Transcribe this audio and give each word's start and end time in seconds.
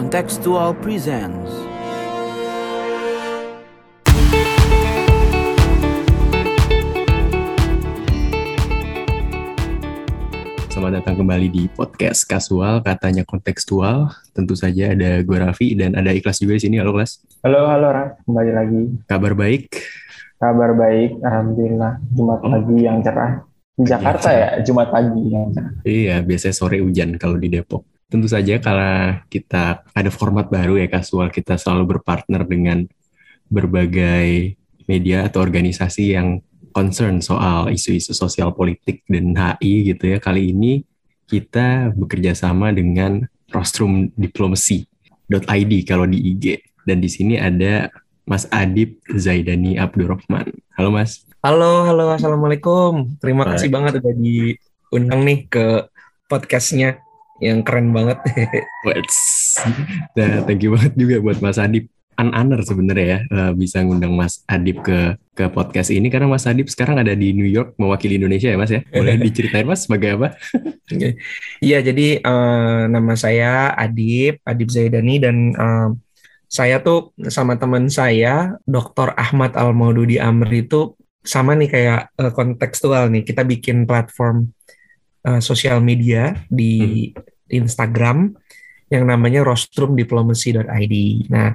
Contextual 0.00 0.72
presents 0.80 1.52
Selamat 10.72 11.04
datang 11.04 11.20
kembali 11.20 11.52
di 11.52 11.68
podcast 11.68 12.24
kasual, 12.24 12.80
katanya 12.80 13.28
kontekstual. 13.28 14.08
Tentu 14.32 14.56
saja 14.56 14.96
ada 14.96 15.20
gue 15.20 15.36
Raffi 15.36 15.76
dan 15.76 15.92
ada 15.92 16.16
Ikhlas 16.16 16.40
juga 16.40 16.56
di 16.56 16.64
sini. 16.64 16.80
Halo 16.80 16.96
Ikhlas. 16.96 17.20
Halo, 17.44 17.68
halo 17.68 17.92
Raf, 17.92 18.24
kembali 18.24 18.50
lagi. 18.56 18.82
Kabar 19.04 19.36
baik? 19.36 19.68
Kabar 20.40 20.80
baik, 20.80 21.20
Alhamdulillah. 21.20 22.00
Jumat 22.16 22.40
Oh. 22.40 22.48
pagi 22.56 22.88
yang 22.88 23.04
cerah. 23.04 23.44
Di 23.76 23.84
Jakarta 23.84 24.32
ya, 24.32 24.48
Jumat 24.64 24.88
pagi 24.88 25.28
yang 25.28 25.52
cerah. 25.52 25.76
Iya, 25.84 26.24
biasanya 26.24 26.56
sore 26.56 26.80
hujan 26.80 27.20
kalau 27.20 27.36
di 27.36 27.52
Depok. 27.52 27.99
Tentu 28.10 28.26
saja 28.26 28.58
karena 28.58 29.22
kita 29.30 29.86
ada 29.94 30.10
format 30.10 30.50
baru 30.50 30.74
ya 30.82 30.90
kasual, 30.90 31.30
kita 31.30 31.54
selalu 31.54 31.94
berpartner 31.94 32.42
dengan 32.42 32.82
berbagai 33.46 34.58
media 34.90 35.30
atau 35.30 35.38
organisasi 35.38 36.18
yang 36.18 36.42
concern 36.74 37.22
soal 37.22 37.70
isu-isu 37.70 38.10
sosial 38.10 38.50
politik 38.50 39.06
dan 39.06 39.30
HI 39.38 39.94
gitu 39.94 40.10
ya. 40.10 40.18
Kali 40.18 40.50
ini 40.50 40.82
kita 41.30 41.94
bekerja 41.94 42.34
sama 42.34 42.74
dengan 42.74 43.22
Rostrum 43.54 44.10
Diplomacy.id 44.18 45.72
kalau 45.86 46.10
di 46.10 46.18
IG. 46.34 46.66
Dan 46.82 46.98
di 46.98 47.06
sini 47.06 47.38
ada 47.38 47.94
Mas 48.26 48.50
Adib 48.50 48.98
Zaidani 49.06 49.78
Abdurrahman. 49.78 50.50
Halo 50.74 50.90
Mas. 50.90 51.22
Halo, 51.46 51.86
halo, 51.86 52.10
assalamualaikum. 52.10 53.14
Terima 53.22 53.46
Baik. 53.46 53.54
kasih 53.54 53.70
banget 53.70 53.92
udah 54.02 54.14
diundang 54.18 55.22
nih 55.22 55.46
ke 55.46 55.86
podcastnya 56.26 56.98
yang 57.40 57.64
keren 57.66 57.90
banget. 57.90 58.18
Nah, 60.14 60.46
thank 60.46 60.62
you 60.62 60.72
banget 60.72 60.94
juga 60.94 61.16
buat 61.20 61.42
Mas 61.42 61.58
Adib. 61.58 61.90
An-aner 62.14 62.60
sebenarnya 62.62 63.06
ya 63.06 63.18
eh, 63.26 63.52
bisa 63.56 63.80
ngundang 63.80 64.12
Mas 64.12 64.44
Adib 64.44 64.84
ke 64.84 65.16
ke 65.32 65.48
podcast 65.48 65.88
ini 65.88 66.12
karena 66.12 66.28
Mas 66.28 66.44
Adib 66.44 66.68
sekarang 66.68 67.00
ada 67.00 67.16
di 67.16 67.32
New 67.32 67.48
York 67.48 67.80
mewakili 67.80 68.20
Indonesia 68.20 68.52
ya 68.52 68.60
Mas 68.60 68.70
ya. 68.70 68.84
Boleh 68.94 69.16
diceritain 69.18 69.64
Mas 69.64 69.88
sebagai 69.88 70.20
apa? 70.20 70.36
Iya, 71.64 71.80
jadi 71.80 72.20
eh, 72.20 72.82
nama 72.92 73.12
saya 73.16 73.72
Adib, 73.74 74.38
Adib 74.46 74.68
Zaidani 74.68 75.16
dan 75.18 75.36
eh, 75.56 75.88
saya 76.50 76.82
tuh 76.82 77.14
sama 77.30 77.54
teman 77.56 77.86
saya, 77.86 78.58
Dr. 78.66 79.14
Ahmad 79.14 79.54
Al 79.54 79.70
Maududi 79.70 80.18
Amri 80.18 80.66
itu 80.66 80.98
sama 81.22 81.54
nih 81.54 81.70
kayak 81.70 82.00
eh, 82.18 82.32
kontekstual 82.34 83.08
nih. 83.08 83.22
Kita 83.22 83.46
bikin 83.46 83.86
platform 83.86 84.50
eh, 85.26 85.40
sosial 85.42 85.80
media 85.84 86.36
di 86.48 87.08
Instagram 87.50 88.34
yang 88.90 89.06
namanya 89.06 89.46
rostrumdiplomacy.id. 89.46 90.94
Nah, 91.30 91.54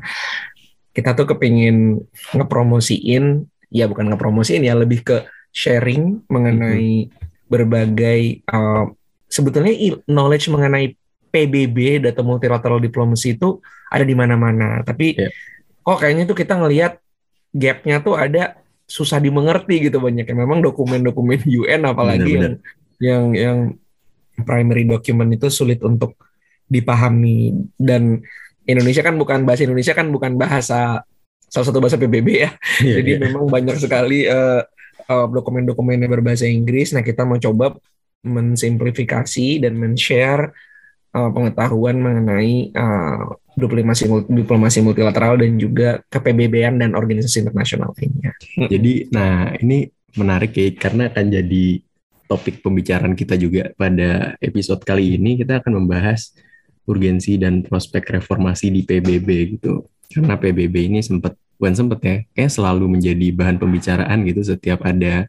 kita 0.96 1.12
tuh 1.12 1.36
kepingin 1.36 2.00
ngepromosiin, 2.32 3.44
ya 3.68 3.92
bukan 3.92 4.08
ngepromosiin 4.16 4.64
ya, 4.64 4.76
lebih 4.76 5.04
ke 5.04 5.28
sharing 5.52 6.24
mengenai 6.32 7.12
berbagai 7.52 8.44
uh, 8.52 8.88
sebetulnya 9.28 9.76
knowledge 10.08 10.48
mengenai 10.48 10.96
PBB 11.32 12.08
data 12.08 12.24
multilateral 12.24 12.80
diplomasi 12.80 13.36
itu 13.36 13.60
ada 13.92 14.08
di 14.08 14.16
mana-mana. 14.16 14.80
Tapi 14.88 15.20
Iya. 15.20 15.30
kok 15.84 16.00
kayaknya 16.00 16.24
tuh 16.24 16.38
kita 16.40 16.56
ngelihat 16.56 17.04
gapnya 17.52 18.00
tuh 18.00 18.16
ada 18.16 18.56
susah 18.88 19.20
dimengerti 19.20 19.92
gitu 19.92 20.00
banyak. 20.00 20.24
Memang 20.32 20.64
dokumen-dokumen 20.64 21.44
UN 21.60 21.84
apalagi 21.84 22.32
yang 22.40 22.56
yang 23.00 23.36
yang 23.36 23.60
primary 24.44 24.84
document 24.84 25.32
itu 25.36 25.48
sulit 25.48 25.80
untuk 25.84 26.20
dipahami 26.68 27.54
dan 27.78 28.20
Indonesia 28.66 29.06
kan 29.06 29.16
bukan 29.16 29.46
bahasa 29.46 29.64
Indonesia 29.64 29.94
kan 29.94 30.10
bukan 30.10 30.36
bahasa 30.36 31.06
salah 31.56 31.66
satu 31.70 31.80
bahasa 31.80 31.96
PBB 31.96 32.28
ya. 32.42 32.52
Iya, 32.82 32.96
Jadi 33.00 33.12
iya. 33.16 33.20
memang 33.22 33.48
banyak 33.48 33.78
sekali 33.78 34.26
eh, 34.26 34.62
eh, 35.06 35.28
dokumen-dokumen 35.30 36.02
yang 36.02 36.12
berbahasa 36.12 36.50
Inggris. 36.50 36.92
Nah, 36.92 37.06
kita 37.06 37.24
mau 37.24 37.38
coba 37.38 37.78
mensimplifikasi 38.26 39.62
dan 39.62 39.78
men-share 39.78 40.52
eh, 41.14 41.30
pengetahuan 41.32 42.02
mengenai 42.02 42.74
eh, 42.74 43.24
diplomasi 43.56 44.12
diplomasi 44.28 44.84
multilateral 44.84 45.40
dan 45.40 45.56
juga 45.56 46.04
kepbb 46.12 46.76
dan 46.76 46.92
organisasi 46.92 47.48
internasional 47.48 47.96
lainnya. 47.96 48.36
Jadi 48.68 49.08
nah 49.16 49.56
ini 49.56 49.88
menarik 50.20 50.52
ya 50.60 50.76
karena 50.76 51.08
akan 51.08 51.26
jadi 51.32 51.80
topik 52.26 52.62
pembicaraan 52.66 53.14
kita 53.14 53.38
juga 53.38 53.70
pada 53.78 54.34
episode 54.42 54.82
kali 54.82 55.18
ini 55.18 55.42
kita 55.42 55.62
akan 55.62 55.86
membahas 55.86 56.34
urgensi 56.86 57.38
dan 57.38 57.66
prospek 57.66 58.22
reformasi 58.22 58.70
di 58.70 58.82
PBB 58.86 59.58
gitu. 59.58 59.86
Karena 60.10 60.38
PBB 60.38 60.90
ini 60.90 61.00
sempat 61.02 61.34
bukan 61.58 61.74
sempat 61.74 62.00
ya, 62.06 62.16
kayak 62.38 62.52
selalu 62.54 62.86
menjadi 62.98 63.28
bahan 63.34 63.58
pembicaraan 63.58 64.22
gitu 64.26 64.42
setiap 64.46 64.86
ada 64.86 65.26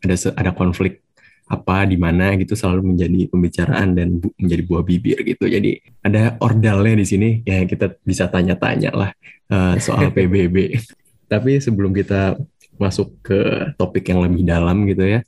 ada 0.00 0.16
ada 0.38 0.50
konflik 0.54 1.02
apa 1.50 1.82
di 1.82 1.98
mana 1.98 2.38
gitu 2.38 2.54
selalu 2.54 2.94
menjadi 2.94 3.26
pembicaraan 3.26 3.98
dan 3.98 4.22
bu- 4.22 4.30
menjadi 4.38 4.62
buah 4.70 4.84
bibir 4.86 5.18
gitu. 5.26 5.50
Jadi 5.50 5.82
ada 6.06 6.38
ordalnya 6.38 6.94
di 6.94 7.06
sini 7.06 7.28
ya 7.42 7.66
kita 7.66 7.98
bisa 8.06 8.30
tanya-tanya 8.30 8.90
lah 8.94 9.10
eh, 9.50 9.74
soal 9.82 10.10
PBB. 10.14 10.78
Tapi 11.26 11.58
sebelum 11.58 11.90
kita 11.90 12.38
masuk 12.78 13.18
ke 13.20 13.40
topik 13.76 14.08
yang 14.08 14.22
lebih 14.24 14.46
dalam 14.46 14.86
gitu 14.88 15.04
ya, 15.04 15.20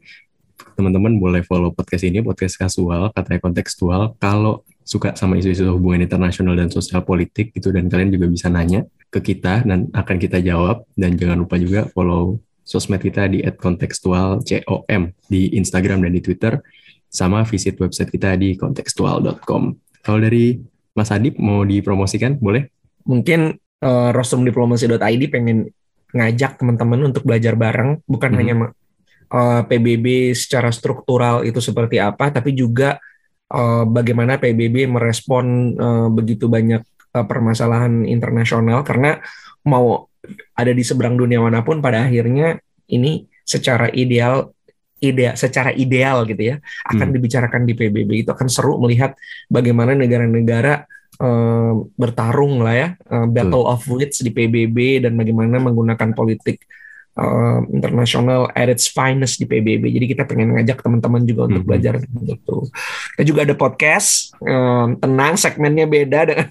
teman-teman 0.74 1.16
boleh 1.20 1.42
follow 1.44 1.70
podcast 1.72 2.04
ini, 2.04 2.20
podcast 2.24 2.58
kasual, 2.58 3.12
katanya 3.14 3.40
kontekstual. 3.40 4.02
Kalau 4.18 4.64
suka 4.82 5.14
sama 5.14 5.38
isu-isu 5.38 5.70
hubungan 5.70 6.02
internasional 6.02 6.58
dan 6.58 6.68
sosial 6.72 7.06
politik 7.06 7.54
gitu, 7.54 7.70
dan 7.70 7.86
kalian 7.86 8.10
juga 8.10 8.26
bisa 8.26 8.50
nanya 8.50 8.82
ke 9.12 9.20
kita 9.22 9.62
dan 9.62 9.88
akan 9.94 10.16
kita 10.18 10.42
jawab. 10.42 10.84
Dan 10.96 11.14
jangan 11.14 11.38
lupa 11.38 11.56
juga 11.60 11.86
follow 11.92 12.42
sosmed 12.62 13.02
kita 13.02 13.26
di 13.30 13.42
@kontekstualcom 13.44 15.02
di 15.28 15.54
Instagram 15.58 16.02
dan 16.06 16.12
di 16.14 16.22
Twitter, 16.22 16.58
sama 17.12 17.44
visit 17.44 17.76
website 17.76 18.10
kita 18.10 18.34
di 18.40 18.56
kontekstual.com. 18.56 19.62
Kalau 20.02 20.18
dari 20.18 20.58
Mas 20.92 21.12
Adib 21.12 21.36
mau 21.40 21.64
dipromosikan, 21.64 22.36
boleh? 22.36 22.68
Mungkin 23.04 23.56
eh, 23.82 24.10
rostrumdiplomacy.id 24.14 25.22
pengen 25.26 25.66
ngajak 26.14 26.60
teman-teman 26.60 27.10
untuk 27.10 27.26
belajar 27.26 27.56
bareng, 27.56 28.04
bukan 28.06 28.30
Mhm. 28.30 28.38
hanya 28.38 28.54
eh, 29.32 29.62
PBB 29.66 30.37
secara 30.37 30.69
struktural 30.69 31.43
itu 31.48 31.59
seperti 31.59 31.97
apa, 31.98 32.28
tapi 32.31 32.53
juga 32.53 33.00
eh, 33.53 33.84
bagaimana 33.88 34.37
PBB 34.37 34.87
merespon 34.88 35.44
eh, 35.76 36.09
begitu 36.12 36.47
banyak 36.47 36.84
permasalahan 37.12 38.09
internasional. 38.09 38.81
Karena 38.88 39.20
mau 39.69 40.09
ada 40.56 40.72
di 40.72 40.81
seberang 40.81 41.19
dunia 41.19 41.43
mana 41.43 41.60
pun 41.60 41.82
pada 41.84 42.06
akhirnya 42.06 42.56
ini 42.88 43.26
secara 43.43 43.91
ideal 43.91 44.54
ide 45.03 45.34
secara 45.34 45.75
ideal 45.75 46.22
gitu 46.31 46.54
ya 46.54 46.56
akan 46.87 47.10
Hmm. 47.10 47.14
dibicarakan 47.19 47.62
di 47.66 47.75
PBB 47.75 48.22
itu 48.22 48.31
akan 48.31 48.47
seru 48.47 48.78
melihat 48.78 49.19
bagaimana 49.50 49.99
negara-negara 49.99 50.87
eh, 51.19 51.72
bertarung 51.99 52.62
lah 52.62 52.75
ya 52.75 52.88
eh, 52.94 53.26
battle 53.26 53.66
of 53.66 53.82
wits 53.91 54.22
di 54.22 54.31
PBB 54.31 55.03
dan 55.03 55.19
bagaimana 55.19 55.59
menggunakan 55.59 56.14
politik 56.14 56.62
eh, 57.12 57.58
internasional 57.70 58.48
at 58.50 58.66
its 58.66 58.88
finest 58.88 59.36
di 59.36 59.44
PBB. 59.44 59.84
Jadi 59.86 60.06
kita 60.08 60.24
pengen 60.24 60.56
ngajak 60.56 60.80
teman-teman 60.80 61.22
juga 61.22 61.44
untuk 61.44 61.62
Mhm. 61.62 61.68
belajar 61.68 61.94
gitu. 62.00 62.56
Kita 63.12 63.22
juga 63.22 63.40
ada 63.44 63.52
podcast, 63.52 64.32
eh, 64.38 64.86
tenang 64.96 65.34
segmennya 65.36 65.84
beda 65.84 66.20
dengan, 66.28 66.48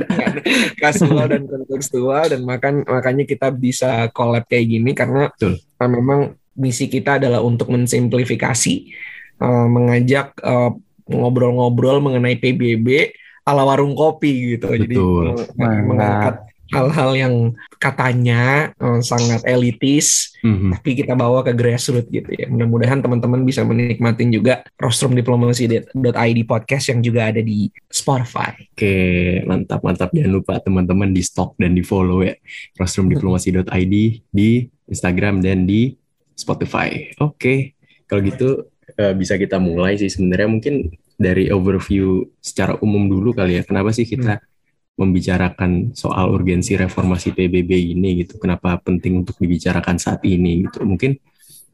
dengan 0.00 0.32
kasual 0.74 1.26
dan 1.26 1.42
kontekstual 1.44 2.24
dan 2.26 2.40
makan 2.42 2.74
makanya 2.84 3.24
kita 3.24 3.48
bisa 3.50 3.88
collab 4.10 4.44
kayak 4.44 4.66
gini 4.66 4.90
karena 4.92 5.28
Betul. 5.30 5.60
eh, 5.60 5.90
memang 5.90 6.20
misi 6.54 6.86
kita 6.86 7.16
adalah 7.16 7.38
untuk 7.38 7.68
mensimplifikasi, 7.68 8.74
eh, 9.38 9.66
mengajak 9.68 10.32
eh, 10.38 10.70
ngobrol-ngobrol 11.08 12.00
mengenai 12.00 12.36
PBB 12.36 13.12
ala 13.42 13.64
warung 13.64 13.92
kopi 13.92 14.56
gitu. 14.56 14.68
Jadi 14.68 14.92
Betul. 14.92 15.26
eh, 15.36 15.48
Mantap. 15.56 15.84
mengangkat 15.84 16.36
hal-hal 16.68 17.10
yang 17.12 17.34
katanya 17.78 18.70
eh, 18.74 19.00
sangat 19.00 19.40
elitis, 19.44 20.34
Mhm. 20.44 20.76
tapi 20.78 20.90
kita 20.94 21.14
bawa 21.14 21.42
ke 21.42 21.52
grassroots 21.52 22.08
gitu 22.08 22.30
ya. 22.30 22.46
Mudah-mudahan 22.46 23.00
teman-teman 23.00 23.42
bisa 23.42 23.62
menikmatin 23.62 24.28
juga 24.28 24.62
rostrumdiplomacy.id 24.76 26.38
podcast 26.44 26.92
yang 26.92 27.00
juga 27.00 27.28
ada 27.28 27.40
di 27.40 27.68
Spotify. 27.88 28.54
Oke, 28.72 28.96
mantap 29.44 29.80
mantap. 29.82 30.10
Jangan 30.12 30.32
lupa 30.32 30.60
teman-teman 30.60 31.10
di 31.10 31.22
stok 31.22 31.56
dan 31.56 31.74
di 31.74 31.82
follow 31.82 32.22
ya 32.22 32.34
rostrumdiplomasi.id 32.76 33.94
di 34.28 34.50
Instagram 34.88 35.40
dan 35.40 35.64
di 35.64 35.94
Spotify. 36.32 37.12
Oke, 37.18 37.74
kalau 38.06 38.22
gitu 38.22 38.48
eh, 38.94 39.14
bisa 39.14 39.36
kita 39.36 39.60
mulai 39.60 39.94
sih 39.94 40.08
sebenarnya 40.08 40.48
mungkin 40.48 40.74
dari 41.18 41.50
overview 41.50 42.22
secara 42.38 42.78
umum 42.78 43.06
dulu 43.06 43.34
kali 43.34 43.58
ya. 43.58 43.62
Kenapa 43.62 43.90
sih 43.90 44.06
kita 44.06 44.38
membicarakan 44.98 45.94
soal 45.94 46.34
urgensi 46.34 46.74
reformasi 46.74 47.30
PBB 47.30 47.94
ini 47.94 48.26
gitu? 48.26 48.36
Kenapa 48.42 48.76
penting 48.82 49.22
untuk 49.22 49.38
dibicarakan 49.38 49.96
saat 49.96 50.20
ini 50.26 50.66
gitu? 50.66 50.82
Mungkin 50.82 51.14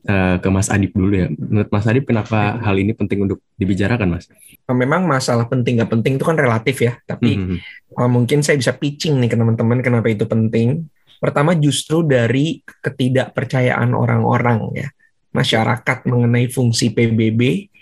uh, 0.09 0.37
ke 0.39 0.49
Mas 0.53 0.69
Adip 0.69 0.93
dulu 0.93 1.17
ya. 1.17 1.29
Menurut 1.33 1.73
Mas 1.73 1.89
Adip 1.89 2.05
kenapa 2.05 2.61
hal 2.61 2.77
ini 2.77 2.93
penting 2.93 3.25
untuk 3.25 3.41
dibicarakan, 3.57 4.21
Mas? 4.21 4.29
Memang 4.69 5.09
masalah 5.09 5.49
penting 5.49 5.81
nggak 5.81 5.91
penting 5.91 6.21
itu 6.21 6.25
kan 6.25 6.37
relatif 6.37 6.77
ya. 6.85 7.01
Tapi 7.09 7.31
Hmm, 7.35 7.59
uh, 7.97 8.11
mungkin 8.13 8.45
saya 8.45 8.61
bisa 8.61 8.77
pitching 8.77 9.19
nih 9.19 9.33
ke 9.33 9.37
teman-teman 9.41 9.81
kenapa 9.81 10.13
itu 10.13 10.29
penting. 10.29 10.85
Pertama 11.17 11.57
justru 11.57 12.05
dari 12.05 12.61
ketidakpercayaan 12.61 13.97
orang-orang 13.97 14.61
ya 14.77 14.89
masyarakat 15.35 16.07
mengenai 16.07 16.47
fungsi 16.47 16.95
PBB 16.95 17.73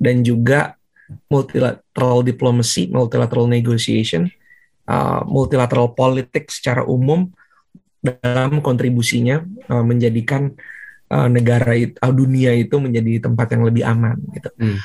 dan 0.00 0.26
juga 0.26 0.74
multilateral 1.30 2.26
diplomacy, 2.26 2.90
multilateral 2.90 3.46
negotiation, 3.46 4.26
uh, 4.86 5.22
multilateral 5.26 5.92
politics 5.92 6.62
secara 6.62 6.86
umum 6.86 7.30
dalam 8.00 8.62
kontribusinya 8.62 9.42
uh, 9.70 9.82
menjadikan 9.82 10.54
uh, 11.10 11.28
negara 11.28 11.74
itu, 11.74 11.98
uh, 11.98 12.14
dunia 12.14 12.54
itu 12.54 12.78
menjadi 12.78 13.26
tempat 13.30 13.46
yang 13.54 13.62
lebih 13.66 13.82
aman 13.82 14.16
gitu. 14.34 14.50
Hmm. 14.58 14.78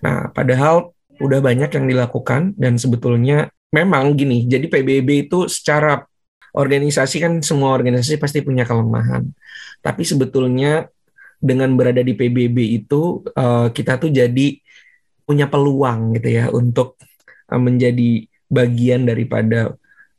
Nah, 0.00 0.18
padahal 0.32 0.96
udah 1.22 1.38
banyak 1.38 1.70
yang 1.70 1.86
dilakukan 1.86 2.56
dan 2.58 2.80
sebetulnya 2.80 3.52
memang 3.72 4.16
gini. 4.16 4.44
Jadi 4.48 4.68
PBB 4.68 5.28
itu 5.28 5.46
secara 5.46 6.02
organisasi 6.52 7.16
kan 7.20 7.32
semua 7.40 7.72
organisasi 7.72 8.20
pasti 8.20 8.44
punya 8.44 8.68
kelemahan. 8.68 9.24
Tapi 9.80 10.02
sebetulnya 10.04 10.86
dengan 11.42 11.74
berada 11.74 12.04
di 12.04 12.14
PBB 12.14 12.84
itu 12.84 13.24
uh, 13.34 13.72
kita 13.72 13.98
tuh 13.98 14.12
jadi 14.12 14.60
punya 15.26 15.48
peluang 15.48 16.14
gitu 16.20 16.28
ya 16.28 16.44
untuk 16.52 17.00
uh, 17.50 17.58
menjadi 17.58 18.28
bagian 18.52 19.08
daripada 19.08 19.72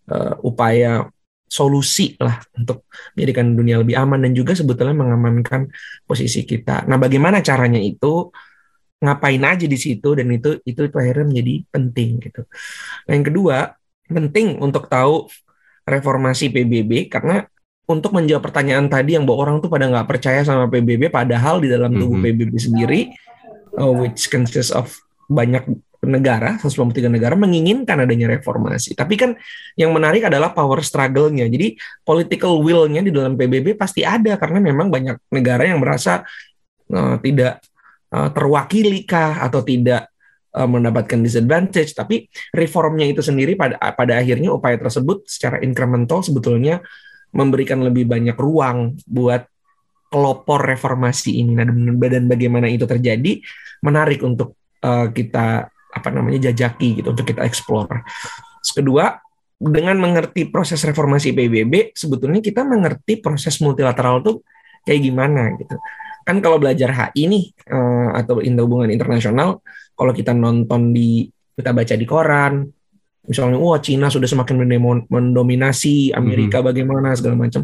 uh, 0.10 0.34
upaya 0.42 1.06
solusi 1.46 2.18
lah 2.18 2.42
untuk 2.58 2.90
menjadikan 3.14 3.54
dunia 3.54 3.78
lebih 3.78 3.94
aman 3.94 4.26
dan 4.26 4.34
juga 4.34 4.58
sebetulnya 4.58 4.98
mengamankan 4.98 5.70
posisi 6.10 6.42
kita. 6.50 6.90
Nah, 6.90 6.98
bagaimana 6.98 7.46
caranya 7.46 7.78
itu? 7.78 8.34
Ngapain 9.04 9.44
aja 9.44 9.68
di 9.68 9.76
situ 9.76 10.16
dan 10.16 10.32
itu 10.32 10.64
itu, 10.64 10.88
itu 10.88 10.96
akhirnya 10.98 11.28
menjadi 11.30 11.54
penting 11.70 12.10
gitu. 12.24 12.42
Nah, 13.06 13.12
yang 13.14 13.26
kedua, 13.28 13.58
penting 14.08 14.58
untuk 14.64 14.88
tahu 14.90 15.28
reformasi 15.84 16.48
PBB 16.50 17.12
karena 17.12 17.44
untuk 17.84 18.16
menjawab 18.16 18.48
pertanyaan 18.48 18.88
tadi 18.88 19.20
yang 19.20 19.28
bahwa 19.28 19.44
orang 19.44 19.56
tuh 19.60 19.68
pada 19.68 19.92
nggak 19.92 20.08
percaya 20.08 20.40
sama 20.48 20.72
PBB 20.72 21.12
padahal 21.12 21.60
di 21.60 21.68
dalam 21.68 21.92
tubuh 21.92 22.16
Mhm. 22.16 22.24
PBB 22.32 22.54
sendiri 22.56 23.02
uh, 23.76 23.92
which 23.92 24.32
consists 24.32 24.72
of 24.72 24.96
banyak 25.34 25.66
negara 26.04 26.60
193 26.60 27.08
negara 27.08 27.34
menginginkan 27.40 28.04
adanya 28.04 28.28
reformasi. 28.28 28.94
Tapi 28.94 29.16
kan 29.16 29.32
yang 29.80 29.96
menarik 29.96 30.28
adalah 30.28 30.52
power 30.52 30.84
struggle-nya. 30.84 31.48
Jadi 31.48 31.80
political 32.04 32.60
will-nya 32.60 33.02
di 33.02 33.12
dalam 33.12 33.40
PBB 33.40 33.80
pasti 33.80 34.04
ada 34.04 34.36
karena 34.36 34.60
memang 34.60 34.92
banyak 34.92 35.32
negara 35.32 35.64
yang 35.64 35.80
merasa 35.80 36.28
uh, 36.92 37.16
tidak 37.24 37.64
uh, 38.12 38.30
terwakili 38.36 39.08
kah 39.08 39.40
atau 39.48 39.64
tidak 39.64 40.12
uh, 40.54 40.68
mendapatkan 40.68 41.20
disadvantage. 41.24 41.96
Tapi 41.96 42.28
reformnya 42.52 43.08
itu 43.08 43.24
sendiri 43.24 43.56
pada 43.56 43.80
pada 43.96 44.20
akhirnya 44.20 44.52
upaya 44.52 44.76
tersebut 44.76 45.24
secara 45.26 45.64
incremental 45.64 46.20
sebetulnya 46.20 46.84
memberikan 47.34 47.82
lebih 47.82 48.06
banyak 48.06 48.38
ruang 48.38 49.00
buat 49.08 49.48
pelopor 50.14 50.62
reformasi 50.62 51.42
ini. 51.42 51.58
Nah, 51.58 51.66
dan 52.06 52.30
bagaimana 52.30 52.70
itu 52.70 52.86
terjadi 52.86 53.42
menarik 53.82 54.22
untuk 54.22 54.63
uh, 54.84 55.08
kita 55.10 55.72
apa 55.94 56.10
namanya 56.12 56.52
jajaki 56.52 57.00
gitu 57.02 57.16
untuk 57.16 57.26
kita 57.26 57.48
explore. 57.48 58.04
Terus 58.62 58.74
kedua, 58.76 59.06
dengan 59.58 59.96
mengerti 59.98 60.50
proses 60.50 60.84
reformasi 60.84 61.32
PBB, 61.32 61.96
sebetulnya 61.96 62.44
kita 62.44 62.68
mengerti 62.68 63.24
proses 63.24 63.58
multilateral 63.64 64.20
tuh 64.20 64.44
kayak 64.84 65.02
gimana 65.02 65.56
gitu. 65.56 65.80
Kan 66.24 66.40
kalau 66.44 66.60
belajar 66.60 66.92
HI 66.92 67.24
nih 67.30 67.46
uh, 67.72 68.16
atau 68.20 68.44
indah 68.44 68.64
hubungan 68.68 68.92
internasional, 68.92 69.64
kalau 69.94 70.12
kita 70.12 70.36
nonton 70.36 70.92
di 70.92 71.28
kita 71.54 71.70
baca 71.70 71.94
di 71.94 72.06
koran, 72.10 72.66
misalnya 73.24 73.56
wah 73.56 73.80
Cina 73.80 74.12
sudah 74.12 74.28
semakin 74.28 74.68
mendominasi 75.08 76.12
Amerika 76.12 76.60
bagaimana 76.60 77.16
segala 77.16 77.40
macam 77.40 77.64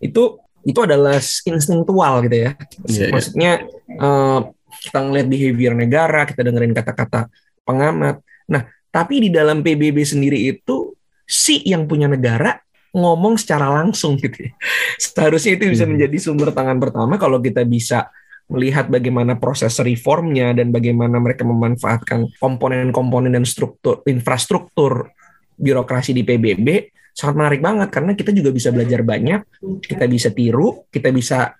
itu 0.00 0.40
itu 0.66 0.78
adalah 0.82 1.20
instinktual 1.20 2.24
gitu 2.26 2.36
ya 2.48 2.50
Iya, 2.88 3.04
iya. 3.04 3.12
maksudnya 3.12 3.50
eh, 3.92 4.40
kita 4.82 4.98
ngeliat 5.02 5.26
behavior 5.26 5.72
negara 5.74 6.24
kita 6.28 6.44
dengerin 6.46 6.72
kata-kata 6.76 7.30
pengamat 7.64 8.20
nah 8.46 8.66
tapi 8.92 9.28
di 9.28 9.30
dalam 9.32 9.60
PBB 9.60 10.00
sendiri 10.04 10.50
itu 10.50 10.94
si 11.26 11.60
yang 11.66 11.84
punya 11.84 12.06
negara 12.06 12.56
ngomong 12.96 13.36
secara 13.36 13.68
langsung 13.68 14.16
gitu 14.16 14.48
ya. 14.48 14.52
seharusnya 14.96 15.60
itu 15.60 15.68
bisa 15.68 15.84
Hmm. 15.84 15.98
menjadi 15.98 16.16
sumber 16.16 16.48
tangan 16.54 16.80
pertama 16.80 17.20
kalau 17.20 17.42
kita 17.44 17.66
bisa 17.68 18.08
melihat 18.46 18.86
bagaimana 18.86 19.36
proses 19.36 19.74
reformnya 19.82 20.54
dan 20.54 20.70
bagaimana 20.70 21.18
mereka 21.18 21.42
memanfaatkan 21.42 22.30
komponen-komponen 22.38 23.34
dan 23.34 23.42
struktur 23.42 24.06
infrastruktur 24.06 25.10
birokrasi 25.58 26.14
di 26.14 26.22
PBB 26.22 26.94
sangat 27.16 27.34
menarik 27.34 27.60
banget 27.64 27.88
karena 27.88 28.12
kita 28.12 28.28
juga 28.28 28.52
bisa 28.52 28.68
belajar 28.68 29.00
banyak, 29.00 29.40
kita 29.88 30.04
bisa 30.04 30.28
tiru, 30.36 30.84
kita 30.92 31.08
bisa 31.16 31.56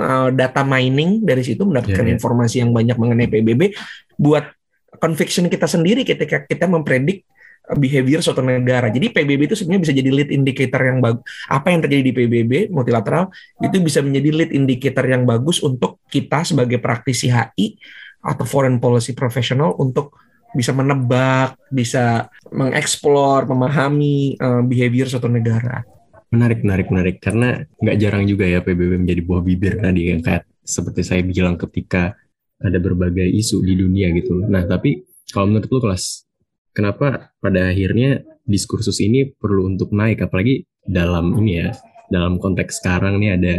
uh, 0.00 0.28
data 0.32 0.64
mining 0.64 1.20
dari 1.20 1.44
situ 1.44 1.68
mendapatkan 1.68 2.02
Iya, 2.02 2.10
iya. 2.10 2.16
informasi 2.16 2.56
yang 2.64 2.70
banyak 2.72 2.96
mengenai 2.96 3.28
PBB 3.28 3.76
buat 4.16 4.48
conviction 4.98 5.46
kita 5.46 5.68
sendiri 5.68 6.02
ketika 6.02 6.48
kita 6.48 6.66
mempredik 6.66 7.28
uh, 7.68 7.76
behavior 7.76 8.24
suatu 8.24 8.40
negara. 8.40 8.88
Jadi 8.88 9.12
PBB 9.12 9.52
itu 9.52 9.56
sebenarnya 9.60 9.82
bisa 9.84 9.94
jadi 9.94 10.10
lead 10.10 10.30
indicator 10.32 10.80
yang 10.80 10.98
bagus. 11.04 11.22
Apa 11.46 11.70
yang 11.70 11.80
terjadi 11.84 12.02
di 12.02 12.12
PBB 12.16 12.52
multilateral 12.72 13.28
itu 13.60 13.76
bisa 13.84 14.00
menjadi 14.00 14.28
lead 14.32 14.50
indicator 14.56 15.04
yang 15.04 15.28
bagus 15.28 15.60
untuk 15.60 16.00
kita 16.08 16.42
sebagai 16.42 16.80
praktisi 16.80 17.28
HI 17.28 17.76
atau 18.20 18.44
foreign 18.44 18.80
policy 18.80 19.12
professional 19.12 19.76
untuk 19.80 20.16
bisa 20.50 20.74
menebak, 20.74 21.54
bisa 21.70 22.26
mengeksplor, 22.50 23.46
memahami 23.46 24.34
uh, 24.40 24.62
behavior 24.66 25.06
suatu 25.06 25.30
negara. 25.30 25.86
Menarik, 26.30 26.62
menarik, 26.62 26.86
menarik. 26.94 27.16
Karena 27.18 27.58
nggak 27.58 27.96
jarang 27.98 28.24
juga 28.24 28.46
ya 28.46 28.62
PBB 28.62 29.02
menjadi 29.02 29.22
buah 29.26 29.42
bibir 29.42 29.82
tadi 29.82 30.14
yang 30.14 30.22
kayak 30.22 30.46
seperti 30.62 31.02
saya 31.02 31.26
bilang 31.26 31.58
ketika 31.58 32.14
ada 32.62 32.78
berbagai 32.78 33.26
isu 33.26 33.66
di 33.66 33.74
dunia 33.74 34.14
gitu. 34.14 34.46
Nah, 34.46 34.62
tapi 34.62 35.02
kalau 35.34 35.50
menurut 35.50 35.66
lu 35.66 35.80
kelas, 35.82 36.28
kenapa 36.70 37.34
pada 37.42 37.74
akhirnya 37.74 38.22
diskursus 38.46 39.02
ini 39.02 39.26
perlu 39.26 39.66
untuk 39.66 39.90
naik? 39.90 40.22
Apalagi 40.22 40.62
dalam 40.86 41.34
ini 41.42 41.66
ya, 41.66 41.74
dalam 42.14 42.38
konteks 42.38 42.78
sekarang 42.78 43.18
nih 43.18 43.30
ada 43.34 43.54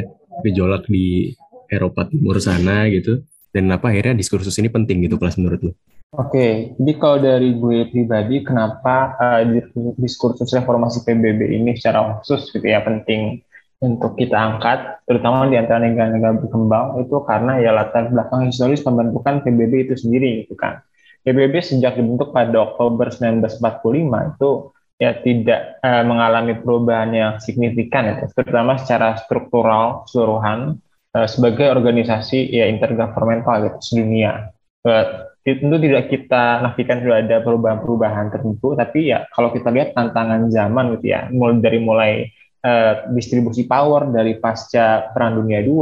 gejolak 0.48 0.88
di 0.88 1.36
Eropa 1.68 2.08
Timur 2.08 2.40
sana 2.40 2.88
gitu. 2.88 3.20
Dan 3.52 3.68
apa 3.70 3.92
akhirnya 3.92 4.16
diskursus 4.16 4.56
ini 4.64 4.72
penting 4.72 5.04
gitu 5.04 5.20
kelas 5.20 5.36
menurut 5.36 5.60
lu? 5.60 5.72
Oke, 6.12 6.76
jadi 6.76 6.94
kalau 7.00 7.24
dari 7.24 7.56
gue 7.56 7.88
pribadi, 7.88 8.44
kenapa 8.44 9.16
uh, 9.16 9.44
dis- 9.48 9.96
diskursus 9.96 10.52
reformasi 10.52 11.08
PBB 11.08 11.56
ini 11.56 11.72
secara 11.80 12.20
khusus 12.20 12.52
gitu 12.52 12.68
ya 12.68 12.84
penting 12.84 13.40
untuk 13.80 14.20
kita 14.20 14.36
angkat, 14.36 15.08
terutama 15.08 15.48
di 15.48 15.56
antara 15.56 15.80
negara-negara 15.80 16.36
berkembang 16.44 17.00
itu 17.02 17.16
karena 17.24 17.64
ya 17.64 17.72
latar 17.72 18.12
belakang 18.12 18.52
historis 18.52 18.84
pembentukan 18.84 19.40
PBB 19.40 19.88
itu 19.88 19.96
sendiri 19.96 20.44
gitu 20.44 20.60
kan. 20.60 20.84
PBB 21.24 21.64
sejak 21.64 21.96
dibentuk 21.96 22.36
pada 22.36 22.60
Oktober 22.60 23.08
1945 23.08 24.36
itu 24.36 24.50
ya 25.00 25.16
tidak 25.16 25.80
uh, 25.80 26.04
mengalami 26.04 26.60
perubahan 26.60 27.10
yang 27.16 27.32
signifikan 27.40 28.20
itu, 28.20 28.28
terutama 28.36 28.76
secara 28.78 29.16
struktural 29.16 30.04
keseluruhan 30.06 30.78
uh, 31.16 31.28
sebagai 31.28 31.72
organisasi 31.72 32.52
ya 32.52 32.68
intergovernmental 32.68 33.68
gitu 33.68 33.80
sedunia. 33.80 34.52
Tentu 35.42 35.78
tidak 35.82 36.14
kita 36.14 36.62
nafikan 36.62 37.02
sudah 37.02 37.18
ada 37.18 37.42
perubahan-perubahan 37.42 38.30
tertentu, 38.30 38.78
tapi 38.78 39.10
ya 39.10 39.26
kalau 39.34 39.50
kita 39.50 39.74
lihat 39.74 39.98
tantangan 39.98 40.54
zaman 40.54 40.98
gitu 40.98 41.18
ya, 41.18 41.34
mulai 41.34 41.58
dari 41.58 41.80
mulai 41.82 42.12
uh, 42.62 43.10
distribusi 43.10 43.66
power 43.66 44.06
dari 44.14 44.38
pasca 44.38 45.10
Perang 45.10 45.42
Dunia 45.42 45.66
II, 45.66 45.82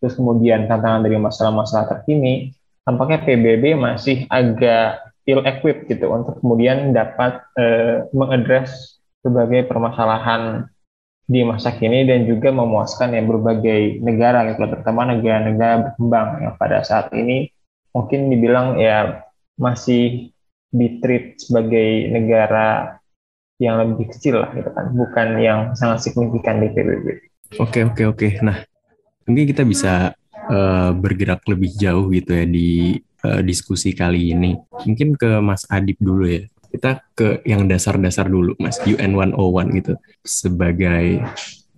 terus 0.00 0.16
kemudian 0.16 0.64
tantangan 0.64 1.04
dari 1.04 1.20
masalah-masalah 1.20 1.84
terkini, 1.84 2.56
tampaknya 2.88 3.20
PBB 3.28 3.76
masih 3.76 4.24
agak 4.32 5.04
ill-equipped 5.28 5.84
gitu 5.88 6.08
untuk 6.08 6.40
kemudian 6.40 6.96
dapat 6.96 7.44
uh, 7.60 8.08
mengadres 8.16 9.00
berbagai 9.20 9.68
permasalahan 9.68 10.68
di 11.24 11.40
masa 11.40 11.72
kini 11.72 12.04
dan 12.04 12.28
juga 12.28 12.52
memuaskan 12.52 13.16
ya 13.16 13.22
berbagai 13.24 14.04
negara 14.04 14.44
gitu, 14.52 14.68
terutama 14.68 15.08
negara-negara 15.08 15.74
berkembang 15.88 16.28
yang 16.44 16.54
pada 16.60 16.84
saat 16.84 17.08
ini 17.16 17.48
mungkin 17.96 18.28
dibilang 18.28 18.76
ya 18.76 19.24
masih 19.56 20.34
ditreat 20.74 21.40
sebagai 21.40 22.12
negara 22.12 22.98
yang 23.62 23.80
lebih 23.80 24.12
kecil 24.12 24.44
lah 24.44 24.50
gitu 24.52 24.68
kan, 24.68 24.90
bukan 24.92 25.28
yang 25.40 25.60
sangat 25.78 26.04
signifikan 26.04 26.60
di 26.60 26.68
PBB. 26.74 27.06
Oke 27.62 27.86
oke 27.86 28.02
oke. 28.04 28.28
Nah 28.42 28.60
mungkin 29.24 29.44
kita 29.48 29.62
bisa 29.64 30.12
uh, 30.50 30.90
bergerak 30.92 31.40
lebih 31.48 31.72
jauh 31.78 32.10
gitu 32.12 32.34
ya 32.34 32.44
di 32.44 33.00
uh, 33.24 33.40
diskusi 33.40 33.96
kali 33.96 34.34
ini. 34.34 34.58
Mungkin 34.84 35.16
ke 35.16 35.38
Mas 35.40 35.64
Adip 35.70 35.96
dulu 36.02 36.28
ya. 36.28 36.44
Kita 36.74 37.06
ke 37.14 37.46
yang 37.46 37.70
dasar-dasar 37.70 38.26
dulu 38.26 38.58
Mas 38.58 38.82
UN 38.82 39.14
101 39.14 39.78
gitu. 39.78 39.92
Sebagai 40.26 41.22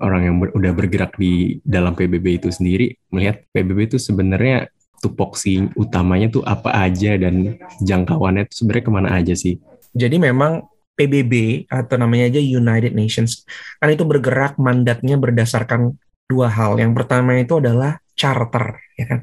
orang 0.01 0.23
yang 0.25 0.37
ber, 0.41 0.49
udah 0.57 0.73
bergerak 0.73 1.21
di 1.21 1.61
dalam 1.61 1.93
PBB 1.93 2.41
itu 2.41 2.49
sendiri 2.49 2.97
melihat 3.13 3.45
PBB 3.53 3.93
itu 3.93 3.99
sebenarnya 4.01 4.73
tupoksi 5.05 5.69
utamanya 5.77 6.33
tuh 6.33 6.45
apa 6.49 6.73
aja 6.73 7.21
dan 7.21 7.61
jangkauannya 7.85 8.49
itu 8.49 8.65
sebenarnya 8.65 8.85
ke 8.89 8.93
mana 8.93 9.09
aja 9.13 9.35
sih? 9.37 9.61
Jadi 9.93 10.17
memang 10.17 10.65
PBB 10.97 11.69
atau 11.69 12.01
namanya 12.01 12.33
aja 12.33 12.41
United 12.41 12.97
Nations 12.97 13.45
kan 13.77 13.93
itu 13.93 14.09
bergerak 14.09 14.57
mandatnya 14.57 15.21
berdasarkan 15.21 15.93
dua 16.25 16.49
hal. 16.49 16.81
Yang 16.81 16.93
pertama 16.97 17.37
itu 17.37 17.61
adalah 17.61 18.01
charter, 18.17 18.81
ya 18.97 19.05
kan. 19.05 19.21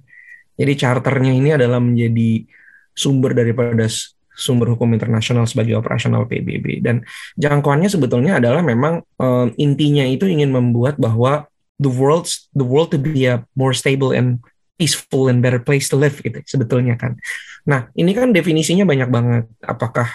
Jadi 0.54 0.74
charternya 0.78 1.34
ini 1.34 1.50
adalah 1.58 1.82
menjadi 1.82 2.46
sumber 2.94 3.34
daripada 3.34 3.90
sumber 4.34 4.74
hukum 4.74 4.90
internasional 4.94 5.46
sebagai 5.46 5.78
operasional 5.78 6.26
PBB 6.26 6.82
dan 6.82 7.06
jangkauannya 7.38 7.90
sebetulnya 7.90 8.42
adalah 8.42 8.66
memang 8.66 9.06
um, 9.22 9.54
intinya 9.62 10.04
itu 10.04 10.26
ingin 10.26 10.50
membuat 10.50 10.98
bahwa 10.98 11.46
the 11.78 11.90
world 11.90 12.26
the 12.58 12.66
world 12.66 12.90
to 12.90 12.98
be 12.98 13.30
a 13.30 13.46
more 13.54 13.74
stable 13.74 14.14
and 14.14 14.42
peaceful 14.78 15.30
and 15.30 15.46
better 15.46 15.62
place 15.62 15.86
to 15.86 15.96
live 15.96 16.18
gitu 16.18 16.42
sebetulnya 16.44 16.98
kan. 16.98 17.16
Nah, 17.64 17.88
ini 17.96 18.12
kan 18.12 18.36
definisinya 18.36 18.84
banyak 18.84 19.08
banget. 19.08 19.46
Apakah 19.64 20.10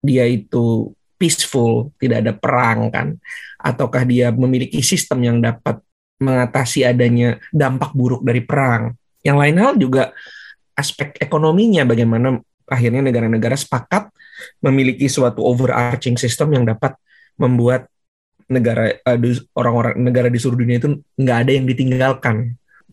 dia 0.00 0.24
itu 0.24 0.94
peaceful, 1.18 1.92
tidak 1.98 2.24
ada 2.24 2.32
perang 2.32 2.88
kan 2.88 3.18
ataukah 3.64 4.04
dia 4.04 4.28
memiliki 4.28 4.84
sistem 4.84 5.24
yang 5.24 5.38
dapat 5.40 5.80
mengatasi 6.20 6.84
adanya 6.84 7.40
dampak 7.48 7.96
buruk 7.96 8.20
dari 8.20 8.44
perang. 8.44 8.92
Yang 9.24 9.36
lain 9.40 9.56
hal 9.56 9.72
juga 9.80 10.04
aspek 10.76 11.16
ekonominya 11.16 11.88
bagaimana 11.88 12.38
akhirnya 12.68 13.04
negara-negara 13.04 13.56
sepakat 13.58 14.10
memiliki 14.60 15.06
suatu 15.06 15.44
overarching 15.44 16.18
system 16.18 16.56
yang 16.56 16.64
dapat 16.64 16.96
membuat 17.38 17.86
negara 18.44 18.92
orang-orang 19.56 19.96
negara 20.04 20.28
di 20.28 20.36
seluruh 20.36 20.60
dunia 20.60 20.76
itu 20.78 21.00
nggak 21.16 21.38
ada 21.46 21.52
yang 21.52 21.66
ditinggalkan. 21.66 22.36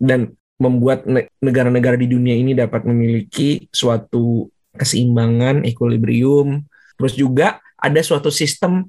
Dan 0.01 0.33
membuat 0.61 1.09
negara-negara 1.41 1.97
di 1.97 2.05
dunia 2.05 2.37
ini 2.37 2.53
dapat 2.53 2.85
memiliki 2.85 3.65
suatu 3.73 4.45
keseimbangan, 4.77 5.65
equilibrium, 5.65 6.61
terus 6.97 7.17
juga 7.17 7.57
ada 7.81 7.97
suatu 8.05 8.29
sistem 8.29 8.85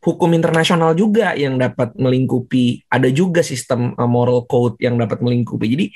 hukum 0.00 0.32
internasional 0.32 0.96
juga 0.96 1.36
yang 1.36 1.60
dapat 1.60 1.92
melingkupi, 1.96 2.88
ada 2.88 3.12
juga 3.12 3.44
sistem 3.44 3.92
uh, 4.00 4.08
moral 4.08 4.48
code 4.48 4.80
yang 4.80 4.96
dapat 4.96 5.20
melingkupi. 5.20 5.66
Jadi 5.68 5.86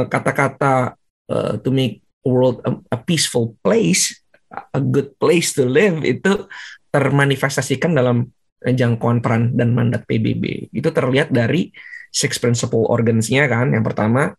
uh, 0.00 0.08
kata-kata 0.08 0.96
uh, 1.28 1.52
to 1.60 1.68
make 1.68 2.03
world 2.24 2.64
a, 2.64 2.98
peaceful 2.98 3.54
place, 3.60 4.16
a 4.50 4.80
good 4.80 5.12
place 5.20 5.52
to 5.54 5.68
live 5.68 6.02
itu 6.02 6.48
termanifestasikan 6.90 7.92
dalam 7.94 8.32
jangkauan 8.64 9.20
peran 9.20 9.52
dan 9.52 9.76
mandat 9.76 10.08
PBB. 10.08 10.72
Itu 10.72 10.88
terlihat 10.90 11.30
dari 11.30 11.70
six 12.08 12.40
principle 12.40 12.88
organs-nya 12.88 13.44
kan. 13.46 13.76
Yang 13.76 13.84
pertama, 13.92 14.32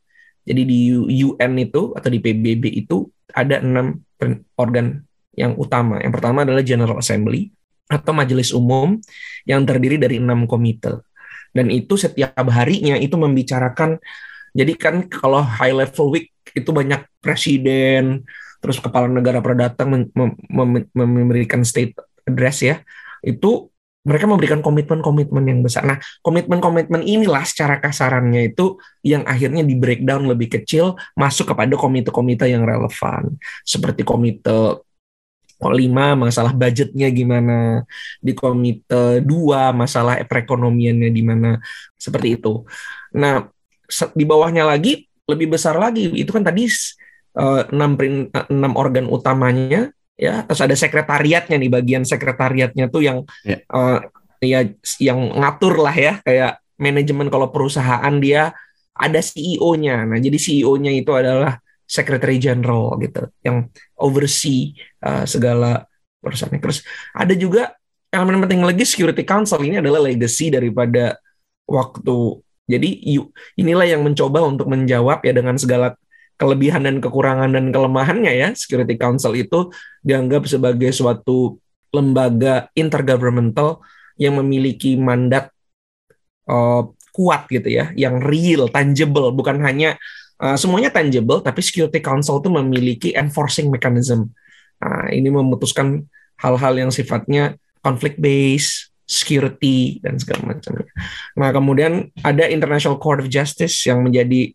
jadi 0.46 0.62
di 0.66 0.94
UN 1.26 1.52
itu 1.62 1.94
atau 1.94 2.10
di 2.10 2.20
PBB 2.22 2.86
itu 2.86 3.06
ada 3.34 3.62
enam 3.62 4.02
organ 4.58 5.06
yang 5.36 5.54
utama. 5.60 6.02
Yang 6.02 6.14
pertama 6.22 6.48
adalah 6.48 6.64
General 6.64 6.98
Assembly 6.98 7.52
atau 7.86 8.16
majelis 8.16 8.50
umum 8.56 8.98
yang 9.46 9.62
terdiri 9.68 10.02
dari 10.02 10.18
enam 10.18 10.50
komite. 10.50 11.06
Dan 11.56 11.72
itu 11.72 11.96
setiap 11.96 12.36
harinya 12.52 13.00
itu 13.00 13.16
membicarakan 13.16 14.00
jadi 14.56 14.74
kan 14.80 14.96
kalau 15.12 15.44
high 15.44 15.76
level 15.76 16.16
week 16.16 16.32
itu 16.56 16.72
banyak 16.72 17.04
presiden, 17.20 18.24
terus 18.64 18.80
kepala 18.80 19.12
negara 19.12 19.44
pada 19.44 19.68
datang 19.68 20.08
mem 20.16 20.32
mem 20.48 20.88
memberikan 20.96 21.62
state 21.68 21.92
address 22.24 22.64
ya. 22.64 22.80
Itu 23.20 23.70
mereka 24.06 24.30
memberikan 24.30 24.62
komitmen-komitmen 24.62 25.44
yang 25.50 25.60
besar. 25.66 25.82
Nah, 25.82 25.98
komitmen-komitmen 26.22 27.02
inilah 27.02 27.42
secara 27.42 27.82
kasarannya 27.82 28.54
itu 28.54 28.78
yang 29.02 29.26
akhirnya 29.26 29.66
di 29.66 29.74
breakdown 29.74 30.30
lebih 30.30 30.62
kecil 30.62 30.94
masuk 31.18 31.52
kepada 31.52 31.74
komite-komite 31.74 32.46
yang 32.46 32.64
relevan. 32.64 33.36
Seperti 33.66 34.06
komite 34.06 34.86
lima 35.66 36.14
masalah 36.14 36.54
budgetnya 36.54 37.10
gimana, 37.10 37.82
di 38.22 38.38
komite 38.38 39.26
dua 39.26 39.74
masalah 39.74 40.22
perekonomiannya 40.22 41.10
di 41.10 41.24
mana, 41.26 41.58
seperti 41.98 42.38
itu. 42.38 42.62
Nah, 43.18 43.50
di 43.90 44.26
bawahnya 44.26 44.66
lagi 44.68 45.06
lebih 45.26 45.58
besar 45.58 45.78
lagi. 45.78 46.12
Itu 46.14 46.36
kan 46.36 46.46
tadi 46.46 46.70
eh, 46.70 47.64
enam 47.72 47.92
uh, 47.98 48.46
enam 48.52 48.74
organ 48.78 49.06
utamanya 49.10 49.90
ya. 50.16 50.46
Terus 50.46 50.62
ada 50.62 50.76
sekretariatnya 50.78 51.56
nih 51.58 51.72
bagian 51.72 52.04
sekretariatnya 52.06 52.90
tuh 52.90 53.02
yang 53.06 53.18
yeah. 53.46 53.62
Ya. 53.66 53.76
uh, 53.76 54.00
ya 54.44 54.60
yang 55.02 55.20
ngatur 55.38 55.82
lah 55.82 55.96
ya. 55.96 56.14
Kayak 56.22 56.62
manajemen 56.76 57.32
kalau 57.32 57.50
perusahaan 57.50 58.16
dia 58.20 58.52
ada 58.96 59.20
CEO-nya 59.20 60.08
nah 60.08 60.16
jadi 60.16 60.40
CEO-nya 60.40 60.92
itu 60.96 61.12
adalah 61.12 61.60
Secretary 61.84 62.40
General 62.40 62.96
gitu 63.04 63.28
yang 63.44 63.68
oversee 64.00 64.72
uh, 65.04 65.28
segala 65.28 65.84
perusahaan 66.24 66.56
terus 66.56 66.80
ada 67.12 67.36
juga 67.36 67.76
elemen 68.16 68.40
penting 68.48 68.64
lagi 68.64 68.88
Security 68.88 69.28
Council. 69.28 69.60
Ini 69.60 69.84
adalah 69.84 70.08
legacy 70.08 70.48
daripada 70.48 71.20
waktu 71.68 72.40
jadi 72.66 72.90
inilah 73.58 73.86
yang 73.86 74.02
mencoba 74.02 74.42
untuk 74.42 74.66
menjawab 74.66 75.22
ya 75.22 75.34
dengan 75.38 75.54
segala 75.62 75.94
kelebihan 76.36 76.84
dan 76.84 76.98
kekurangan 77.00 77.54
dan 77.54 77.70
kelemahannya 77.70 78.34
ya. 78.34 78.50
Security 78.58 78.98
Council 78.98 79.38
itu 79.38 79.70
dianggap 80.02 80.50
sebagai 80.50 80.90
suatu 80.92 81.62
lembaga 81.94 82.68
intergovernmental 82.76 83.80
yang 84.20 84.42
memiliki 84.42 85.00
mandat 85.00 85.54
uh, 86.50 86.92
kuat 87.16 87.48
gitu 87.48 87.72
ya, 87.72 87.96
yang 87.96 88.20
real, 88.20 88.68
tangible, 88.68 89.32
bukan 89.32 89.64
hanya 89.64 89.96
uh, 90.44 90.60
semuanya 90.60 90.92
tangible, 90.92 91.40
tapi 91.40 91.64
Security 91.64 92.04
Council 92.04 92.44
itu 92.44 92.50
memiliki 92.52 93.10
enforcing 93.16 93.72
mechanism. 93.72 94.36
Nah, 94.84 95.08
ini 95.16 95.32
memutuskan 95.32 96.04
hal-hal 96.36 96.76
yang 96.76 96.92
sifatnya 96.92 97.56
conflict 97.80 98.20
based, 98.20 98.92
security 99.06 100.02
dan 100.02 100.18
segala 100.18 100.54
macamnya. 100.54 100.90
Nah, 101.38 101.50
kemudian 101.54 102.10
ada 102.26 102.50
International 102.50 102.98
Court 102.98 103.22
of 103.22 103.30
Justice 103.30 103.86
yang 103.86 104.02
menjadi 104.02 104.54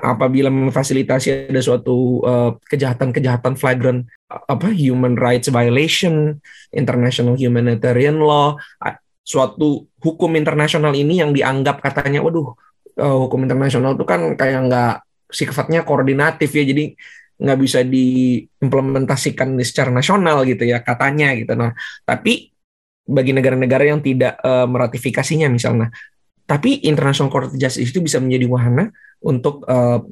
apabila 0.00 0.48
memfasilitasi 0.48 1.52
ada 1.52 1.60
suatu 1.60 2.24
uh, 2.24 2.56
kejahatan-kejahatan 2.72 3.52
flagrant 3.58 4.08
apa 4.30 4.72
human 4.72 5.18
rights 5.18 5.52
violation, 5.52 6.40
international 6.72 7.36
humanitarian 7.36 8.16
law, 8.16 8.56
suatu 9.20 9.86
hukum 10.00 10.32
internasional 10.34 10.90
ini 10.96 11.20
yang 11.20 11.30
dianggap 11.30 11.84
katanya 11.84 12.24
waduh 12.24 12.56
uh, 12.98 13.18
hukum 13.28 13.46
internasional 13.46 13.94
itu 13.94 14.02
kan 14.02 14.34
kayak 14.34 14.66
nggak 14.66 14.94
sifatnya 15.30 15.86
koordinatif 15.86 16.50
ya 16.50 16.64
jadi 16.66 16.84
nggak 17.40 17.58
bisa 17.62 17.80
diimplementasikan 17.86 19.56
secara 19.64 19.94
nasional 19.94 20.44
gitu 20.44 20.66
ya 20.66 20.82
katanya 20.82 21.32
gitu 21.38 21.54
nah 21.54 21.72
tapi 22.02 22.49
bagi 23.10 23.34
negara-negara 23.34 23.90
yang 23.90 24.00
tidak 24.00 24.38
uh, 24.40 24.70
meratifikasinya 24.70 25.50
misalnya. 25.50 25.90
Tapi 26.46 26.86
International 26.86 27.30
Court 27.30 27.50
of 27.50 27.58
Justice 27.58 27.90
itu 27.90 28.02
bisa 28.02 28.22
menjadi 28.22 28.46
wahana 28.46 28.90
untuk 29.22 29.66
uh, 29.66 30.02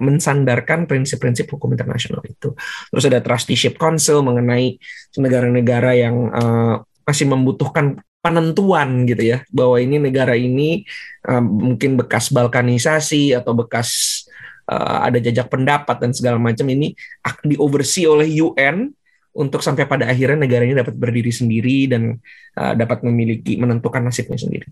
mensandarkan 0.00 0.84
prinsip-prinsip 0.84 1.48
hukum 1.48 1.72
internasional 1.72 2.20
itu. 2.28 2.52
Terus 2.92 3.04
ada 3.08 3.24
Trusteeship 3.24 3.80
Council 3.80 4.20
mengenai 4.20 4.76
negara-negara 5.16 5.96
yang 5.96 6.16
uh, 6.28 6.84
masih 7.08 7.28
membutuhkan 7.28 8.04
penentuan 8.22 9.02
gitu 9.08 9.34
ya 9.34 9.38
bahwa 9.50 9.82
ini 9.82 9.98
negara 9.98 10.38
ini 10.38 10.86
uh, 11.26 11.42
mungkin 11.42 11.98
bekas 11.98 12.30
balkanisasi 12.30 13.34
atau 13.34 13.50
bekas 13.56 14.22
uh, 14.70 15.02
ada 15.10 15.18
jajak 15.18 15.50
pendapat 15.50 15.98
dan 15.98 16.14
segala 16.14 16.38
macam 16.38 16.68
ini 16.70 16.94
di 17.42 17.58
oversee 17.58 18.06
oleh 18.06 18.30
UN 18.38 18.94
untuk 19.32 19.64
sampai 19.64 19.88
pada 19.88 20.08
akhirnya 20.08 20.44
negara 20.44 20.62
ini 20.68 20.76
dapat 20.76 20.92
berdiri 20.92 21.32
sendiri 21.32 21.88
dan 21.88 22.20
uh, 22.56 22.72
dapat 22.76 23.00
memiliki 23.04 23.56
menentukan 23.56 24.04
nasibnya 24.04 24.36
sendiri. 24.36 24.68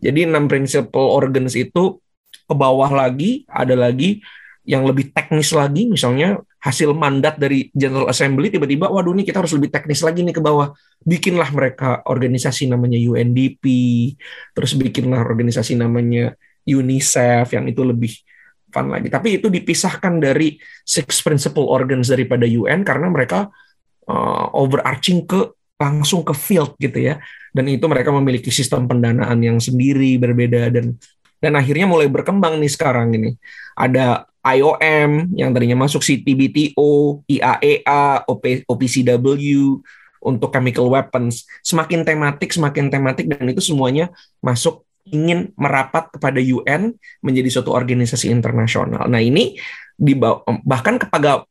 Jadi 0.00 0.28
enam 0.28 0.44
principal 0.44 1.08
organs 1.08 1.56
itu 1.56 2.00
ke 2.44 2.54
bawah 2.54 2.92
lagi 2.92 3.48
ada 3.48 3.72
lagi 3.72 4.20
yang 4.64 4.84
lebih 4.88 5.12
teknis 5.12 5.52
lagi 5.52 5.84
misalnya 5.84 6.40
hasil 6.64 6.96
mandat 6.96 7.36
dari 7.36 7.68
General 7.76 8.08
Assembly 8.08 8.48
tiba-tiba 8.48 8.88
waduh 8.88 9.12
ini 9.12 9.28
kita 9.28 9.44
harus 9.44 9.52
lebih 9.52 9.68
teknis 9.68 10.00
lagi 10.00 10.24
nih 10.24 10.32
ke 10.32 10.40
bawah 10.40 10.72
bikinlah 11.04 11.52
mereka 11.52 12.00
organisasi 12.08 12.72
namanya 12.72 12.96
UNDP 12.96 13.64
terus 14.56 14.72
bikinlah 14.72 15.20
organisasi 15.20 15.76
namanya 15.76 16.32
UNICEF 16.64 17.52
yang 17.52 17.68
itu 17.68 17.84
lebih 17.84 18.12
fun 18.72 18.88
lagi 18.88 19.12
tapi 19.12 19.36
itu 19.36 19.52
dipisahkan 19.52 20.16
dari 20.16 20.56
six 20.88 21.20
principal 21.20 21.68
organs 21.68 22.08
daripada 22.08 22.48
UN 22.48 22.88
karena 22.88 23.12
mereka 23.12 23.52
uh, 24.08 24.46
overarching 24.54 25.24
ke 25.24 25.52
langsung 25.78 26.22
ke 26.22 26.32
field 26.32 26.76
gitu 26.78 26.98
ya. 27.12 27.20
Dan 27.54 27.70
itu 27.70 27.84
mereka 27.86 28.10
memiliki 28.10 28.50
sistem 28.50 28.86
pendanaan 28.86 29.38
yang 29.42 29.58
sendiri 29.58 30.16
berbeda. 30.18 30.70
Dan 30.70 30.96
dan 31.42 31.52
akhirnya 31.60 31.84
mulai 31.84 32.08
berkembang 32.08 32.56
nih 32.56 32.72
sekarang 32.72 33.12
ini. 33.14 33.36
Ada 33.76 34.24
IOM 34.44 35.34
yang 35.36 35.50
tadinya 35.52 35.84
masuk 35.84 36.04
CTBTO, 36.04 37.24
IAEA, 37.28 38.28
OP, 38.28 38.64
OPCW 38.68 39.80
untuk 40.24 40.48
chemical 40.52 40.88
weapons. 40.88 41.44
Semakin 41.60 42.04
tematik 42.04 42.52
semakin 42.52 42.88
tematik. 42.88 43.28
Dan 43.28 43.44
itu 43.52 43.60
semuanya 43.60 44.08
masuk 44.40 44.84
ingin 45.04 45.52
merapat 45.60 46.08
kepada 46.08 46.40
UN 46.40 46.96
menjadi 47.20 47.60
suatu 47.60 47.76
organisasi 47.76 48.32
internasional. 48.32 49.04
Nah 49.04 49.20
ini 49.20 49.56
di 49.94 50.16
bahkan 50.64 50.96
kepada 50.96 51.44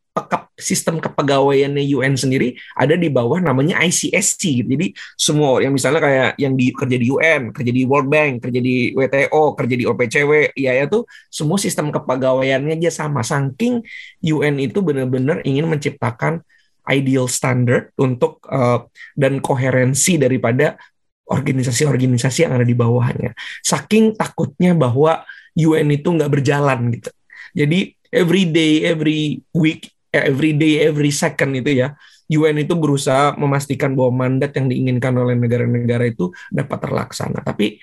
sistem 0.63 1.01
kepegawaiannya 1.01 1.81
UN 1.97 2.13
sendiri 2.13 2.53
ada 2.77 2.93
di 2.93 3.09
bawah 3.09 3.41
namanya 3.41 3.81
ICSC 3.81 4.63
gitu. 4.63 4.69
Jadi 4.77 4.87
semua 5.17 5.59
yang 5.59 5.73
misalnya 5.73 5.99
kayak 5.99 6.31
yang 6.37 6.53
di 6.53 6.69
kerja 6.69 6.97
di 7.01 7.07
UN, 7.09 7.49
kerja 7.49 7.71
di 7.73 7.83
World 7.83 8.07
Bank, 8.07 8.45
kerja 8.45 8.59
di 8.61 8.93
WTO, 8.93 9.57
kerja 9.57 9.75
di 9.75 9.85
OPCW, 9.89 10.31
ya 10.53 10.85
tuh 10.85 11.03
semua 11.33 11.57
sistem 11.57 11.89
kepegawaiannya 11.89 12.77
aja 12.77 13.03
sama. 13.03 13.25
Saking 13.25 13.81
UN 14.21 14.61
itu 14.61 14.79
benar-benar 14.85 15.41
ingin 15.43 15.65
menciptakan 15.65 16.45
ideal 16.85 17.25
standard 17.25 17.89
untuk 17.97 18.43
uh, 18.47 18.85
dan 19.17 19.41
koherensi 19.41 20.21
daripada 20.21 20.77
organisasi-organisasi 21.25 22.45
yang 22.45 22.53
ada 22.53 22.67
di 22.67 22.75
bawahnya. 22.75 23.33
Saking 23.63 24.13
takutnya 24.13 24.75
bahwa 24.77 25.23
UN 25.57 25.89
itu 25.89 26.07
nggak 26.13 26.29
berjalan 26.29 26.93
gitu. 26.93 27.09
Jadi 27.53 27.79
every 28.13 28.45
day, 28.49 28.85
every 28.85 29.41
week 29.53 29.93
every 30.13 30.53
day, 30.53 30.85
every 30.85 31.09
second 31.09 31.57
itu 31.57 31.81
ya, 31.81 31.97
UN 32.29 32.61
itu 32.61 32.77
berusaha 32.77 33.33
memastikan 33.35 33.97
bahwa 33.97 34.25
mandat 34.25 34.53
yang 34.55 34.69
diinginkan 34.69 35.13
oleh 35.17 35.35
negara-negara 35.35 36.07
itu 36.07 36.29
dapat 36.53 36.77
terlaksana. 36.85 37.41
Tapi 37.41 37.81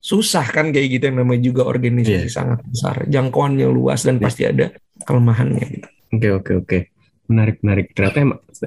susah 0.00 0.48
kan 0.48 0.72
kayak 0.72 0.88
gitu 0.96 1.04
yang 1.12 1.18
namanya 1.24 1.42
juga 1.44 1.62
organisasi 1.68 2.28
yeah. 2.28 2.32
sangat 2.32 2.60
besar, 2.64 3.04
jangkauannya 3.08 3.68
luas 3.68 4.04
dan 4.04 4.16
yeah. 4.16 4.24
pasti 4.24 4.42
ada 4.48 4.66
kelemahannya. 5.04 5.64
Gitu. 5.66 5.88
Oke 6.10 6.16
okay, 6.16 6.30
oke 6.30 6.44
okay, 6.44 6.54
oke, 6.54 6.66
okay. 6.68 6.80
menarik 7.28 7.56
menarik. 7.60 7.86
Ternyata 7.92 8.18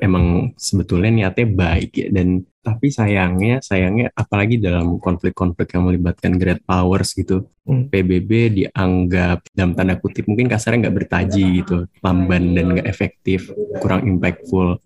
emang, 0.01 0.55
sebetulnya 0.57 1.11
niatnya 1.11 1.47
baik 1.49 1.91
ya. 1.93 2.07
Dan 2.09 2.47
tapi 2.63 2.87
sayangnya 2.87 3.59
sayangnya 3.59 4.07
apalagi 4.15 4.55
dalam 4.55 4.95
konflik-konflik 4.95 5.75
yang 5.75 5.83
melibatkan 5.83 6.39
great 6.39 6.63
powers 6.63 7.11
gitu 7.11 7.43
hmm. 7.67 7.91
PBB 7.91 8.31
dianggap 8.55 9.43
dalam 9.51 9.75
tanda 9.75 9.99
kutip 9.99 10.31
mungkin 10.31 10.47
kasarnya 10.47 10.87
nggak 10.87 10.97
bertaji 11.03 11.59
gitu 11.59 11.91
lamban 11.99 12.55
dan 12.55 12.71
nggak 12.71 12.87
efektif 12.87 13.51
kurang 13.83 14.07
impactful 14.07 14.79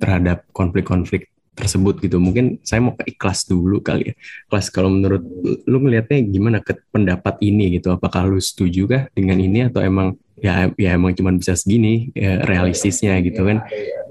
terhadap 0.00 0.48
konflik-konflik 0.56 1.28
tersebut 1.58 1.98
gitu. 1.98 2.22
Mungkin 2.22 2.62
saya 2.62 2.78
mau 2.78 2.94
ke 2.94 3.02
ikhlas 3.10 3.44
dulu 3.50 3.82
kali 3.82 4.08
ya. 4.08 4.14
Kelas 4.46 4.70
kalau 4.70 4.94
menurut 4.94 5.26
lu 5.66 5.78
ngelihatnya 5.82 6.22
gimana 6.30 6.58
ke 6.62 6.78
pendapat 6.94 7.42
ini 7.42 7.76
gitu? 7.76 7.90
Apakah 7.90 8.30
lu 8.30 8.38
setuju 8.38 8.86
kah 8.86 9.02
dengan 9.10 9.42
ini 9.42 9.66
atau 9.66 9.82
emang 9.82 10.14
ya 10.38 10.70
ya 10.78 10.90
emang 10.94 11.14
cuma 11.14 11.34
bisa 11.34 11.54
segini 11.58 12.10
ya, 12.14 12.42
realistisnya 12.46 13.18
gitu 13.22 13.46
kan. 13.46 13.64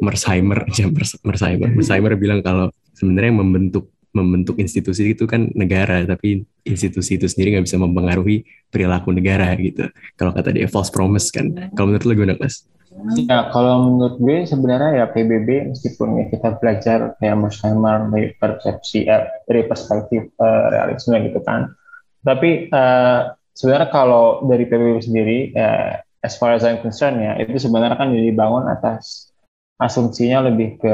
Mersheimer 0.04 0.68
ya 0.80 0.88
Mersheimer 1.24 1.70
Mersheimer 1.74 2.14
bilang 2.20 2.40
kalau 2.44 2.72
sebenarnya 2.98 3.34
membentuk 3.38 3.92
membentuk 4.16 4.58
institusi 4.58 5.14
itu 5.14 5.30
kan 5.30 5.52
negara 5.54 6.02
tapi 6.08 6.42
institusi 6.66 7.22
itu 7.22 7.30
sendiri 7.30 7.58
nggak 7.58 7.66
bisa 7.70 7.78
mempengaruhi 7.78 8.48
perilaku 8.74 9.14
negara 9.14 9.54
gitu. 9.62 9.86
Kalau 10.18 10.34
kata 10.34 10.56
dia 10.56 10.66
false 10.66 10.90
promise 10.90 11.30
kan. 11.30 11.54
Kalau 11.78 11.94
menurut 11.94 12.06
lo 12.08 12.14
gimana 12.18 12.36
mas? 12.42 12.66
Ya 13.30 13.54
kalau 13.54 13.94
menurut 13.94 14.18
gue 14.18 14.50
sebenarnya 14.50 15.04
ya 15.04 15.06
PBB 15.06 15.70
meskipun 15.70 16.18
ya 16.18 16.26
kita 16.34 16.58
belajar 16.58 17.00
kayak 17.22 17.38
Mersheimer 17.38 18.10
dari 18.10 18.34
persepsi 18.34 19.06
eh, 19.06 19.26
dari 19.46 19.62
perspektif 19.70 20.34
eh, 20.34 20.66
realisme 20.74 21.14
gitu 21.22 21.40
kan. 21.46 21.70
Tapi 22.26 22.74
eh, 22.74 23.20
sebenarnya 23.54 23.90
kalau 23.94 24.42
dari 24.50 24.66
PBB 24.66 24.98
sendiri 25.06 25.38
eh, 25.54 25.94
as 26.26 26.36
far 26.36 26.54
as 26.54 26.66
I'm 26.66 26.82
concerned 26.82 27.22
ya 27.22 27.38
itu 27.42 27.58
sebenarnya 27.58 27.98
kan 27.98 28.10
dibangun 28.14 28.66
atas 28.70 29.30
asumsinya 29.78 30.50
lebih 30.50 30.82
ke 30.82 30.94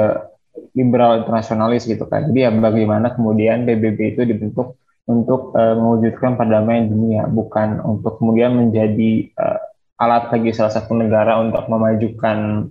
liberal 0.78 1.24
internasionalis 1.24 1.90
gitu 1.90 2.06
kan. 2.06 2.30
Jadi 2.30 2.46
ya 2.46 2.52
bagaimana 2.54 3.14
kemudian 3.14 3.66
PBB 3.66 4.18
itu 4.18 4.22
dibentuk 4.28 4.78
untuk 5.10 5.52
uh, 5.58 5.76
mewujudkan 5.76 6.40
perdamaian 6.40 6.88
dunia, 6.88 7.28
bukan 7.28 7.84
untuk 7.84 8.22
kemudian 8.22 8.56
menjadi 8.56 9.28
uh, 9.36 9.60
alat 10.00 10.32
bagi 10.32 10.56
salah 10.56 10.72
satu 10.72 10.96
negara 10.96 11.40
untuk 11.44 11.68
memajukan 11.68 12.70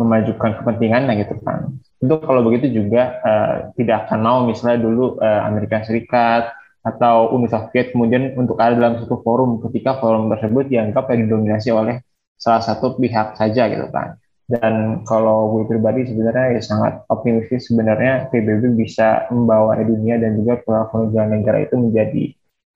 memajukan 0.00 0.50
kepentingannya 0.60 1.24
gitu 1.24 1.36
kan. 1.44 1.76
Untuk 2.00 2.24
kalau 2.24 2.40
begitu 2.44 2.72
juga 2.72 3.20
uh, 3.20 3.54
tidak 3.76 4.08
akan 4.08 4.20
mau 4.20 4.38
misalnya 4.48 4.80
dulu 4.80 5.20
uh, 5.20 5.44
Amerika 5.44 5.84
Serikat 5.84 6.52
atau 6.80 7.36
Uni 7.36 7.46
Soviet 7.46 7.92
kemudian 7.92 8.32
untuk 8.40 8.56
ada 8.56 8.72
dalam 8.72 9.00
satu 9.00 9.20
forum 9.20 9.60
ketika 9.68 10.00
forum 10.00 10.32
tersebut 10.32 10.68
dianggap 10.72 11.12
didominasi 11.12 11.68
oleh 11.72 12.00
salah 12.40 12.64
satu 12.64 12.96
pihak 12.96 13.36
saja 13.36 13.68
gitu 13.68 13.86
kan 13.92 14.16
dan 14.50 15.06
kalau 15.06 15.54
gue 15.54 15.70
pribadi 15.70 16.10
sebenarnya 16.10 16.58
ya 16.58 16.62
sangat 16.64 17.06
optimistis 17.06 17.70
sebenarnya 17.70 18.26
PBB 18.34 18.74
bisa 18.74 19.30
membawa 19.30 19.78
dunia 19.78 20.18
dan 20.18 20.34
juga 20.34 20.58
perilaku 20.58 21.06
negara-negara 21.06 21.70
itu 21.70 21.78
menjadi 21.78 22.24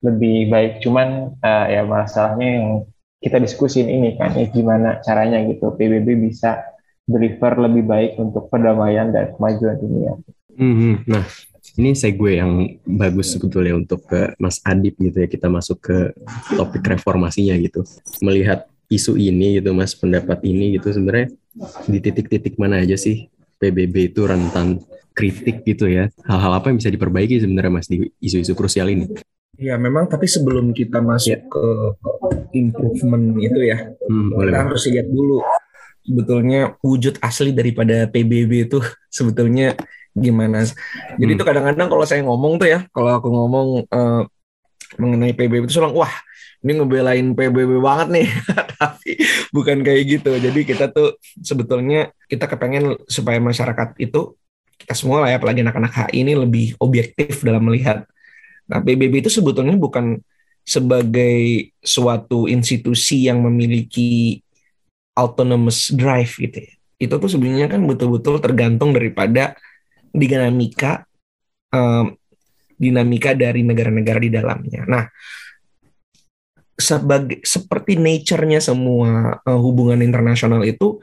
lebih 0.07 0.37
baik. 0.47 0.71
Cuman 0.79 1.35
uh, 1.35 1.65
ya 1.67 1.83
masalahnya 1.83 2.47
yang 2.47 2.67
kita 3.19 3.43
diskusin 3.43 3.91
ini 3.91 4.15
kan 4.15 4.31
ya 4.39 4.47
gimana 4.47 5.03
caranya 5.03 5.43
gitu 5.51 5.75
PBB 5.75 6.15
bisa 6.15 6.63
deliver 7.03 7.59
lebih 7.59 7.83
baik 7.83 8.11
untuk 8.23 8.47
perdamaian 8.47 9.11
dan 9.11 9.35
kemajuan 9.35 9.75
dunia. 9.75 10.15
Mm-hmm. 10.55 10.93
Nah, 11.11 11.27
ini 11.75 11.91
segue 11.91 12.39
yang 12.39 12.79
bagus 12.87 13.35
sebetulnya 13.35 13.75
untuk 13.75 14.07
ke 14.07 14.31
Mas 14.39 14.63
Adip 14.63 14.95
gitu 14.99 15.23
ya 15.23 15.27
kita 15.27 15.51
masuk 15.51 15.83
ke 15.83 15.97
topik 16.55 16.83
reformasinya 16.87 17.55
gitu. 17.59 17.83
Melihat 18.23 18.67
isu 18.89 19.17
ini 19.17 19.59
gitu 19.59 19.73
Mas 19.73 19.97
pendapat 19.97 20.41
ini 20.45 20.77
gitu 20.77 20.93
sebenarnya 20.93 21.33
di 21.89 21.97
titik-titik 22.03 22.55
mana 22.59 22.83
aja 22.83 22.95
sih 22.99 23.27
PBB 23.57 24.13
itu 24.13 24.21
rentan 24.27 24.83
kritik 25.15 25.63
gitu 25.63 25.87
ya 25.87 26.11
hal-hal 26.27 26.59
apa 26.59 26.69
yang 26.69 26.77
bisa 26.77 26.91
diperbaiki 26.91 27.39
sebenarnya 27.41 27.71
Mas 27.71 27.87
di 27.87 28.11
isu-isu 28.19 28.53
krusial 28.53 28.91
ini 28.91 29.07
Ya 29.55 29.79
memang 29.79 30.11
tapi 30.11 30.27
sebelum 30.27 30.75
kita 30.75 30.99
masuk 30.99 31.31
ya. 31.31 31.39
ke 31.39 31.67
improvement 32.59 33.39
itu 33.39 33.59
ya 33.63 33.87
hmm, 34.03 34.35
kita 34.35 34.57
harus 34.67 34.83
lihat 34.91 35.07
dulu 35.07 35.39
sebetulnya 36.03 36.75
wujud 36.83 37.15
asli 37.23 37.55
daripada 37.55 38.03
PBB 38.11 38.67
itu 38.67 38.83
sebetulnya 39.17 39.79
gimana. 40.15 40.63
Jadi 41.19 41.31
hmm. 41.31 41.37
itu 41.37 41.43
kadang-kadang 41.43 41.87
kalau 41.91 42.05
saya 42.07 42.23
ngomong 42.23 42.55
tuh 42.55 42.71
ya, 42.71 42.87
kalau 42.95 43.19
aku 43.19 43.27
ngomong 43.27 43.67
uh, 43.91 44.23
mengenai 44.95 45.35
PBB 45.35 45.67
itu 45.67 45.77
bilang 45.81 45.95
wah 45.97 46.13
ini 46.65 46.71
ngebelain 46.81 47.27
PBB 47.37 47.71
banget 47.77 48.07
nih 48.09 48.27
tapi 48.79 49.11
bukan 49.53 49.85
kayak 49.85 50.01
gitu 50.17 50.31
jadi 50.37 50.59
kita 50.65 50.85
tuh 50.89 51.17
sebetulnya 51.41 52.09
kita 52.25 52.49
kepengen 52.49 52.97
supaya 53.05 53.37
masyarakat 53.37 53.97
itu 54.01 54.33
kita 54.81 54.93
semua 54.97 55.25
lah 55.25 55.29
ya 55.33 55.37
apalagi 55.37 55.61
anak-anak 55.61 55.93
HI 55.93 56.25
ini 56.25 56.33
lebih 56.33 56.65
objektif 56.81 57.45
dalam 57.45 57.65
melihat 57.65 58.05
nah 58.65 58.81
PBB 58.81 59.25
itu 59.25 59.29
sebetulnya 59.29 59.77
bukan 59.77 60.21
sebagai 60.65 61.69
suatu 61.85 62.49
institusi 62.49 63.29
yang 63.29 63.45
memiliki 63.45 64.41
autonomous 65.13 65.93
drive 65.93 66.33
gitu 66.41 66.65
ya 66.65 66.73
itu 66.95 67.13
tuh 67.13 67.29
sebenarnya 67.29 67.69
kan 67.69 67.83
betul-betul 67.85 68.41
tergantung 68.41 68.95
daripada 68.95 69.53
dinamika 70.15 71.03
um, 71.75 72.15
dinamika 72.75 73.35
dari 73.35 73.63
negara-negara 73.63 74.19
di 74.19 74.31
dalamnya. 74.31 74.83
Nah, 74.87 75.03
sebagai 76.75 77.39
seperti 77.43 77.95
nature-nya 77.95 78.59
semua 78.59 79.39
uh, 79.39 79.59
hubungan 79.59 80.03
internasional 80.03 80.63
itu 80.67 80.99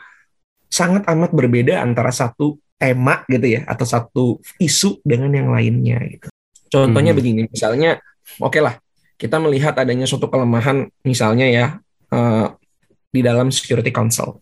sangat 0.68 1.04
amat 1.08 1.32
berbeda 1.32 1.80
antara 1.80 2.12
satu 2.12 2.60
tema 2.76 3.24
gitu 3.28 3.60
ya 3.60 3.64
atau 3.64 3.86
satu 3.88 4.24
isu 4.60 5.00
dengan 5.04 5.32
yang 5.32 5.48
lainnya 5.52 6.00
gitu. 6.08 6.28
Contohnya 6.72 7.12
hmm. 7.12 7.20
begini, 7.20 7.40
misalnya 7.48 8.00
oke 8.40 8.52
okay 8.52 8.60
lah 8.64 8.74
kita 9.20 9.38
melihat 9.38 9.76
adanya 9.78 10.08
suatu 10.08 10.26
kelemahan 10.26 10.88
misalnya 11.06 11.46
ya 11.46 11.66
uh, 12.10 12.52
di 13.12 13.20
dalam 13.20 13.52
Security 13.52 13.92
Council 13.92 14.40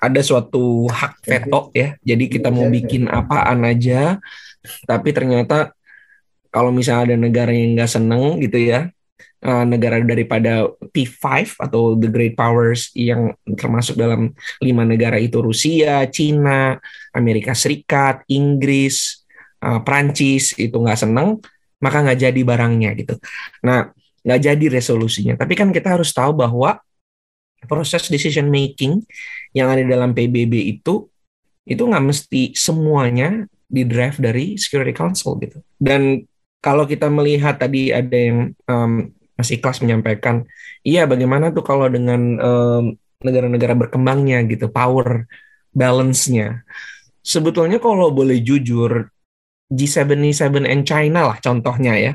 ada 0.00 0.20
suatu 0.22 0.86
hak 0.90 1.22
veto 1.26 1.70
ya. 1.74 1.98
Jadi 2.02 2.24
kita 2.30 2.48
mau 2.48 2.66
bikin 2.70 3.06
apaan 3.10 3.66
aja, 3.66 4.18
tapi 4.88 5.12
ternyata 5.12 5.74
kalau 6.54 6.70
misalnya 6.70 7.12
ada 7.12 7.16
negara 7.18 7.50
yang 7.50 7.74
nggak 7.74 7.90
seneng 7.90 8.38
gitu 8.38 8.58
ya, 8.62 8.94
uh, 9.44 9.64
negara 9.68 10.00
daripada 10.00 10.70
P5 10.90 11.58
atau 11.60 11.98
the 11.98 12.08
great 12.08 12.34
powers 12.34 12.94
yang 12.96 13.36
termasuk 13.58 13.98
dalam 13.98 14.32
lima 14.62 14.82
negara 14.86 15.20
itu 15.20 15.42
Rusia, 15.44 16.06
Cina, 16.08 16.80
Amerika 17.12 17.52
Serikat, 17.52 18.24
Inggris, 18.32 19.26
uh, 19.60 19.84
Prancis 19.84 20.56
itu 20.56 20.74
nggak 20.74 21.00
seneng, 21.04 21.38
maka 21.78 22.00
nggak 22.00 22.30
jadi 22.30 22.40
barangnya 22.40 22.90
gitu. 22.96 23.14
Nah, 23.60 23.92
nggak 24.24 24.40
jadi 24.40 24.66
resolusinya. 24.80 25.34
Tapi 25.36 25.52
kan 25.52 25.68
kita 25.68 26.00
harus 26.00 26.10
tahu 26.16 26.32
bahwa 26.32 26.80
proses 27.66 28.08
decision 28.08 28.48
making 28.52 29.02
yang 29.56 29.70
ada 29.70 29.82
dalam 29.84 30.12
PBB 30.12 30.78
itu 30.78 31.08
itu 31.64 31.80
nggak 31.80 32.04
mesti 32.04 32.52
semuanya 32.52 33.48
di 33.64 33.82
drive 33.88 34.20
dari 34.20 34.60
Security 34.60 34.92
Council 34.92 35.40
gitu. 35.40 35.58
Dan 35.80 36.22
kalau 36.60 36.84
kita 36.84 37.08
melihat 37.08 37.56
tadi 37.56 37.90
ada 37.92 38.12
yang 38.12 38.52
um, 38.68 39.10
masih 39.34 39.58
kelas 39.58 39.80
menyampaikan, 39.80 40.44
iya 40.84 41.08
bagaimana 41.08 41.50
tuh 41.50 41.64
kalau 41.64 41.88
dengan 41.90 42.38
negara-negara 43.24 43.74
berkembangnya 43.74 44.44
gitu, 44.46 44.68
power 44.68 45.24
balance-nya. 45.72 46.62
Sebetulnya 47.24 47.80
kalau 47.80 48.12
boleh 48.12 48.44
jujur, 48.44 49.08
G77 49.72 50.68
and 50.68 50.84
China 50.84 51.32
lah 51.32 51.38
contohnya 51.40 51.96
ya. 51.96 52.12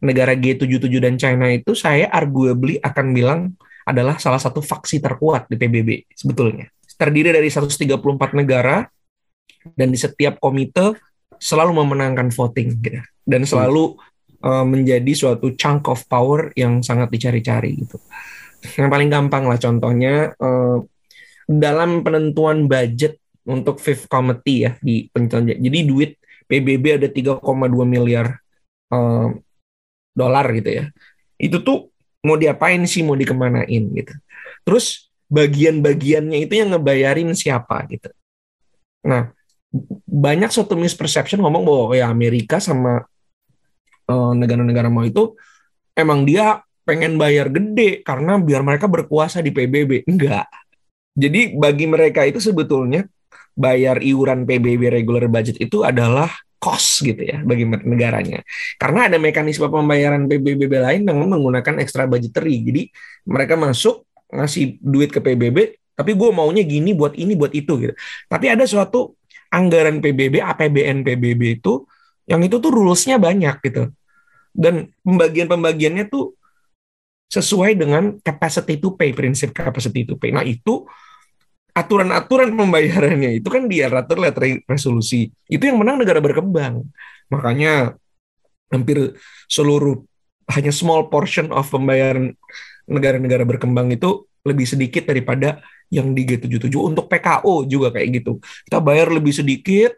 negara 0.00 0.32
G77 0.32 0.96
dan 0.96 1.20
China 1.20 1.44
itu 1.52 1.76
saya 1.76 2.08
arguably 2.08 2.80
akan 2.80 3.06
bilang 3.12 3.40
adalah 3.86 4.20
salah 4.20 4.38
satu 4.38 4.60
faksi 4.60 5.00
terkuat 5.00 5.48
di 5.48 5.56
PBB 5.56 6.10
sebetulnya. 6.12 6.68
Terdiri 7.00 7.32
dari 7.32 7.48
134 7.48 7.96
negara 8.36 8.84
dan 9.76 9.88
di 9.88 9.98
setiap 9.98 10.36
komite 10.36 10.96
selalu 11.40 11.80
memenangkan 11.80 12.28
voting 12.28 12.68
gitu. 12.84 13.00
dan 13.24 13.46
selalu 13.48 13.96
uh, 14.44 14.66
menjadi 14.66 15.12
suatu 15.16 15.56
chunk 15.56 15.88
of 15.88 16.04
power 16.08 16.52
yang 16.56 16.84
sangat 16.84 17.08
dicari-cari 17.08 17.80
gitu. 17.80 17.96
Yang 18.76 18.88
paling 18.92 19.08
gampang 19.08 19.48
lah 19.48 19.56
contohnya 19.56 20.36
uh, 20.36 20.84
dalam 21.48 22.04
penentuan 22.04 22.68
budget 22.68 23.16
untuk 23.48 23.80
Fifth 23.80 24.06
Committee 24.06 24.68
ya 24.68 24.72
di 24.84 25.08
penentuan 25.08 25.48
jadi 25.48 25.80
duit 25.88 26.20
PBB 26.44 27.00
ada 27.00 27.08
3,2 27.08 27.40
miliar 27.86 28.36
uh, 28.92 29.32
dolar 30.12 30.46
gitu 30.52 30.70
ya. 30.70 30.84
Itu 31.40 31.62
tuh 31.64 31.88
mau 32.24 32.36
diapain 32.36 32.80
sih, 32.84 33.00
mau 33.04 33.16
dikemanain 33.16 33.84
gitu. 33.96 34.14
Terus 34.64 35.08
bagian-bagiannya 35.30 36.44
itu 36.44 36.58
yang 36.58 36.74
ngebayarin 36.74 37.32
siapa 37.32 37.86
gitu. 37.88 38.10
Nah, 39.06 39.32
banyak 40.04 40.50
suatu 40.50 40.74
misperception 40.74 41.40
ngomong 41.40 41.62
bahwa 41.62 41.94
ya 41.94 42.10
Amerika 42.10 42.58
sama 42.58 43.06
negara 44.10 44.34
negara-negara 44.34 44.88
mau 44.90 45.06
itu 45.06 45.38
emang 45.94 46.26
dia 46.26 46.66
pengen 46.82 47.14
bayar 47.14 47.46
gede 47.46 48.02
karena 48.02 48.42
biar 48.42 48.66
mereka 48.66 48.90
berkuasa 48.90 49.38
di 49.38 49.54
PBB. 49.54 50.10
Enggak. 50.10 50.50
Jadi 51.14 51.54
bagi 51.54 51.86
mereka 51.86 52.26
itu 52.26 52.42
sebetulnya 52.42 53.06
bayar 53.54 54.02
iuran 54.02 54.42
PBB 54.42 54.90
regular 54.90 55.30
budget 55.30 55.62
itu 55.62 55.86
adalah 55.86 56.30
cost 56.60 57.02
gitu 57.02 57.24
ya 57.24 57.40
bagi 57.40 57.64
negaranya. 57.64 58.44
Karena 58.76 59.08
ada 59.08 59.16
mekanisme 59.16 59.66
pembayaran 59.66 60.28
PBB 60.28 60.68
lain 60.68 61.08
yang 61.08 61.18
menggunakan 61.24 61.80
extra 61.80 62.04
budgetary. 62.04 62.60
Jadi 62.60 62.82
mereka 63.24 63.56
masuk 63.56 64.04
ngasih 64.30 64.78
duit 64.78 65.10
ke 65.10 65.18
PBB, 65.18 65.80
tapi 65.96 66.12
gue 66.14 66.30
maunya 66.30 66.62
gini 66.62 66.92
buat 66.94 67.16
ini 67.16 67.34
buat 67.34 67.50
itu 67.56 67.72
gitu. 67.80 67.94
Tapi 68.28 68.46
ada 68.52 68.68
suatu 68.68 69.16
anggaran 69.50 69.98
PBB, 69.98 70.38
APBN 70.38 71.02
PBB 71.02 71.58
itu 71.58 71.88
yang 72.30 72.44
itu 72.44 72.62
tuh 72.62 72.70
rulesnya 72.70 73.18
banyak 73.18 73.58
gitu. 73.64 73.90
Dan 74.54 74.92
pembagian-pembagiannya 75.02 76.06
tuh 76.12 76.36
sesuai 77.30 77.78
dengan 77.78 78.18
capacity 78.20 78.78
to 78.78 78.94
pay, 78.98 79.14
prinsip 79.14 79.54
capacity 79.54 80.02
to 80.06 80.18
pay. 80.18 80.34
Nah 80.34 80.42
itu 80.42 80.86
aturan-aturan 81.80 82.52
pembayarannya 82.52 83.40
itu 83.40 83.48
kan 83.48 83.64
diatur 83.64 84.20
lewat 84.20 84.36
resolusi. 84.68 85.32
Itu 85.48 85.64
yang 85.64 85.80
menang 85.80 86.04
negara 86.04 86.20
berkembang. 86.20 86.84
Makanya 87.32 87.96
hampir 88.68 89.16
seluruh 89.48 90.04
hanya 90.52 90.70
small 90.74 91.08
portion 91.08 91.48
of 91.54 91.64
pembayaran 91.72 92.36
negara-negara 92.84 93.46
berkembang 93.46 93.88
itu 93.94 94.26
lebih 94.44 94.66
sedikit 94.66 95.06
daripada 95.08 95.62
yang 95.90 96.14
di 96.14 96.22
G77 96.22 96.74
untuk 96.78 97.10
PKO 97.10 97.66
juga 97.66 97.94
kayak 97.94 98.08
gitu. 98.22 98.38
Kita 98.66 98.78
bayar 98.78 99.10
lebih 99.10 99.34
sedikit 99.34 99.94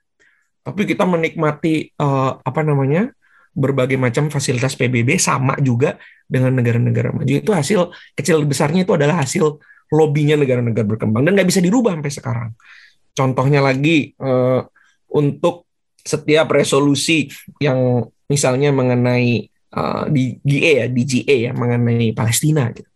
tapi 0.62 0.86
kita 0.86 1.02
menikmati 1.02 1.90
uh, 1.98 2.38
apa 2.38 2.62
namanya? 2.62 3.10
berbagai 3.52 4.00
macam 4.00 4.32
fasilitas 4.32 4.72
PBB 4.72 5.20
sama 5.20 5.52
juga 5.60 6.00
dengan 6.24 6.56
negara-negara 6.56 7.12
maju. 7.12 7.28
Itu 7.28 7.52
hasil 7.52 7.92
kecil 8.16 8.40
besarnya 8.48 8.88
itu 8.88 8.96
adalah 8.96 9.20
hasil 9.20 9.60
lobbynya 9.92 10.40
negara-negara 10.40 10.88
berkembang 10.96 11.28
dan 11.28 11.36
nggak 11.36 11.48
bisa 11.52 11.60
dirubah 11.60 11.92
sampai 11.94 12.12
sekarang. 12.12 12.50
Contohnya 13.12 13.60
lagi 13.60 14.16
uh, 14.16 14.64
untuk 15.12 15.68
setiap 16.00 16.48
resolusi 16.50 17.28
yang 17.60 18.08
misalnya 18.26 18.72
mengenai 18.72 19.52
uh, 19.76 20.08
di 20.08 20.40
GA 20.40 20.72
ya, 20.84 20.86
di 20.88 21.02
GA 21.04 21.36
ya 21.50 21.52
mengenai 21.52 22.16
Palestina 22.16 22.72
gitu. 22.72 22.88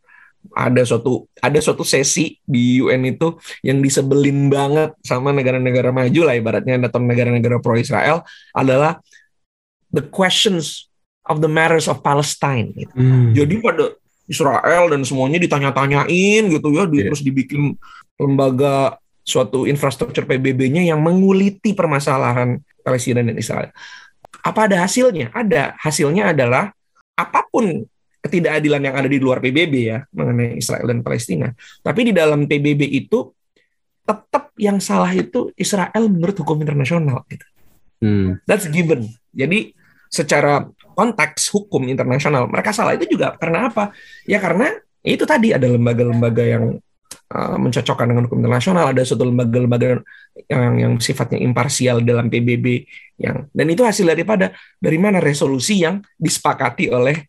Ada 0.56 0.88
suatu 0.88 1.28
ada 1.36 1.58
suatu 1.60 1.84
sesi 1.84 2.40
di 2.40 2.80
UN 2.80 3.04
itu 3.04 3.36
yang 3.60 3.84
disebelin 3.84 4.48
banget 4.48 4.96
sama 5.04 5.28
negara-negara 5.36 5.92
maju 5.92 6.20
lah 6.24 6.32
ibaratnya 6.32 6.80
atau 6.80 7.02
negara-negara 7.02 7.60
pro 7.60 7.76
Israel 7.76 8.24
adalah 8.56 8.96
the 9.92 10.00
questions 10.00 10.88
of 11.28 11.44
the 11.44 11.50
matters 11.50 11.90
of 11.90 12.00
Palestine. 12.00 12.72
Gitu. 12.72 12.94
Hmm. 12.96 13.36
Jadi 13.36 13.54
pada 13.60 13.92
Israel 14.26 14.90
dan 14.90 15.06
semuanya 15.06 15.38
ditanya-tanyain 15.38 16.42
gitu 16.50 16.68
ya, 16.74 16.84
yeah. 16.90 17.06
terus 17.10 17.22
dibikin 17.22 17.78
lembaga 18.18 18.98
suatu 19.26 19.66
infrastruktur 19.66 20.22
PBB-nya 20.26 20.86
yang 20.86 21.02
menguliti 21.02 21.74
permasalahan 21.74 22.62
Palestina 22.86 23.22
dan 23.22 23.34
Israel. 23.34 23.74
Apa 24.46 24.70
ada 24.70 24.86
hasilnya? 24.86 25.34
Ada. 25.34 25.74
Hasilnya 25.74 26.30
adalah 26.30 26.70
apa 27.18 27.42
pun 27.50 27.82
ketidakadilan 28.22 28.82
yang 28.86 28.94
ada 28.94 29.08
di 29.10 29.18
luar 29.18 29.42
PBB 29.42 29.74
ya 29.86 30.02
mengenai 30.14 30.58
Israel 30.58 30.86
dan 30.86 31.02
Palestina. 31.02 31.50
Tapi 31.82 32.10
di 32.10 32.12
dalam 32.14 32.46
PBB 32.46 32.86
itu 32.86 33.34
tetap 34.06 34.54
yang 34.54 34.78
salah 34.78 35.10
itu 35.10 35.50
Israel 35.58 36.06
menurut 36.06 36.38
hukum 36.38 36.62
internasional 36.62 37.26
gitu. 37.26 37.46
Hmm. 38.02 38.38
That's 38.46 38.70
given. 38.70 39.10
Jadi 39.34 39.74
secara 40.06 40.62
konteks 40.96 41.52
hukum 41.52 41.84
internasional. 41.86 42.48
Mereka 42.48 42.72
salah 42.72 42.96
itu 42.96 43.04
juga 43.04 43.36
karena 43.36 43.68
apa? 43.68 43.92
Ya 44.24 44.40
karena 44.40 44.72
itu 45.04 45.28
tadi 45.28 45.52
ada 45.52 45.68
lembaga-lembaga 45.68 46.42
yang 46.42 46.80
uh, 47.30 47.56
mencocokkan 47.60 48.08
dengan 48.10 48.26
hukum 48.26 48.40
internasional 48.42 48.90
ada 48.90 49.04
suatu 49.04 49.28
lembaga-lembaga 49.28 50.02
yang 50.48 50.74
yang 50.80 50.92
sifatnya 50.98 51.38
imparsial 51.44 52.02
dalam 52.02 52.26
PBB 52.32 52.88
yang 53.20 53.46
dan 53.52 53.66
itu 53.70 53.86
hasil 53.86 54.08
daripada 54.08 54.56
dari 54.80 54.98
mana 54.98 55.22
resolusi 55.22 55.84
yang 55.84 56.02
disepakati 56.18 56.90
oleh 56.90 57.28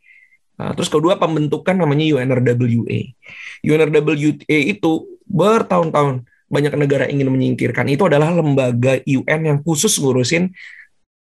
uh, 0.58 0.74
terus 0.74 0.90
kedua 0.90 1.20
pembentukan 1.22 1.78
namanya 1.78 2.18
UNRWA 2.18 3.00
UNRWA 3.62 4.58
itu 4.58 4.92
bertahun-tahun 5.28 6.24
banyak 6.48 6.74
negara 6.80 7.06
ingin 7.12 7.28
menyingkirkan. 7.28 7.92
Itu 7.92 8.08
adalah 8.08 8.32
lembaga 8.32 9.04
UN 9.04 9.42
yang 9.44 9.60
khusus 9.60 10.00
ngurusin 10.00 10.56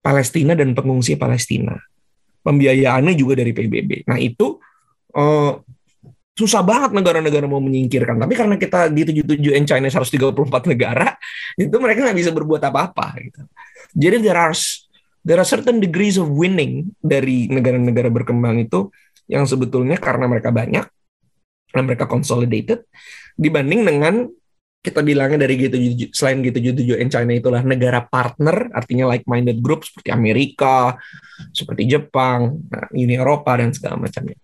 Palestina 0.00 0.56
dan 0.56 0.72
pengungsi 0.72 1.12
Palestina 1.20 1.76
pembiayaannya 2.40 3.14
juga 3.16 3.38
dari 3.40 3.52
PBB. 3.52 4.08
Nah 4.08 4.18
itu 4.20 4.60
uh, 5.16 5.52
susah 6.36 6.62
banget 6.64 6.96
negara-negara 6.96 7.44
mau 7.44 7.60
menyingkirkan. 7.60 8.16
Tapi 8.16 8.32
karena 8.32 8.56
kita 8.56 8.88
di 8.88 9.04
77 9.04 9.56
and 9.56 9.66
China 9.68 9.88
134 9.92 10.72
negara, 10.72 11.12
itu 11.60 11.76
mereka 11.76 12.08
nggak 12.08 12.18
bisa 12.18 12.30
berbuat 12.32 12.62
apa-apa. 12.64 13.06
Gitu. 13.20 13.40
Jadi 13.96 14.16
there 14.24 14.40
are 14.40 14.56
there 15.24 15.38
are 15.40 15.48
certain 15.48 15.78
degrees 15.82 16.16
of 16.16 16.32
winning 16.32 16.96
dari 17.00 17.50
negara-negara 17.50 18.08
berkembang 18.08 18.64
itu 18.64 18.88
yang 19.28 19.44
sebetulnya 19.44 20.00
karena 20.00 20.26
mereka 20.26 20.50
banyak 20.50 20.86
dan 21.70 21.82
mereka 21.86 22.10
consolidated 22.10 22.82
dibanding 23.38 23.86
dengan 23.86 24.26
kita 24.80 25.04
bilangnya 25.04 25.44
dari 25.44 25.60
G77 25.60 26.16
selain 26.16 26.40
G77 26.40 26.96
and 26.96 27.12
China 27.12 27.32
itulah 27.36 27.60
negara 27.60 28.00
partner 28.00 28.72
artinya 28.72 29.12
like 29.12 29.28
minded 29.28 29.60
group 29.60 29.84
seperti 29.84 30.08
Amerika, 30.08 30.96
seperti 31.52 31.84
Jepang, 31.84 32.64
nah, 32.72 32.88
Uni 32.96 33.12
Eropa 33.20 33.60
dan 33.60 33.76
segala 33.76 34.00
macamnya. 34.00 34.40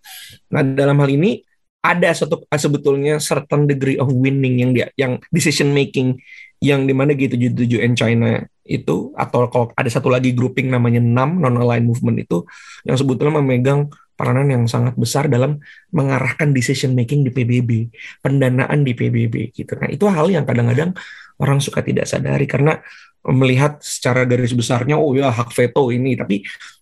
Nah, 0.53 0.61
dalam 0.61 1.01
hal 1.01 1.09
ini 1.09 1.41
ada 1.81 2.13
satu 2.13 2.45
sebetulnya 2.53 3.17
certain 3.17 3.65
degree 3.65 3.97
of 3.97 4.13
winning 4.13 4.61
yang 4.61 4.71
dia 4.77 4.87
yang 5.01 5.17
decision 5.33 5.73
making 5.73 6.21
yang 6.61 6.85
di 6.85 6.93
mana 6.93 7.17
G77 7.17 7.73
and 7.81 7.95
China 7.97 8.29
itu 8.67 9.15
atau 9.17 9.47
kalau 9.49 9.67
ada 9.73 9.89
satu 9.89 10.13
lagi 10.13 10.37
grouping 10.37 10.69
namanya 10.69 10.99
NAM 10.99 11.41
non 11.41 11.57
aligned 11.57 11.87
movement 11.87 12.19
itu 12.21 12.45
yang 12.85 12.99
sebetulnya 12.99 13.39
memegang 13.41 13.89
peranan 14.17 14.49
yang 14.49 14.65
sangat 14.65 14.97
besar 14.97 15.29
dalam 15.29 15.61
mengarahkan 15.93 16.51
decision 16.57 16.97
making 16.97 17.29
di 17.29 17.31
PBB, 17.31 17.93
pendanaan 18.25 18.83
di 18.83 18.97
PBB 18.97 19.53
gitu. 19.53 19.77
Nah, 19.77 19.93
itu 19.93 20.09
hal 20.09 20.33
yang 20.33 20.49
kadang-kadang 20.49 20.97
orang 21.37 21.61
suka 21.61 21.85
tidak 21.85 22.09
sadari 22.09 22.49
karena 22.49 22.81
melihat 23.29 23.77
secara 23.85 24.25
garis 24.25 24.57
besarnya 24.57 24.97
oh 24.97 25.13
ya 25.13 25.29
hak 25.29 25.53
veto 25.53 25.93
ini, 25.93 26.17
tapi 26.17 26.41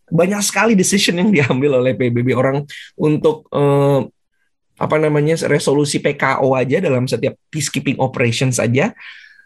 banyak 0.09 0.41
sekali 0.47 0.73
decision 0.79 1.19
yang 1.19 1.31
diambil 1.35 1.83
oleh 1.83 1.99
PBB 1.99 2.33
orang 2.39 2.63
untuk 2.95 3.51
eh, 3.51 4.01
apa 4.75 4.97
namanya 4.99 5.39
resolusi 5.47 6.03
PKO 6.03 6.55
aja 6.55 6.83
dalam 6.83 7.07
setiap 7.07 7.39
peacekeeping 7.51 7.99
operation 8.03 8.51
saja 8.51 8.91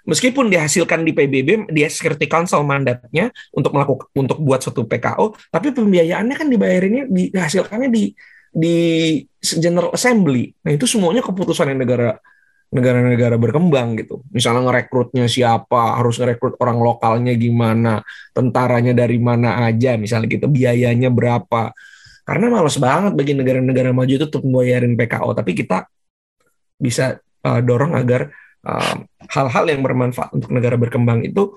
meskipun 0.08 0.48
dihasilkan 0.48 1.04
di 1.04 1.12
PBB, 1.12 1.68
di 1.68 1.84
Security 1.86 2.24
Council 2.24 2.64
mandatnya 2.64 3.28
untuk 3.52 3.76
melakukan 3.76 4.08
untuk 4.16 4.40
buat 4.40 4.64
suatu 4.64 4.88
PKO, 4.88 5.36
tapi 5.52 5.76
pembiayaannya 5.76 6.34
kan 6.34 6.48
dibayarinnya 6.48 7.04
dihasilkannya 7.12 7.92
di 7.92 8.16
di 8.48 8.76
General 9.38 9.92
Assembly. 9.92 10.48
Nah 10.64 10.72
itu 10.72 10.88
semuanya 10.88 11.20
keputusan 11.20 11.76
yang 11.76 11.84
negara 11.84 12.16
negara-negara 12.68 13.40
berkembang 13.40 13.96
gitu. 13.96 14.20
Misalnya 14.28 14.68
ngerekrutnya 14.68 15.24
siapa, 15.24 15.96
harus 15.96 16.20
ngerekrut 16.20 16.60
orang 16.60 16.78
lokalnya 16.80 17.32
gimana, 17.32 18.04
tentaranya 18.36 18.92
dari 18.92 19.16
mana 19.16 19.64
aja, 19.64 19.96
misalnya 19.96 20.28
gitu, 20.28 20.52
biayanya 20.52 21.08
berapa. 21.08 21.72
Karena 22.28 22.46
males 22.52 22.76
banget 22.76 23.16
bagi 23.16 23.32
negara-negara 23.32 23.96
maju 23.96 24.12
itu 24.12 24.26
untuk 24.28 24.44
membayarin 24.44 25.00
PKO, 25.00 25.32
tapi 25.32 25.56
kita 25.56 25.88
bisa 26.76 27.16
uh, 27.48 27.60
dorong 27.64 27.96
agar 27.96 28.28
hal-hal 29.30 29.64
uh, 29.66 29.70
yang 29.70 29.82
bermanfaat 29.84 30.34
untuk 30.34 30.50
negara 30.50 30.74
berkembang 30.74 31.22
itu 31.22 31.54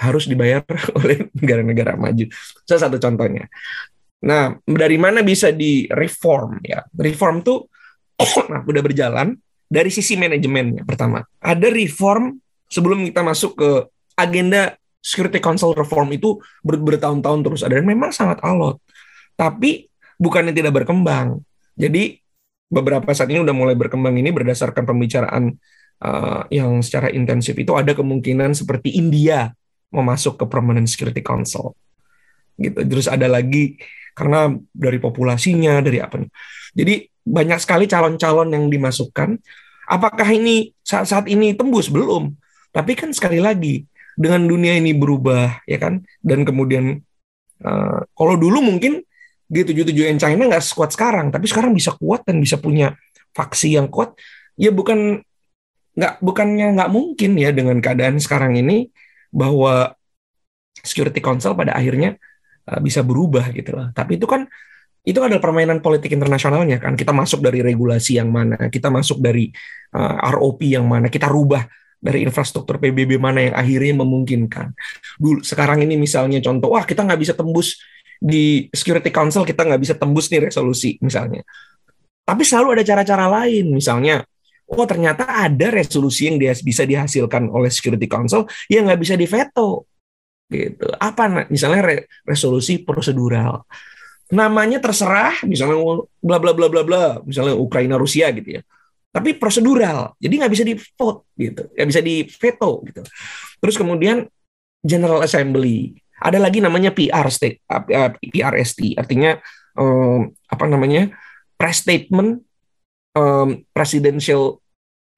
harus 0.00 0.24
dibayar 0.26 0.64
oleh 0.98 1.28
negara-negara 1.36 1.94
maju. 1.94 2.26
Salah 2.64 2.88
satu 2.88 2.96
contohnya. 2.98 3.46
Nah, 4.22 4.54
dari 4.62 4.96
mana 4.96 5.20
bisa 5.26 5.50
di 5.50 5.90
reform 5.90 6.62
ya? 6.62 6.86
Reform 6.94 7.42
tuh 7.42 7.66
nah, 8.50 8.62
udah 8.62 8.82
berjalan 8.82 9.34
dari 9.66 9.90
sisi 9.90 10.14
manajemennya 10.14 10.86
pertama. 10.86 11.24
Ada 11.42 11.68
reform 11.72 12.38
sebelum 12.70 13.08
kita 13.08 13.22
masuk 13.24 13.58
ke 13.58 13.70
agenda 14.16 14.76
Security 15.02 15.42
Council 15.42 15.74
reform 15.74 16.14
itu 16.14 16.38
ber 16.62 16.78
bertahun-tahun 16.78 17.40
terus 17.42 17.60
ada 17.66 17.74
dan 17.82 17.86
memang 17.88 18.14
sangat 18.14 18.38
alot. 18.46 18.78
Tapi 19.34 19.90
bukannya 20.14 20.54
tidak 20.54 20.70
berkembang. 20.78 21.42
Jadi 21.74 22.22
beberapa 22.70 23.10
saat 23.10 23.26
ini 23.34 23.42
udah 23.42 23.50
mulai 23.56 23.74
berkembang 23.74 24.14
ini 24.14 24.30
berdasarkan 24.30 24.86
pembicaraan 24.86 25.58
uh, 26.02 26.42
yang 26.50 26.82
secara 26.82 27.14
intensif 27.14 27.54
itu 27.54 27.72
ada 27.78 27.94
kemungkinan 27.94 28.58
seperti 28.58 28.98
India 28.98 29.54
mau 29.94 30.02
masuk 30.02 30.40
ke 30.40 30.44
Permanent 30.50 30.90
Security 30.90 31.22
Council. 31.22 31.78
Gitu. 32.58 32.76
Terus 32.76 33.06
ada 33.06 33.30
lagi 33.30 33.78
karena 34.12 34.52
dari 34.74 34.98
populasinya, 34.98 35.80
dari 35.80 36.02
apa. 36.02 36.20
Jadi 36.74 37.06
banyak 37.22 37.58
sekali 37.62 37.86
calon-calon 37.86 38.50
yang 38.50 38.66
dimasukkan. 38.66 39.38
Apakah 39.86 40.28
ini 40.32 40.72
saat 40.80 41.08
saat 41.12 41.26
ini 41.28 41.52
tembus 41.52 41.92
belum? 41.92 42.32
Tapi 42.72 42.96
kan 42.96 43.12
sekali 43.12 43.38
lagi 43.38 43.84
dengan 44.16 44.44
dunia 44.44 44.76
ini 44.76 44.92
berubah 44.92 45.64
ya 45.64 45.78
kan 45.80 46.04
dan 46.20 46.44
kemudian 46.44 47.00
uh, 47.64 48.00
kalau 48.12 48.34
dulu 48.36 48.60
mungkin 48.60 49.00
G77 49.52 50.20
China 50.20 50.48
nggak 50.48 50.64
sekuat 50.64 50.92
sekarang 50.92 51.32
tapi 51.32 51.48
sekarang 51.48 51.72
bisa 51.72 51.96
kuat 51.96 52.24
dan 52.24 52.40
bisa 52.40 52.60
punya 52.60 52.96
faksi 53.32 53.76
yang 53.76 53.88
kuat 53.88 54.16
ya 54.56 54.68
bukan 54.72 55.20
nggak 55.92 56.24
bukannya 56.24 56.66
nggak 56.78 56.90
mungkin 56.90 57.36
ya 57.36 57.50
dengan 57.52 57.78
keadaan 57.78 58.16
sekarang 58.16 58.56
ini 58.56 58.88
bahwa 59.28 59.92
Security 60.80 61.20
Council 61.20 61.52
pada 61.52 61.76
akhirnya 61.76 62.16
uh, 62.68 62.80
bisa 62.80 63.04
berubah 63.04 63.52
gitu 63.52 63.76
lah 63.76 63.92
tapi 63.92 64.16
itu 64.16 64.24
kan 64.24 64.48
itu 65.02 65.18
adalah 65.18 65.42
permainan 65.42 65.82
politik 65.82 66.14
internasionalnya 66.14 66.78
kan 66.78 66.94
kita 66.94 67.10
masuk 67.10 67.42
dari 67.42 67.58
regulasi 67.60 68.22
yang 68.22 68.30
mana 68.30 68.70
kita 68.70 68.88
masuk 68.88 69.18
dari 69.18 69.50
uh, 69.92 70.16
eh, 70.22 70.30
ROP 70.32 70.60
yang 70.64 70.86
mana 70.86 71.10
kita 71.10 71.26
rubah 71.26 71.66
dari 72.02 72.26
infrastruktur 72.26 72.82
PBB 72.82 73.14
mana 73.14 73.46
yang 73.46 73.54
akhirnya 73.54 74.02
memungkinkan. 74.02 74.74
Dulu 75.22 75.46
sekarang 75.46 75.86
ini 75.86 75.94
misalnya 75.94 76.42
contoh, 76.42 76.74
wah 76.74 76.82
kita 76.82 77.06
nggak 77.06 77.20
bisa 77.22 77.32
tembus 77.38 77.78
di 78.18 78.66
Security 78.74 79.14
Council 79.14 79.46
kita 79.46 79.62
nggak 79.62 79.78
bisa 79.78 79.94
tembus 79.94 80.26
nih 80.34 80.50
resolusi 80.50 80.98
misalnya. 80.98 81.46
Tapi 82.26 82.42
selalu 82.42 82.78
ada 82.78 82.82
cara-cara 82.82 83.26
lain, 83.30 83.70
misalnya, 83.70 84.26
oh 84.72 84.86
ternyata 84.88 85.28
ada 85.28 85.68
resolusi 85.68 86.32
yang 86.32 86.40
dia 86.40 86.56
bisa 86.56 86.88
dihasilkan 86.88 87.52
oleh 87.52 87.68
Security 87.68 88.08
Council 88.08 88.48
yang 88.72 88.88
nggak 88.88 89.00
bisa 89.00 89.14
diveto, 89.14 89.84
gitu. 90.48 90.86
Apa 90.96 91.48
misalnya 91.48 91.82
re 91.84 91.96
resolusi 92.24 92.80
prosedural, 92.80 93.64
namanya 94.32 94.80
terserah, 94.80 95.44
misalnya 95.44 95.76
bla 96.20 96.36
bla 96.40 96.52
bla 96.56 96.68
bla 96.72 96.82
bla, 96.84 97.04
misalnya 97.24 97.56
Ukraina 97.56 98.00
Rusia 98.00 98.32
gitu 98.32 98.60
ya. 98.60 98.62
Tapi 99.12 99.36
prosedural 99.36 100.16
jadi 100.16 100.40
nggak 100.40 100.52
bisa 100.52 100.64
di 100.64 100.74
vote 100.76 101.28
gitu. 101.36 101.68
Nggak 101.76 101.88
bisa 101.88 102.00
di 102.00 102.24
veto 102.24 102.70
gitu. 102.88 103.02
Terus 103.60 103.76
kemudian 103.76 104.24
General 104.80 105.20
Assembly. 105.20 105.92
Ada 106.22 106.38
lagi 106.38 106.62
namanya 106.62 106.94
PR 106.94 107.26
state 107.28 107.66
PRST 108.30 108.94
artinya 108.94 109.34
um, 109.74 110.30
apa 110.46 110.64
namanya 110.70 111.10
press 111.58 111.82
statement 111.82 112.46
um, 113.18 113.66
presidential 113.74 114.61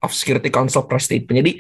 of 0.05 0.13
Security 0.13 0.53
Council 0.53 0.85
press 0.85 1.09
statement 1.09 1.41
jadi 1.41 1.53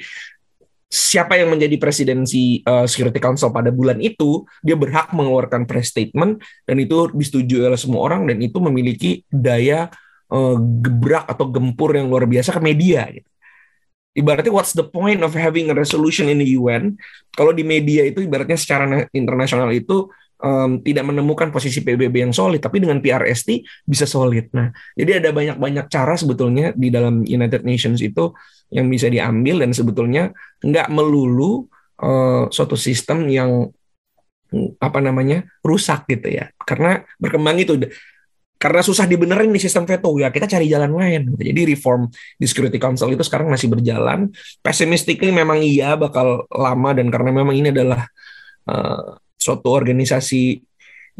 siapa 0.94 1.34
yang 1.34 1.50
menjadi 1.50 1.74
presidensi 1.74 2.62
uh, 2.62 2.86
Security 2.86 3.18
Council 3.18 3.50
pada 3.50 3.74
bulan 3.74 3.98
itu 3.98 4.46
dia 4.62 4.78
berhak 4.78 5.10
mengeluarkan 5.10 5.66
press 5.66 5.90
statement 5.90 6.38
dan 6.62 6.76
itu 6.78 7.10
disetujui 7.10 7.66
oleh 7.66 7.74
semua 7.74 8.06
orang 8.06 8.30
dan 8.30 8.38
itu 8.38 8.62
memiliki 8.62 9.26
daya 9.26 9.90
uh, 10.30 10.54
gebrak 10.54 11.26
atau 11.26 11.50
gempur 11.50 11.98
yang 11.98 12.06
luar 12.06 12.30
biasa 12.30 12.54
ke 12.54 12.60
media 12.62 13.10
gitu. 13.10 13.26
Ibaratnya 14.14 14.54
what's 14.54 14.70
the 14.70 14.86
point 14.86 15.18
of 15.26 15.34
having 15.34 15.66
a 15.66 15.74
resolution 15.74 16.30
in 16.30 16.38
the 16.38 16.54
UN 16.54 16.94
kalau 17.34 17.50
di 17.50 17.66
media 17.66 18.06
itu 18.06 18.22
ibaratnya 18.22 18.54
secara 18.54 19.10
internasional 19.10 19.66
itu 19.74 20.06
um, 20.40 20.80
tidak 20.82 21.04
menemukan 21.06 21.54
posisi 21.54 21.84
PBB 21.84 22.26
yang 22.26 22.34
solid, 22.34 22.58
tapi 22.58 22.82
dengan 22.82 22.98
PRST 22.98 23.62
bisa 23.86 24.08
solid. 24.08 24.50
Nah, 24.56 24.72
jadi 24.98 25.22
ada 25.22 25.30
banyak-banyak 25.30 25.86
cara 25.92 26.14
sebetulnya 26.18 26.74
di 26.74 26.88
dalam 26.90 27.22
United 27.22 27.62
Nations 27.62 28.00
itu 28.02 28.34
yang 28.72 28.90
bisa 28.90 29.06
diambil 29.06 29.62
dan 29.62 29.70
sebetulnya 29.70 30.34
nggak 30.64 30.88
melulu 30.90 31.68
uh, 32.02 32.48
suatu 32.50 32.74
sistem 32.74 33.28
yang 33.30 33.70
apa 34.78 35.02
namanya 35.02 35.42
rusak 35.66 36.06
gitu 36.06 36.30
ya, 36.30 36.50
karena 36.62 37.02
berkembang 37.18 37.58
itu 37.58 37.74
karena 38.54 38.80
susah 38.80 39.04
dibenerin 39.04 39.50
di 39.50 39.60
sistem 39.60 39.84
veto 39.84 40.08
ya 40.16 40.32
kita 40.32 40.48
cari 40.48 40.70
jalan 40.70 40.94
lain 40.94 41.36
jadi 41.36 41.68
reform 41.68 42.08
di 42.38 42.46
Security 42.48 42.80
Council 42.80 43.12
itu 43.12 43.20
sekarang 43.26 43.50
masih 43.50 43.68
berjalan. 43.68 44.30
Pessimistically 44.62 45.34
memang 45.34 45.60
iya 45.60 45.98
bakal 45.98 46.46
lama 46.48 46.90
dan 46.94 47.10
karena 47.10 47.34
memang 47.34 47.52
ini 47.58 47.74
adalah 47.74 48.06
uh, 48.70 49.18
suatu 49.44 49.68
organisasi 49.68 50.64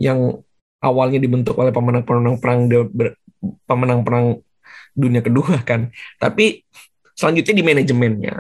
yang 0.01 0.41
awalnya 0.81 1.21
dibentuk 1.21 1.61
oleh 1.61 1.69
pemenang-pemenang 1.69 2.41
perang 2.41 2.61
pemenang 3.69 4.01
perang 4.01 4.27
dunia 4.97 5.21
kedua 5.21 5.61
kan. 5.61 5.93
Tapi 6.17 6.65
selanjutnya 7.13 7.55
di 7.61 7.65
manajemennya. 7.65 8.35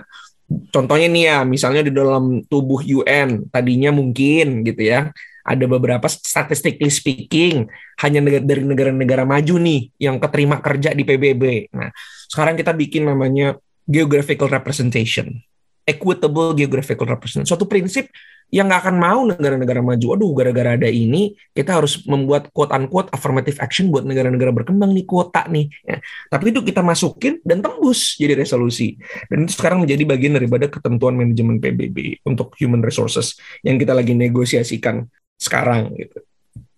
Contohnya 0.72 1.08
nih 1.08 1.24
ya 1.28 1.38
misalnya 1.44 1.82
di 1.84 1.92
dalam 1.92 2.44
tubuh 2.48 2.80
UN 2.80 3.48
tadinya 3.48 3.92
mungkin 3.92 4.60
gitu 4.64 4.88
ya 4.88 5.12
ada 5.44 5.64
beberapa 5.68 6.08
statistically 6.08 6.88
speaking 6.88 7.68
hanya 8.00 8.24
dari 8.40 8.64
negara-negara 8.64 9.28
maju 9.28 9.54
nih 9.60 9.92
yang 10.00 10.16
keterima 10.16 10.60
kerja 10.64 10.96
di 10.96 11.04
PBB. 11.04 11.68
Nah, 11.76 11.92
sekarang 12.32 12.56
kita 12.56 12.72
bikin 12.72 13.04
namanya 13.04 13.60
geographical 13.84 14.48
representation, 14.48 15.44
equitable 15.84 16.56
geographical 16.56 17.04
representation. 17.04 17.48
Suatu 17.48 17.68
prinsip 17.68 18.08
yang 18.52 18.68
nggak 18.68 18.86
akan 18.86 18.96
mau 19.00 19.20
negara-negara 19.24 19.80
maju. 19.80 20.06
Aduh, 20.14 20.30
gara-gara 20.36 20.76
ada 20.76 20.88
ini, 20.88 21.34
kita 21.56 21.80
harus 21.80 22.04
membuat 22.04 22.52
quote 22.52 22.70
unquote 22.70 23.08
affirmative 23.10 23.56
action 23.58 23.88
buat 23.88 24.04
negara-negara 24.04 24.52
berkembang 24.52 24.92
nih 24.92 25.04
kuota 25.08 25.48
nih. 25.48 25.66
Ya. 25.82 25.98
Tapi 26.28 26.52
itu 26.52 26.60
kita 26.62 26.84
masukin 26.84 27.40
dan 27.42 27.64
tembus 27.64 28.14
jadi 28.20 28.36
resolusi. 28.36 29.00
Dan 29.26 29.48
itu 29.48 29.56
sekarang 29.56 29.82
menjadi 29.82 30.04
bagian 30.04 30.36
daripada 30.36 30.68
ketentuan 30.68 31.16
manajemen 31.16 31.58
PBB 31.58 32.22
untuk 32.28 32.54
human 32.60 32.84
resources 32.84 33.34
yang 33.64 33.80
kita 33.80 33.96
lagi 33.96 34.12
negosiasikan 34.12 35.08
sekarang 35.40 35.90
gitu. 35.98 36.18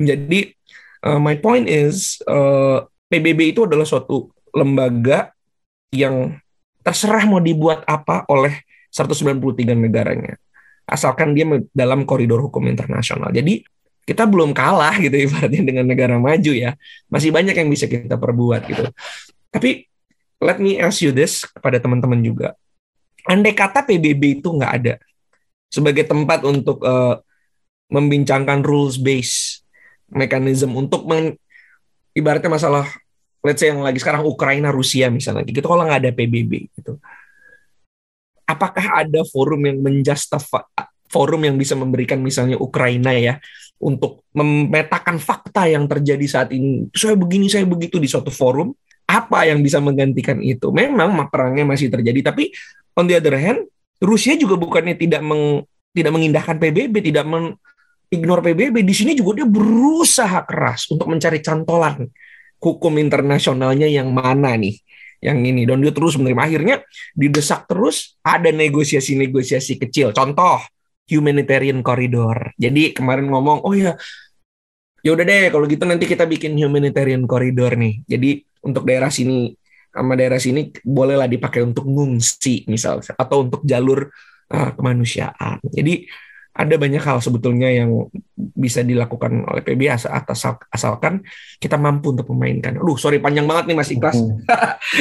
Jadi 0.00 0.56
uh, 1.04 1.20
my 1.20 1.36
point 1.40 1.68
is 1.68 2.20
uh, 2.24 2.88
PBB 3.12 3.52
itu 3.52 3.68
adalah 3.68 3.84
suatu 3.84 4.32
lembaga 4.56 5.30
yang 5.92 6.40
terserah 6.80 7.26
mau 7.26 7.42
dibuat 7.42 7.82
apa 7.84 8.22
oleh 8.30 8.65
193 8.96 9.76
negaranya. 9.76 10.40
Asalkan 10.88 11.36
dia 11.36 11.44
dalam 11.76 12.08
koridor 12.08 12.40
hukum 12.40 12.64
internasional. 12.64 13.28
Jadi 13.28 13.60
kita 14.08 14.24
belum 14.24 14.56
kalah 14.56 14.96
gitu 15.04 15.12
ibaratnya 15.28 15.60
dengan 15.60 15.84
negara 15.84 16.16
maju 16.16 16.52
ya. 16.56 16.72
Masih 17.12 17.28
banyak 17.28 17.52
yang 17.52 17.68
bisa 17.68 17.84
kita 17.84 18.16
perbuat 18.16 18.64
gitu. 18.64 18.88
Tapi 19.52 19.84
let 20.40 20.56
me 20.56 20.80
ask 20.80 21.04
you 21.04 21.12
this 21.12 21.44
kepada 21.44 21.76
teman-teman 21.76 22.24
juga. 22.24 22.56
Andai 23.28 23.52
kata 23.52 23.84
PBB 23.84 24.40
itu 24.40 24.48
nggak 24.54 24.72
ada 24.72 24.94
sebagai 25.66 26.06
tempat 26.06 26.46
untuk 26.46 26.78
uh, 26.86 27.18
membincangkan 27.90 28.62
rules 28.62 28.96
based 28.98 29.66
mechanism 30.10 30.78
untuk 30.78 31.02
men, 31.06 31.34
ibaratnya 32.14 32.50
masalah 32.50 32.86
let's 33.42 33.62
say 33.62 33.70
yang 33.70 33.82
lagi 33.82 33.98
sekarang 33.98 34.26
Ukraina 34.26 34.70
Rusia 34.70 35.10
misalnya 35.10 35.46
gitu 35.46 35.66
kalau 35.66 35.86
nggak 35.86 36.00
ada 36.06 36.10
PBB 36.14 36.70
gitu 36.74 36.98
apakah 38.46 39.04
ada 39.04 39.20
forum 39.26 39.62
yang 39.66 39.78
menjustify 39.82 40.62
forum 41.06 41.46
yang 41.46 41.54
bisa 41.54 41.78
memberikan 41.78 42.18
misalnya 42.18 42.58
Ukraina 42.58 43.14
ya 43.14 43.38
untuk 43.78 44.26
memetakan 44.34 45.22
fakta 45.22 45.70
yang 45.70 45.86
terjadi 45.86 46.26
saat 46.26 46.48
ini? 46.50 46.88
Saya 46.94 47.14
begini 47.14 47.46
saya 47.46 47.66
begitu 47.68 48.00
di 48.02 48.10
suatu 48.10 48.32
forum. 48.32 48.74
Apa 49.06 49.46
yang 49.46 49.62
bisa 49.62 49.78
menggantikan 49.78 50.42
itu? 50.42 50.74
Memang 50.74 51.30
perangnya 51.30 51.62
masih 51.62 51.86
terjadi 51.92 52.34
tapi 52.34 52.50
on 52.98 53.06
the 53.06 53.14
other 53.14 53.38
hand 53.38 53.70
Rusia 54.02 54.36
juga 54.36 54.60
bukannya 54.60 54.98
tidak 54.98 55.24
meng, 55.24 55.64
tidak 55.96 56.12
mengindahkan 56.12 56.60
PBB 56.60 57.00
tidak 57.00 57.24
men, 57.24 57.56
ignore 58.12 58.44
PBB 58.44 58.84
di 58.84 58.94
sini 58.94 59.12
juga 59.16 59.40
dia 59.42 59.48
berusaha 59.48 60.44
keras 60.44 60.90
untuk 60.92 61.08
mencari 61.08 61.40
cantolan 61.40 62.04
hukum 62.60 62.92
internasionalnya 63.00 63.88
yang 63.88 64.12
mana 64.12 64.52
nih 64.56 64.76
yang 65.22 65.40
ini. 65.42 65.64
Dan 65.64 65.82
dia 65.82 65.92
terus 65.92 66.16
menerima. 66.16 66.42
Akhirnya 66.42 66.76
didesak 67.16 67.68
terus 67.68 68.16
ada 68.20 68.48
negosiasi-negosiasi 68.52 69.80
kecil. 69.80 70.12
Contoh 70.16 70.60
humanitarian 71.06 71.80
corridor. 71.80 72.52
Jadi 72.58 72.90
kemarin 72.90 73.30
ngomong 73.30 73.62
oh 73.62 73.74
ya 73.74 73.94
ya 75.06 75.14
udah 75.14 75.22
deh 75.22 75.54
kalau 75.54 75.70
gitu 75.70 75.86
nanti 75.86 76.04
kita 76.10 76.26
bikin 76.26 76.58
humanitarian 76.58 77.24
corridor 77.30 77.78
nih. 77.78 78.02
Jadi 78.04 78.42
untuk 78.66 78.82
daerah 78.82 79.08
sini 79.08 79.54
sama 79.94 80.12
daerah 80.18 80.36
sini 80.36 80.74
bolehlah 80.84 81.30
dipakai 81.30 81.64
untuk 81.64 81.88
ngungsi 81.88 82.68
misalnya 82.68 83.16
atau 83.16 83.46
untuk 83.46 83.62
jalur 83.64 84.10
uh, 84.52 84.70
kemanusiaan. 84.74 85.62
Jadi 85.62 86.04
ada 86.56 86.74
banyak 86.80 87.04
hal 87.04 87.20
sebetulnya 87.20 87.68
yang 87.68 88.08
bisa 88.34 88.80
dilakukan 88.80 89.44
oleh 89.44 89.60
PB 89.60 89.92
asal, 89.92 90.10
asal 90.10 90.56
asalkan 90.72 91.20
kita 91.60 91.76
mampu 91.76 92.16
untuk 92.16 92.32
memainkan. 92.32 92.80
Aduh, 92.80 92.96
sorry 92.96 93.20
panjang 93.20 93.44
banget 93.44 93.68
nih 93.68 93.76
Mas 93.76 93.92
Ikhlas. 93.92 94.16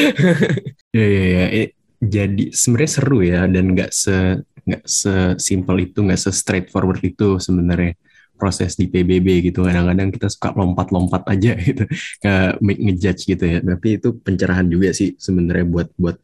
ya 0.96 1.06
ya 1.08 1.46
ya. 1.48 1.65
Jadi 2.04 2.52
sebenarnya 2.52 2.91
seru 2.91 3.20
ya 3.24 3.48
dan 3.48 3.72
nggak 3.72 3.91
se 3.96 4.44
nggak 4.68 4.84
sesimpel 4.84 5.88
itu, 5.88 6.04
nggak 6.04 6.20
se 6.20 6.30
straightforward 6.36 7.00
itu 7.02 7.39
sebenarnya 7.39 7.96
proses 8.36 8.76
di 8.76 8.91
PBB 8.91 9.48
gitu. 9.50 9.63
Kadang-kadang 9.63 10.12
kita 10.12 10.28
suka 10.28 10.52
lompat-lompat 10.52 11.24
aja 11.32 11.56
gitu, 11.72 11.88
ke 12.20 12.34
make 12.60 12.84
ngejudge 12.84 13.32
gitu 13.32 13.44
ya. 13.48 13.63
Tapi 13.63 13.88
itu 13.98 14.12
pencerahan 14.20 14.68
juga 14.68 14.91
sih 14.91 15.15
sebenarnya 15.15 15.65
buat 15.65 15.88
buat 15.96 16.20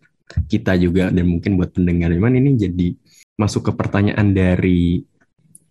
kita 0.51 0.75
juga 0.79 1.07
dan 1.07 1.23
mungkin 1.23 1.55
buat 1.55 1.71
pendengar. 1.71 2.11
Cuman 2.11 2.35
ini 2.35 2.59
jadi 2.59 2.87
masuk 3.39 3.71
ke 3.71 3.71
pertanyaan 3.73 4.35
dari 4.35 5.01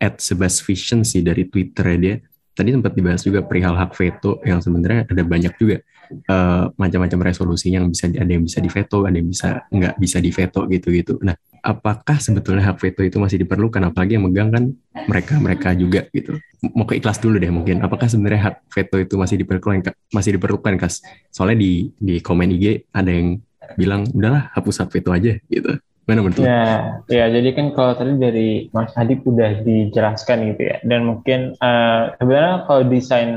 at 0.00 0.18
Sebas 0.18 0.64
Vision 0.64 1.04
sih 1.04 1.20
dari 1.20 1.46
Twitter 1.46 1.84
ya 1.94 1.98
dia. 2.00 2.16
Tadi 2.50 2.74
sempat 2.74 2.92
dibahas 2.92 3.22
juga 3.22 3.40
perihal 3.46 3.78
hak 3.78 3.94
veto 3.94 4.42
yang 4.42 4.58
sebenarnya 4.58 5.06
ada 5.06 5.22
banyak 5.22 5.54
juga 5.56 5.80
uh, 6.28 6.68
macam-macam 6.74 7.30
resolusi 7.30 7.72
yang 7.72 7.86
bisa 7.88 8.10
ada 8.10 8.26
yang 8.26 8.42
bisa 8.42 8.58
diveto 8.58 9.06
ada 9.06 9.16
yang 9.16 9.30
bisa 9.30 9.64
nggak 9.70 9.94
bisa 9.96 10.18
diveto 10.18 10.66
gitu-gitu. 10.66 11.16
Nah 11.22 11.38
apakah 11.62 12.18
sebetulnya 12.18 12.66
hak 12.72 12.76
veto 12.82 13.00
itu 13.06 13.16
masih 13.22 13.38
diperlukan? 13.46 13.80
Apalagi 13.92 14.18
yang 14.18 14.26
megang 14.26 14.50
kan 14.50 14.64
mereka 15.06 15.38
mereka 15.38 15.68
juga 15.78 16.10
gitu. 16.10 16.36
Mau 16.74 16.84
ke 16.84 16.98
ikhlas 17.00 17.22
dulu 17.22 17.38
deh 17.38 17.48
mungkin. 17.48 17.80
Apakah 17.80 18.10
sebenarnya 18.10 18.50
hak 18.50 18.56
veto 18.68 18.96
itu 18.98 19.14
masih 19.16 19.36
diperlukan 19.40 19.94
masih 20.10 20.36
diperlukan 20.36 20.74
kas 20.76 21.00
soalnya 21.30 21.62
di 21.62 21.94
di 21.96 22.18
komen 22.18 22.50
IG 22.50 22.90
ada 22.92 23.08
yang 23.08 23.38
bilang 23.78 24.02
udahlah 24.10 24.50
hapus 24.52 24.82
hak 24.82 24.90
veto 24.90 25.14
aja 25.14 25.38
gitu 25.46 25.78
Mana 26.10 26.26
menurut 26.26 26.42
Ya, 26.42 26.98
ya 27.06 27.30
jadi 27.30 27.54
kan 27.54 27.70
kalau 27.70 27.94
tadi 27.94 28.18
dari 28.18 28.48
Mas 28.74 28.90
Hadi 28.98 29.22
udah 29.22 29.62
dijelaskan 29.62 30.50
gitu 30.50 30.62
ya. 30.74 30.82
Dan 30.82 31.06
mungkin 31.06 31.54
uh, 31.62 32.18
sebenarnya 32.18 32.66
kalau 32.66 32.82
desain 32.90 33.30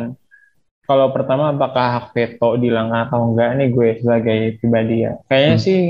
kalau 0.83 1.13
pertama 1.13 1.53
apakah 1.53 2.01
hak 2.01 2.05
veto 2.17 2.57
dilanggar 2.57 3.07
atau 3.07 3.29
enggak 3.31 3.55
nih 3.61 3.69
gue 3.69 3.89
sebagai 4.01 4.39
pribadi 4.57 5.05
ya. 5.05 5.21
Kayaknya 5.29 5.55
hmm. 5.55 5.63
sih 5.63 5.81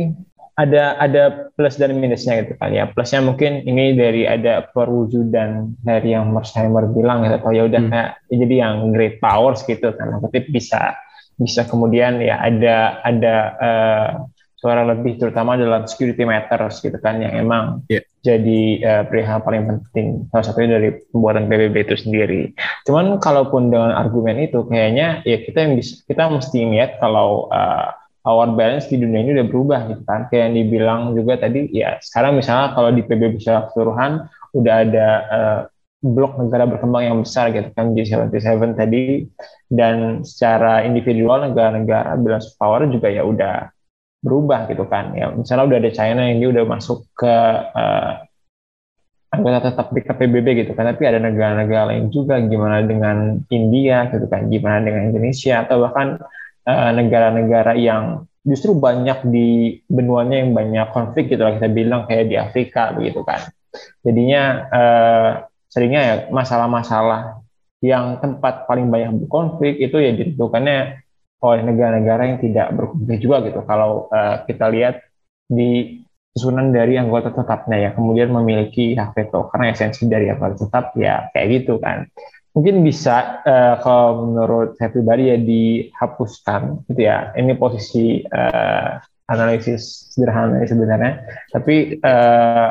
ada 0.53 0.83
ada 1.01 1.23
plus 1.57 1.81
dan 1.81 1.97
minusnya 1.97 2.45
gitu 2.45 2.53
kali 2.59 2.77
ya. 2.77 2.85
Plusnya 2.91 3.25
mungkin 3.25 3.63
ini 3.65 3.97
dari 3.97 4.29
ada 4.29 4.67
perwujudan 4.69 5.79
dari 5.81 6.13
yang 6.13 6.29
Mersheimer 6.29 6.91
bilang 6.91 7.25
gitu 7.25 7.41
atau 7.41 7.51
ya 7.55 7.63
udah 7.65 7.81
hmm. 7.81 7.89
kayak 7.89 8.09
ya 8.27 8.35
jadi 8.43 8.55
yang 8.59 8.75
great 8.91 9.17
powers 9.17 9.63
gitu 9.65 9.95
kan. 9.95 10.19
Tapi 10.19 10.51
bisa 10.51 10.99
bisa 11.33 11.65
kemudian 11.65 12.21
ya 12.21 12.37
ada 12.37 13.01
ada 13.01 13.35
uh, 13.57 14.09
suara 14.63 14.87
lebih 14.87 15.19
terutama 15.19 15.59
dalam 15.59 15.83
security 15.83 16.23
matters 16.23 16.79
gitu 16.79 16.95
kan 17.03 17.19
yang 17.19 17.35
emang 17.35 17.83
yeah. 17.91 17.99
jadi 18.23 18.61
uh, 18.79 19.03
perihal 19.03 19.43
paling 19.43 19.67
penting 19.67 20.23
salah 20.31 20.47
satunya 20.47 20.79
dari 20.79 21.03
pembuatan 21.11 21.51
PBB 21.51 21.83
itu 21.83 21.95
sendiri. 21.99 22.41
Cuman 22.87 23.19
kalaupun 23.19 23.75
dengan 23.75 23.91
argumen 23.91 24.39
itu 24.39 24.63
kayaknya 24.71 25.19
ya 25.27 25.43
kita 25.43 25.67
yang 25.67 25.75
bisa 25.75 25.99
kita 26.07 26.31
mesti 26.31 26.63
ingat 26.63 27.03
kalau 27.03 27.51
uh, 27.51 27.91
our 28.23 28.47
balance 28.55 28.87
di 28.87 28.95
dunia 28.95 29.19
ini 29.27 29.35
udah 29.35 29.47
berubah 29.51 29.79
gitu 29.91 30.03
kan. 30.07 30.31
Kayak 30.31 30.43
yang 30.47 30.55
dibilang 30.55 31.01
juga 31.11 31.33
tadi 31.43 31.67
ya 31.75 31.99
sekarang 31.99 32.39
misalnya 32.39 32.71
kalau 32.71 32.95
di 32.95 33.03
PBB 33.03 33.43
secara 33.43 33.67
keseluruhan 33.67 34.31
udah 34.55 34.75
ada 34.87 35.07
uh, 35.27 35.59
blok 36.03 36.39
negara 36.39 36.63
berkembang 36.67 37.03
yang 37.03 37.17
besar 37.19 37.51
gitu 37.51 37.67
kan 37.75 37.91
G77 37.95 38.79
tadi 38.79 39.27
dan 39.71 40.23
secara 40.23 40.83
individual 40.87 41.47
negara-negara 41.51 42.19
balance 42.19 42.55
power 42.59 42.87
juga 42.91 43.07
ya 43.07 43.23
udah 43.23 43.72
berubah 44.23 44.71
gitu 44.71 44.87
kan. 44.87 45.11
Ya 45.13 45.29
misalnya 45.29 45.67
udah 45.67 45.77
ada 45.83 45.91
China 45.91 46.21
yang 46.23 46.39
dia 46.39 46.49
udah 46.55 46.65
masuk 46.65 47.03
ke 47.13 47.35
uh, 47.75 48.11
anggota 49.35 49.69
tetap 49.69 49.91
di 49.91 50.01
KPBB 50.01 50.47
gitu 50.65 50.71
kan. 50.73 50.87
Tapi 50.87 51.03
ada 51.03 51.19
negara-negara 51.19 51.91
lain 51.91 52.07
juga 52.09 52.39
gimana 52.39 52.81
dengan 52.81 53.43
India 53.51 54.07
gitu 54.09 54.25
kan 54.31 54.47
gimana 54.47 54.79
dengan 54.81 55.11
Indonesia 55.11 55.67
atau 55.67 55.83
bahkan 55.83 56.23
uh, 56.65 56.91
negara-negara 56.95 57.75
yang 57.75 58.23
justru 58.43 58.75
banyak 58.75 59.27
di 59.27 59.79
benuanya 59.87 60.43
yang 60.43 60.51
banyak 60.51 60.87
konflik 60.91 61.31
gitu 61.31 61.43
lah 61.43 61.55
kita 61.55 61.71
bilang 61.71 62.07
kayak 62.07 62.31
di 62.31 62.35
Afrika 62.39 62.95
begitu 62.95 63.21
kan. 63.27 63.51
Jadinya 64.03 64.43
uh, 64.71 65.29
seringnya 65.67 66.01
ya 66.01 66.15
masalah-masalah 66.31 67.43
yang 67.83 68.23
tempat 68.23 68.63
paling 68.63 68.87
banyak 68.87 69.27
berkonflik 69.27 69.75
itu 69.75 69.99
ya 69.99 70.15
ditentukannya 70.15 71.02
oleh 71.43 71.61
negara-negara 71.67 72.23
yang 72.31 72.39
tidak 72.39 72.71
berkonflik 72.71 73.19
juga 73.19 73.43
gitu. 73.43 73.59
Kalau 73.67 74.07
uh, 74.07 74.47
kita 74.47 74.71
lihat 74.71 75.03
di 75.51 75.99
susunan 76.33 76.71
dari 76.71 76.95
anggota 76.95 77.35
tetapnya 77.35 77.77
ya, 77.77 77.89
kemudian 77.91 78.31
memiliki 78.31 78.95
hak 78.95 79.11
veto 79.13 79.51
karena 79.51 79.75
esensi 79.75 80.07
dari 80.07 80.31
anggota 80.31 80.65
tetap 80.65 80.95
ya 80.95 81.27
kayak 81.35 81.47
gitu 81.61 81.77
kan. 81.83 82.07
Mungkin 82.53 82.85
bisa 82.85 83.43
uh, 83.43 83.75
kalau 83.81 84.29
menurut 84.29 84.77
saya 84.77 84.93
pribadi 84.93 85.23
ya 85.29 85.37
dihapuskan 85.41 86.87
gitu 86.87 87.01
ya. 87.01 87.35
Ini 87.35 87.59
posisi 87.59 88.23
uh, 88.23 89.01
analisis 89.27 90.13
sederhana 90.13 90.61
sebenarnya. 90.63 91.27
Tapi 91.49 91.97
uh, 91.97 92.67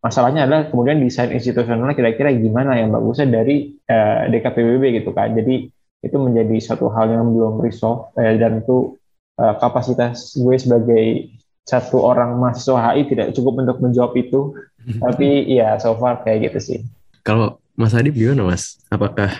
masalahnya 0.00 0.48
adalah 0.48 0.68
kemudian 0.72 1.00
desain 1.00 1.32
institusionalnya 1.32 1.96
kira-kira 1.96 2.32
gimana 2.32 2.80
yang 2.80 2.92
bagusnya 2.92 3.28
dari 3.28 3.76
uh, 3.88 4.28
DKPBB 4.28 5.04
gitu 5.04 5.12
kan. 5.12 5.36
Jadi 5.36 5.68
itu 6.04 6.16
menjadi 6.20 6.56
satu 6.60 6.92
hal 6.92 7.08
yang 7.08 7.32
belum 7.32 7.64
resolve 7.64 8.12
eh, 8.20 8.36
dan 8.36 8.60
itu 8.60 9.00
uh, 9.40 9.54
kapasitas 9.56 10.36
gue 10.36 10.56
sebagai 10.60 11.32
satu 11.64 12.04
orang 12.04 12.36
mahasiswa 12.36 12.92
HI 12.92 13.08
tidak 13.08 13.32
cukup 13.32 13.64
untuk 13.64 13.78
menjawab 13.80 14.12
itu. 14.20 14.52
Tapi 15.04 15.48
ya 15.48 15.80
so 15.80 15.96
far 15.96 16.20
kayak 16.20 16.52
gitu 16.52 16.58
sih. 16.60 16.78
Kalau 17.24 17.56
Mas 17.72 17.96
Adib 17.96 18.12
gimana 18.14 18.52
Mas? 18.52 18.76
Apakah 18.92 19.32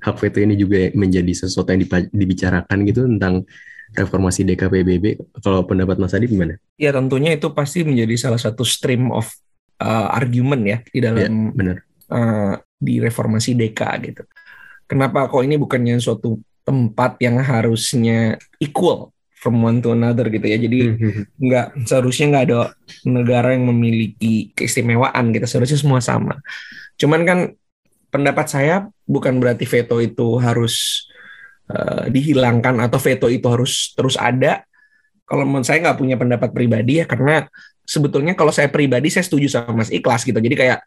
hak 0.00 0.16
veto 0.20 0.44
ini 0.44 0.60
juga 0.60 0.92
menjadi 0.92 1.32
sesuatu 1.32 1.72
yang 1.72 1.88
dibicarakan 2.12 2.78
gitu 2.84 3.08
tentang 3.08 3.48
reformasi 3.96 4.46
DKPBB 4.46 5.18
kalau 5.40 5.64
pendapat 5.64 5.96
Mas 5.96 6.12
Adib 6.12 6.36
gimana? 6.36 6.60
Ya 6.76 6.92
tentunya 6.92 7.32
itu 7.32 7.48
pasti 7.56 7.80
menjadi 7.80 8.28
salah 8.28 8.38
satu 8.38 8.60
stream 8.60 9.08
of 9.08 9.32
uh, 9.80 10.12
argument 10.12 10.62
ya 10.68 10.78
di 10.84 11.00
dalam 11.00 11.16
ya, 11.24 11.28
benar. 11.56 11.76
Uh, 12.10 12.54
di 12.80 13.00
reformasi 13.00 13.56
DK 13.56 13.80
gitu 14.08 14.22
kenapa 14.90 15.30
kok 15.30 15.46
ini 15.46 15.54
bukannya 15.54 16.02
suatu 16.02 16.42
tempat 16.66 17.22
yang 17.22 17.38
harusnya 17.38 18.34
equal 18.58 19.14
from 19.38 19.62
one 19.62 19.78
to 19.78 19.94
another 19.94 20.26
gitu 20.26 20.42
ya. 20.44 20.58
Jadi 20.58 20.78
mm-hmm. 20.90 21.22
nggak 21.38 21.66
seharusnya 21.86 22.26
nggak 22.34 22.44
ada 22.50 22.58
negara 23.06 23.54
yang 23.54 23.70
memiliki 23.70 24.50
keistimewaan 24.52 25.30
gitu. 25.30 25.46
Seharusnya 25.46 25.78
semua 25.78 26.02
sama. 26.02 26.42
Cuman 26.98 27.22
kan 27.22 27.38
pendapat 28.10 28.46
saya 28.50 28.90
bukan 29.06 29.38
berarti 29.38 29.64
veto 29.64 30.02
itu 30.02 30.36
harus 30.42 31.06
uh, 31.70 32.10
dihilangkan 32.10 32.82
atau 32.82 32.98
veto 32.98 33.30
itu 33.30 33.46
harus 33.46 33.94
terus 33.94 34.18
ada. 34.18 34.66
Kalau 35.24 35.46
menurut 35.46 35.64
saya 35.64 35.78
nggak 35.80 35.98
punya 35.98 36.18
pendapat 36.18 36.50
pribadi 36.50 37.00
ya 37.00 37.06
karena 37.06 37.46
sebetulnya 37.86 38.34
kalau 38.34 38.50
saya 38.50 38.66
pribadi 38.68 39.08
saya 39.08 39.24
setuju 39.24 39.46
sama 39.48 39.80
Mas 39.80 39.94
Ikhlas 39.94 40.26
gitu. 40.26 40.36
Jadi 40.36 40.58
kayak 40.58 40.82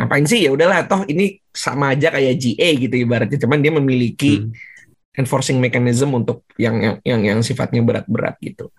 ngapain 0.00 0.24
sih? 0.24 0.48
Ya 0.48 0.50
udahlah 0.50 0.88
toh 0.88 1.04
ini 1.04 1.36
sama 1.52 1.92
aja 1.92 2.08
kayak 2.08 2.34
GA 2.40 2.68
gitu 2.80 2.94
ibaratnya. 2.96 3.38
Cuman 3.38 3.60
dia 3.60 3.72
memiliki 3.74 4.40
hmm. 4.40 5.20
enforcing 5.20 5.60
mechanism 5.60 6.16
untuk 6.16 6.48
yang 6.56 6.80
yang 6.80 6.96
yang, 7.04 7.20
yang 7.36 7.40
sifatnya 7.44 7.84
berat-berat 7.84 8.40
gitu. 8.40 8.72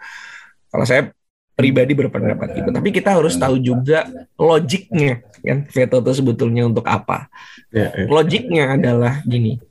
Kalau 0.73 0.85
saya 0.89 1.13
pribadi 1.53 1.93
berpendapat 1.93 2.57
gitu. 2.57 2.69
Tapi 2.73 2.89
kita 2.89 3.13
harus 3.13 3.37
tahu 3.37 3.61
juga 3.61 4.09
logiknya 4.33 5.21
kan? 5.45 5.67
Veto 5.69 6.01
itu 6.01 6.11
sebetulnya 6.25 6.65
untuk 6.65 6.89
apa? 6.89 7.29
Ya, 7.69 7.93
ya. 7.93 8.05
logiknya 8.09 8.73
adalah 8.73 9.21
gini. 9.21 9.61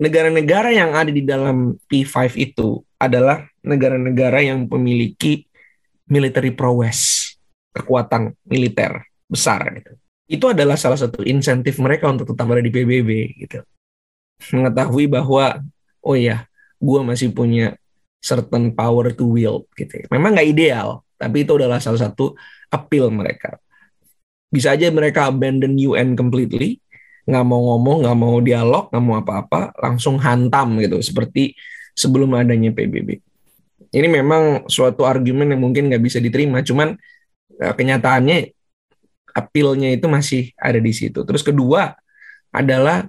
Negara-negara 0.00 0.72
yang 0.72 0.96
ada 0.96 1.08
di 1.12 1.24
dalam 1.24 1.76
P5 1.88 2.36
itu 2.36 2.80
adalah 2.96 3.44
negara-negara 3.60 4.44
yang 4.44 4.64
memiliki 4.68 5.44
military 6.08 6.52
prowess 6.52 7.32
kekuatan 7.76 8.32
militer 8.48 9.04
besar 9.28 9.60
gitu 9.76 10.00
itu 10.26 10.44
adalah 10.50 10.74
salah 10.74 10.98
satu 10.98 11.22
insentif 11.22 11.78
mereka 11.78 12.10
untuk 12.10 12.34
tetap 12.34 12.46
ada 12.50 12.62
di 12.62 12.70
PBB 12.70 13.10
gitu. 13.46 13.62
Mengetahui 14.52 15.06
bahwa 15.06 15.62
oh 16.02 16.18
ya, 16.18 16.46
gue 16.82 17.00
masih 17.06 17.30
punya 17.30 17.78
certain 18.18 18.74
power 18.74 19.14
to 19.14 19.26
wield 19.30 19.70
gitu. 19.78 20.02
Memang 20.10 20.34
nggak 20.34 20.50
ideal, 20.50 21.06
tapi 21.14 21.46
itu 21.46 21.54
adalah 21.54 21.78
salah 21.78 22.10
satu 22.10 22.34
appeal 22.74 23.10
mereka. 23.14 23.58
Bisa 24.50 24.74
aja 24.74 24.90
mereka 24.90 25.30
abandon 25.30 25.78
UN 25.78 26.18
completely, 26.18 26.82
nggak 27.26 27.44
mau 27.46 27.74
ngomong, 27.74 28.06
nggak 28.06 28.18
mau 28.18 28.36
dialog, 28.42 28.90
nggak 28.90 29.04
mau 29.04 29.16
apa-apa, 29.22 29.74
langsung 29.78 30.18
hantam 30.18 30.78
gitu, 30.82 30.98
seperti 31.02 31.54
sebelum 31.94 32.34
adanya 32.34 32.74
PBB. 32.74 33.22
Ini 33.94 34.06
memang 34.10 34.66
suatu 34.66 35.06
argumen 35.06 35.54
yang 35.54 35.62
mungkin 35.62 35.86
nggak 35.86 36.02
bisa 36.02 36.18
diterima, 36.18 36.66
cuman 36.66 36.98
eh, 37.62 37.74
kenyataannya 37.74 38.55
appeal-nya 39.36 39.92
itu 39.92 40.08
masih 40.08 40.56
ada 40.56 40.80
di 40.80 40.96
situ. 40.96 41.20
Terus 41.28 41.44
kedua 41.44 41.92
adalah 42.48 43.04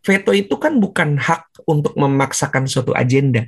veto 0.00 0.32
itu 0.32 0.56
kan 0.56 0.80
bukan 0.80 1.20
hak 1.20 1.68
untuk 1.68 1.92
memaksakan 2.00 2.64
suatu 2.64 2.96
agenda, 2.96 3.44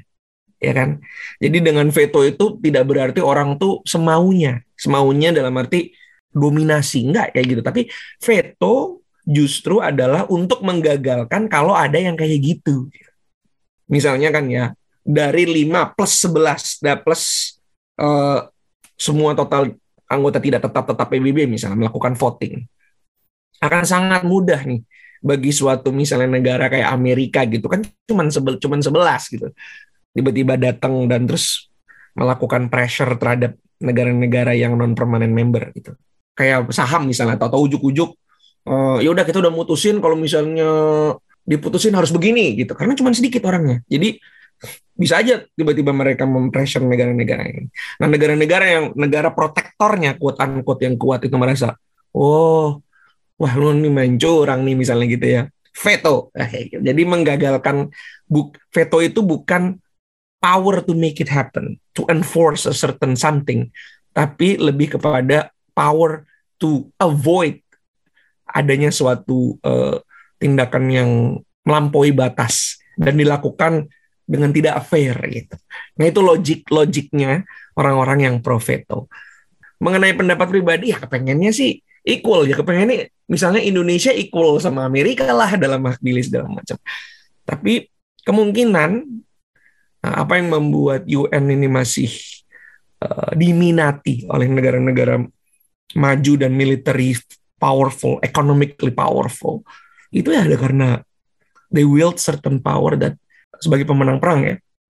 ya 0.60 0.72
kan? 0.76 1.00
Jadi 1.40 1.64
dengan 1.64 1.88
veto 1.88 2.20
itu 2.20 2.60
tidak 2.60 2.84
berarti 2.84 3.24
orang 3.24 3.56
tuh 3.56 3.80
semaunya, 3.88 4.60
semaunya 4.76 5.32
dalam 5.32 5.56
arti 5.56 5.96
dominasi 6.28 7.08
enggak 7.08 7.32
kayak 7.32 7.46
gitu. 7.48 7.62
Tapi 7.64 7.82
veto 8.20 9.00
justru 9.24 9.80
adalah 9.80 10.28
untuk 10.28 10.60
menggagalkan 10.60 11.48
kalau 11.48 11.72
ada 11.72 11.96
yang 11.96 12.18
kayak 12.18 12.36
gitu. 12.44 12.92
Misalnya 13.88 14.28
kan 14.28 14.44
ya, 14.52 14.76
dari 15.00 15.48
5 15.48 15.96
plus 15.96 16.12
11, 16.28 16.84
da 16.84 16.92
plus 17.00 17.56
uh, 17.96 18.44
semua 19.00 19.32
total 19.32 19.72
anggota 20.09 20.40
tidak 20.40 20.64
tetap-tetap 20.64 21.06
PBB 21.09 21.46
misalnya 21.46 21.86
melakukan 21.86 22.16
voting. 22.16 22.64
Akan 23.61 23.84
sangat 23.84 24.24
mudah 24.24 24.64
nih 24.64 24.82
bagi 25.18 25.50
suatu 25.50 25.90
misalnya 25.90 26.38
negara 26.38 26.70
kayak 26.70 26.94
Amerika 26.94 27.42
gitu 27.44 27.66
kan 27.66 27.82
cuman 28.06 28.30
sebel 28.32 28.56
cuman 28.56 28.80
11 28.80 29.34
gitu. 29.34 29.46
Tiba-tiba 30.16 30.56
datang 30.56 31.06
dan 31.06 31.28
terus 31.28 31.68
melakukan 32.16 32.66
pressure 32.72 33.14
terhadap 33.20 33.54
negara-negara 33.78 34.56
yang 34.59 34.74
non 34.74 34.96
permanent 34.96 35.30
member 35.30 35.70
gitu. 35.76 35.94
Kayak 36.34 36.70
saham 36.74 37.06
misalnya 37.06 37.38
atau 37.38 37.62
ujuk-ujuk 37.66 38.14
uh, 38.68 38.98
ya 39.02 39.11
udah 39.11 39.24
kita 39.24 39.40
udah 39.42 39.52
mutusin 39.52 39.98
kalau 39.98 40.14
misalnya 40.14 40.70
diputusin 41.48 41.96
harus 41.96 42.12
begini 42.12 42.52
gitu 42.61 42.76
karena 42.76 42.92
cuma 42.92 43.09
sedikit 43.16 43.48
orangnya 43.48 43.80
jadi 43.88 44.20
bisa 44.98 45.22
aja 45.22 45.46
tiba-tiba 45.54 45.94
mereka 45.94 46.26
mempressure 46.26 46.82
negara-negara 46.82 47.46
ini. 47.46 47.70
Nah 48.02 48.09
negara-negara 48.11 48.64
yang 48.66 48.84
negara 48.98 49.30
protektornya 49.30 50.18
kuat 50.18 50.42
unquote 50.42 50.82
yang 50.82 50.98
kuat 50.98 51.22
itu 51.22 51.38
merasa, 51.38 51.78
oh, 52.11 52.82
wah 53.38 53.52
lu 53.54 53.70
nih 53.78 53.92
main 53.94 54.14
curang 54.18 54.66
nih 54.66 54.74
misalnya 54.74 55.06
gitu 55.06 55.26
ya, 55.26 55.42
veto. 55.70 56.34
Gitu. 56.34 56.82
Jadi 56.82 57.02
menggagalkan 57.06 57.94
buk, 58.26 58.59
veto 58.74 58.98
itu 58.98 59.22
bukan 59.22 59.78
power 60.42 60.82
to 60.82 60.98
make 60.98 61.22
it 61.22 61.30
happen, 61.30 61.78
to 61.94 62.02
enforce 62.11 62.66
a 62.66 62.74
certain 62.74 63.14
something, 63.14 63.70
tapi 64.11 64.59
lebih 64.59 64.98
kepada 64.98 65.54
power 65.78 66.26
to 66.59 66.90
avoid 66.98 67.62
adanya 68.50 68.90
suatu 68.90 69.54
uh, 69.62 70.02
tindakan 70.42 70.84
yang 70.90 71.11
melampaui 71.62 72.11
batas 72.11 72.82
dan 72.98 73.14
dilakukan 73.14 73.86
dengan 74.28 74.52
tidak 74.52 74.84
fair 74.84 75.16
gitu. 75.32 75.56
Nah 75.96 76.04
itu 76.04 76.20
logik 76.20 76.68
logiknya 76.68 77.48
orang-orang 77.72 78.28
yang 78.28 78.34
pro 78.44 78.60
veto. 78.60 79.08
Mengenai 79.80 80.12
pendapat 80.12 80.52
pribadi 80.52 80.92
ya 80.92 81.00
kepengennya 81.00 81.48
sih 81.48 81.80
equal 82.04 82.44
ya 82.44 82.60
kepengennya 82.60 83.08
misalnya 83.24 83.64
Indonesia 83.64 84.12
equal 84.12 84.60
sama 84.60 84.84
Amerika 84.84 85.32
lah 85.32 85.56
dalam 85.56 85.80
hak 85.88 86.04
pilih 86.04 86.20
segala 86.20 86.52
macam. 86.52 86.76
Tapi 87.48 87.88
kemungkinan 88.28 88.90
nah, 90.04 90.14
apa 90.20 90.36
yang 90.36 90.52
membuat 90.52 91.08
UN 91.08 91.44
ini 91.48 91.64
masih 91.64 92.12
uh, 93.00 93.32
diminati 93.32 94.28
oleh 94.28 94.44
negara-negara 94.44 95.24
maju 95.96 96.32
dan 96.36 96.52
military 96.52 97.16
powerful, 97.56 98.20
economically 98.20 98.92
powerful. 98.92 99.64
Itu 100.12 100.36
ya 100.36 100.44
ada 100.44 100.56
karena 100.60 100.88
they 101.72 101.88
wield 101.88 102.20
certain 102.20 102.60
power 102.60 102.96
that 103.00 103.16
sebagai 103.59 103.86
pemenang 103.86 104.18
perang 104.18 104.46
ya, 104.46 104.54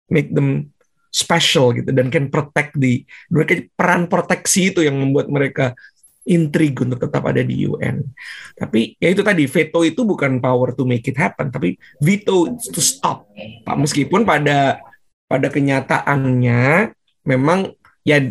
make 0.08 0.30
them 0.32 0.70
special 1.12 1.76
gitu 1.76 1.92
dan 1.92 2.08
can 2.08 2.32
protect 2.32 2.72
the 2.80 3.04
mereka 3.28 3.60
peran 3.76 4.08
proteksi 4.08 4.72
itu 4.72 4.80
yang 4.80 4.96
membuat 4.96 5.28
mereka 5.28 5.76
intrig 6.24 6.72
untuk 6.78 7.02
tetap 7.02 7.26
ada 7.28 7.42
di 7.42 7.66
UN. 7.68 8.00
Tapi 8.54 8.96
ya 8.96 9.10
itu 9.10 9.20
tadi 9.20 9.44
veto 9.44 9.82
itu 9.82 10.06
bukan 10.06 10.38
power 10.38 10.72
to 10.72 10.86
make 10.86 11.04
it 11.04 11.18
happen, 11.18 11.50
tapi 11.50 11.76
veto 11.98 12.56
to 12.56 12.80
stop. 12.80 13.28
Pak 13.66 13.76
meskipun 13.76 14.22
pada 14.22 14.78
pada 15.26 15.48
kenyataannya 15.50 16.94
memang 17.26 17.74
ya 18.06 18.22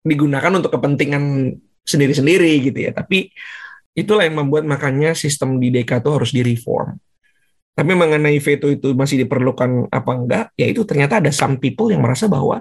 digunakan 0.00 0.52
untuk 0.56 0.72
kepentingan 0.78 1.54
sendiri-sendiri 1.84 2.70
gitu 2.70 2.78
ya. 2.88 2.94
Tapi 2.94 3.34
Itulah 3.90 4.22
yang 4.22 4.46
membuat 4.46 4.64
makanya 4.64 5.18
sistem 5.18 5.58
di 5.58 5.74
DK 5.74 5.98
itu 5.98 6.10
harus 6.14 6.30
direform. 6.30 6.94
Tapi 7.70 7.92
mengenai 7.96 8.36
veto 8.42 8.68
itu 8.68 8.92
masih 8.92 9.24
diperlukan 9.24 9.88
apa 9.88 10.10
enggak, 10.12 10.44
ya 10.58 10.66
itu 10.68 10.82
ternyata 10.84 11.22
ada 11.22 11.30
some 11.32 11.56
people 11.56 11.88
yang 11.88 12.02
merasa 12.02 12.26
bahwa 12.26 12.60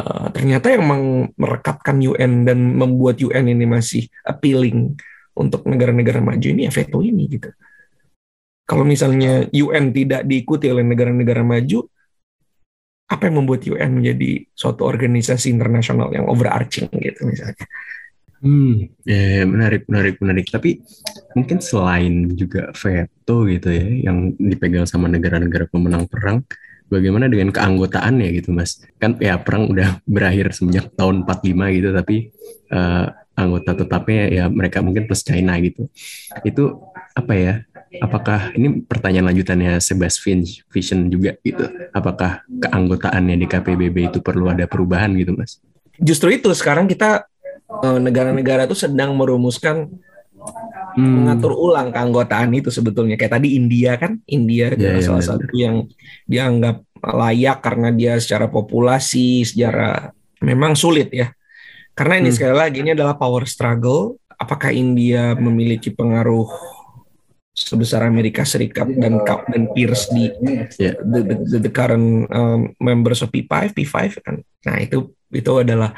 uh, 0.00 0.26
ternyata 0.32 0.72
yang 0.74 0.84
merekatkan 1.36 2.00
UN 2.00 2.48
dan 2.48 2.58
membuat 2.58 3.20
UN 3.20 3.52
ini 3.52 3.68
masih 3.68 4.08
appealing 4.26 4.96
untuk 5.36 5.64
negara-negara 5.68 6.18
maju 6.18 6.46
ini 6.46 6.66
ya 6.66 6.72
veto 6.72 6.98
ini 7.04 7.24
gitu. 7.30 7.50
Kalau 8.66 8.86
misalnya 8.86 9.50
UN 9.50 9.90
tidak 9.90 10.22
diikuti 10.26 10.70
oleh 10.70 10.86
negara-negara 10.86 11.42
maju, 11.42 11.90
apa 13.10 13.26
yang 13.26 13.42
membuat 13.42 13.66
UN 13.66 13.98
menjadi 13.98 14.46
suatu 14.54 14.86
organisasi 14.86 15.50
internasional 15.50 16.14
yang 16.14 16.30
overarching 16.30 16.86
gitu 16.94 17.26
misalnya. 17.26 17.66
Hmm, 18.40 18.88
ya, 19.04 19.44
menarik, 19.44 19.84
menarik, 19.84 20.16
menarik. 20.16 20.46
Tapi 20.48 20.80
mungkin 21.36 21.60
selain 21.60 22.32
juga 22.32 22.72
veto 22.72 23.44
gitu 23.44 23.68
ya, 23.68 24.08
yang 24.08 24.32
dipegang 24.40 24.88
sama 24.88 25.12
negara-negara 25.12 25.68
pemenang 25.68 26.08
perang, 26.08 26.40
bagaimana 26.88 27.28
dengan 27.28 27.52
keanggotaannya 27.52 28.28
gitu, 28.40 28.56
Mas? 28.56 28.80
Kan 28.96 29.20
ya 29.20 29.36
perang 29.36 29.68
udah 29.68 30.00
berakhir 30.08 30.56
semenjak 30.56 30.88
tahun 30.96 31.28
45 31.28 31.76
gitu, 31.76 31.88
tapi 31.92 32.16
uh, 32.72 33.06
anggota 33.36 33.72
tetapnya 33.84 34.22
ya 34.28 34.44
mereka 34.48 34.80
mungkin 34.80 35.04
plus 35.04 35.20
China 35.20 35.60
gitu. 35.60 35.92
Itu 36.40 36.80
apa 37.12 37.32
ya? 37.36 37.54
Apakah 38.00 38.54
ini 38.54 38.86
pertanyaan 38.86 39.34
lanjutannya 39.34 39.82
Sebastian 39.84 40.46
Vision 40.72 41.12
juga 41.12 41.36
gitu? 41.44 41.68
Apakah 41.92 42.40
keanggotaannya 42.46 43.36
di 43.36 43.46
KPBB 43.50 44.14
itu 44.14 44.18
perlu 44.24 44.48
ada 44.48 44.64
perubahan 44.64 45.12
gitu, 45.18 45.36
Mas? 45.36 45.60
Justru 46.00 46.32
itu 46.32 46.48
sekarang 46.56 46.88
kita 46.88 47.29
negara-negara 47.78 48.66
itu 48.66 48.74
sedang 48.74 49.14
merumuskan 49.14 49.88
hmm. 50.96 51.12
mengatur 51.22 51.54
ulang 51.54 51.94
keanggotaan 51.94 52.50
itu 52.54 52.68
sebetulnya. 52.72 53.14
Kayak 53.14 53.40
tadi 53.40 53.54
India 53.54 53.96
kan? 53.96 54.18
India 54.26 54.70
yeah, 54.70 54.74
adalah 54.74 54.98
yeah, 54.98 55.06
salah 55.06 55.24
satu 55.24 55.52
yang 55.54 55.86
dianggap 56.26 56.82
layak 57.00 57.58
karena 57.64 57.88
dia 57.94 58.20
secara 58.20 58.50
populasi 58.50 59.46
secara 59.46 60.10
memang 60.42 60.74
sulit 60.74 61.08
ya. 61.14 61.32
Karena 61.94 62.20
ini 62.20 62.30
hmm. 62.32 62.36
sekali 62.36 62.54
lagi 62.56 62.76
ini 62.82 62.90
adalah 62.96 63.14
power 63.16 63.44
struggle. 63.46 64.18
Apakah 64.40 64.72
India 64.72 65.36
memiliki 65.36 65.92
pengaruh 65.92 66.48
sebesar 67.52 68.08
Amerika 68.08 68.40
Serikat 68.40 68.88
dan 68.96 69.20
dan 69.20 69.62
peers 69.76 70.08
di 70.08 70.32
yeah. 70.80 70.96
the, 70.96 71.20
the, 71.44 71.58
the 71.60 71.72
current 71.72 72.24
um, 72.32 72.72
members 72.80 73.20
of 73.20 73.28
P5 73.28 73.76
P5 73.76 74.24
kan? 74.24 74.40
Nah 74.64 74.76
itu 74.80 75.12
itu 75.28 75.52
adalah 75.60 75.92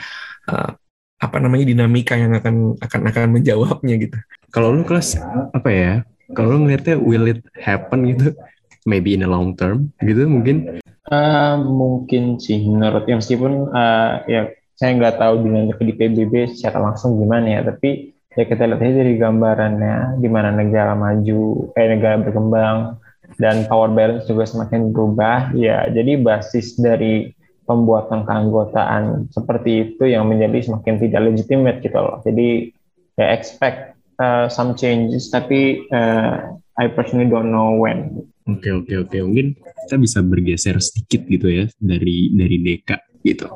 uh, 0.50 0.74
apa 1.22 1.38
namanya 1.38 1.70
dinamika 1.70 2.18
yang 2.18 2.34
akan 2.34 2.74
akan 2.82 3.00
akan 3.06 3.30
menjawabnya 3.30 3.94
gitu. 4.02 4.18
Kalau 4.50 4.74
lu 4.74 4.82
kelas 4.82 5.22
apa 5.54 5.70
ya? 5.70 5.92
Kalau 6.34 6.58
lu 6.58 6.66
ngeliatnya 6.66 6.98
will 6.98 7.30
it 7.30 7.46
happen 7.62 8.10
gitu? 8.10 8.34
Maybe 8.82 9.14
in 9.14 9.22
a 9.22 9.30
long 9.30 9.54
term 9.54 9.94
gitu 10.02 10.26
mungkin? 10.26 10.82
Uh, 11.06 11.62
mungkin 11.62 12.42
sih 12.42 12.66
menurut 12.66 13.06
ya 13.06 13.14
meskipun 13.18 13.70
uh, 13.70 14.26
ya 14.26 14.50
saya 14.74 14.98
nggak 14.98 15.22
tahu 15.22 15.46
dinamika 15.46 15.82
di 15.86 15.94
PBB 15.94 16.58
secara 16.58 16.82
langsung 16.82 17.14
gimana 17.14 17.46
ya, 17.46 17.60
tapi 17.62 18.18
ya 18.34 18.42
kita 18.42 18.66
lihat 18.66 18.82
aja 18.82 18.94
dari 19.04 19.14
gambarannya 19.14 20.18
di 20.18 20.26
mana 20.26 20.50
negara 20.50 20.98
maju, 20.98 21.70
eh 21.78 21.86
negara 21.86 22.18
berkembang 22.18 22.98
dan 23.38 23.62
power 23.70 23.94
balance 23.94 24.26
juga 24.26 24.42
semakin 24.42 24.90
berubah. 24.90 25.54
Ya, 25.54 25.86
jadi 25.86 26.18
basis 26.18 26.74
dari 26.82 27.30
pembuatan 27.72 28.28
keanggotaan 28.28 29.32
seperti 29.32 29.96
itu 29.96 30.04
yang 30.12 30.28
menjadi 30.28 30.68
semakin 30.68 31.00
tidak 31.00 31.32
legitimate 31.32 31.80
gitu 31.80 31.96
loh. 31.96 32.20
Jadi 32.20 32.68
ya 33.16 33.32
expect 33.32 33.96
uh, 34.20 34.52
some 34.52 34.76
changes 34.76 35.32
tapi 35.32 35.88
uh, 35.88 36.52
I 36.76 36.92
personally 36.92 37.32
don't 37.32 37.48
know 37.48 37.80
when. 37.80 38.28
Oke 38.44 38.68
okay, 38.68 38.72
oke 38.76 38.84
okay, 38.84 38.96
oke 39.00 39.08
okay. 39.08 39.20
mungkin 39.24 39.46
kita 39.56 39.96
bisa 39.96 40.18
bergeser 40.20 40.76
sedikit 40.84 41.24
gitu 41.24 41.48
ya 41.48 41.64
dari 41.80 42.28
dari 42.36 42.56
deka 42.60 43.00
gitu. 43.24 43.48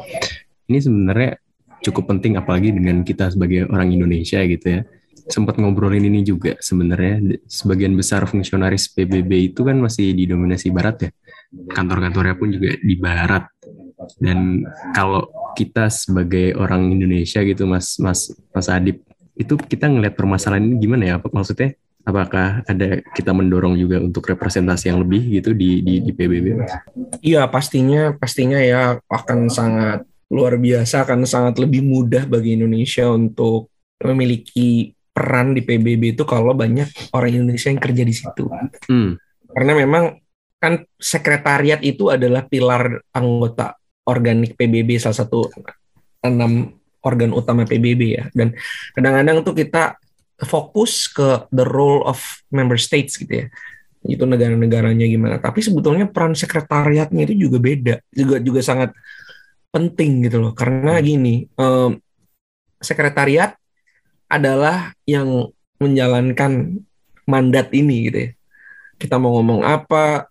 Ini 0.67 0.79
sebenarnya 0.81 1.39
cukup 1.83 2.11
penting 2.17 2.35
apalagi 2.39 2.75
dengan 2.75 3.07
kita 3.07 3.31
sebagai 3.31 3.69
orang 3.71 3.95
Indonesia 3.95 4.43
gitu 4.43 4.67
ya. 4.67 4.81
Sempat 5.27 5.59
ngobrolin 5.59 6.07
ini 6.07 6.23
juga 6.23 6.55
sebenarnya 6.63 7.43
sebagian 7.51 7.99
besar 7.99 8.31
fungsionaris 8.31 8.95
PBB 8.95 9.55
itu 9.55 9.67
kan 9.67 9.75
masih 9.83 10.15
didominasi 10.15 10.71
barat 10.71 11.11
ya. 11.11 11.11
Kantor-kantornya 11.51 12.35
pun 12.39 12.55
juga 12.55 12.79
di 12.79 12.95
barat 12.95 13.51
dan 14.21 14.65
kalau 14.93 15.29
kita 15.57 15.89
sebagai 15.89 16.53
orang 16.57 16.93
Indonesia 16.93 17.41
gitu, 17.41 17.65
Mas 17.65 17.97
Mas 17.97 18.29
Mas 18.53 18.69
Adip, 18.69 19.01
itu 19.37 19.57
kita 19.57 19.89
ngelihat 19.89 20.15
permasalahan 20.17 20.65
ini 20.69 20.77
gimana 20.81 21.03
ya? 21.05 21.17
Maksudnya 21.21 21.77
apakah 22.07 22.63
ada 22.69 23.03
kita 23.17 23.35
mendorong 23.35 23.75
juga 23.75 23.99
untuk 23.99 24.29
representasi 24.31 24.93
yang 24.93 25.03
lebih 25.03 25.41
gitu 25.41 25.57
di 25.57 25.81
di, 25.83 25.95
di 26.05 26.13
PBB 26.13 26.47
Mas? 26.55 26.73
Iya 27.25 27.49
pastinya 27.49 28.15
pastinya 28.15 28.61
ya 28.61 29.01
akan 29.09 29.49
sangat 29.49 30.07
luar 30.31 30.59
biasa 30.59 31.07
akan 31.07 31.27
sangat 31.27 31.59
lebih 31.59 31.83
mudah 31.83 32.29
bagi 32.29 32.55
Indonesia 32.55 33.11
untuk 33.11 33.73
memiliki 34.03 34.93
peran 35.11 35.57
di 35.57 35.65
PBB 35.65 36.13
itu 36.13 36.29
kalau 36.29 36.53
banyak 36.53 36.93
orang 37.17 37.33
Indonesia 37.33 37.73
yang 37.73 37.81
kerja 37.81 38.03
di 38.05 38.15
situ. 38.15 38.45
Hmm. 38.93 39.17
Karena 39.49 39.73
memang 39.73 40.21
kan 40.61 40.85
sekretariat 41.01 41.81
itu 41.81 42.13
adalah 42.13 42.45
pilar 42.45 43.01
anggota 43.17 43.77
organik 44.07 44.55
PBB 44.55 45.03
salah 45.03 45.19
satu 45.19 45.51
enam 46.23 46.79
organ 47.07 47.31
utama 47.31 47.63
PBB 47.63 48.03
ya. 48.19 48.25
Dan 48.35 48.55
kadang-kadang 48.95 49.47
tuh 49.47 49.55
kita 49.55 49.99
fokus 50.43 51.07
ke 51.07 51.47
the 51.55 51.63
role 51.63 52.03
of 52.07 52.19
member 52.51 52.79
states 52.79 53.19
gitu 53.19 53.45
ya. 53.45 53.47
Itu 54.07 54.27
negara-negaranya 54.27 55.07
gimana. 55.07 55.37
Tapi 55.39 55.63
sebetulnya 55.63 56.11
peran 56.11 56.35
sekretariatnya 56.35 57.27
itu 57.31 57.47
juga 57.47 57.59
beda 57.63 57.95
juga 58.11 58.37
juga 58.43 58.61
sangat 58.63 58.91
penting 59.71 60.27
gitu 60.27 60.43
loh. 60.43 60.53
Karena 60.55 60.99
gini 61.03 61.47
um, 61.59 61.99
sekretariat 62.83 63.55
adalah 64.27 64.91
yang 65.07 65.51
menjalankan 65.79 66.83
mandat 67.27 67.71
ini 67.71 68.11
gitu 68.11 68.19
ya. 68.19 68.31
Kita 68.97 69.21
mau 69.21 69.37
ngomong 69.39 69.61
apa 69.63 70.27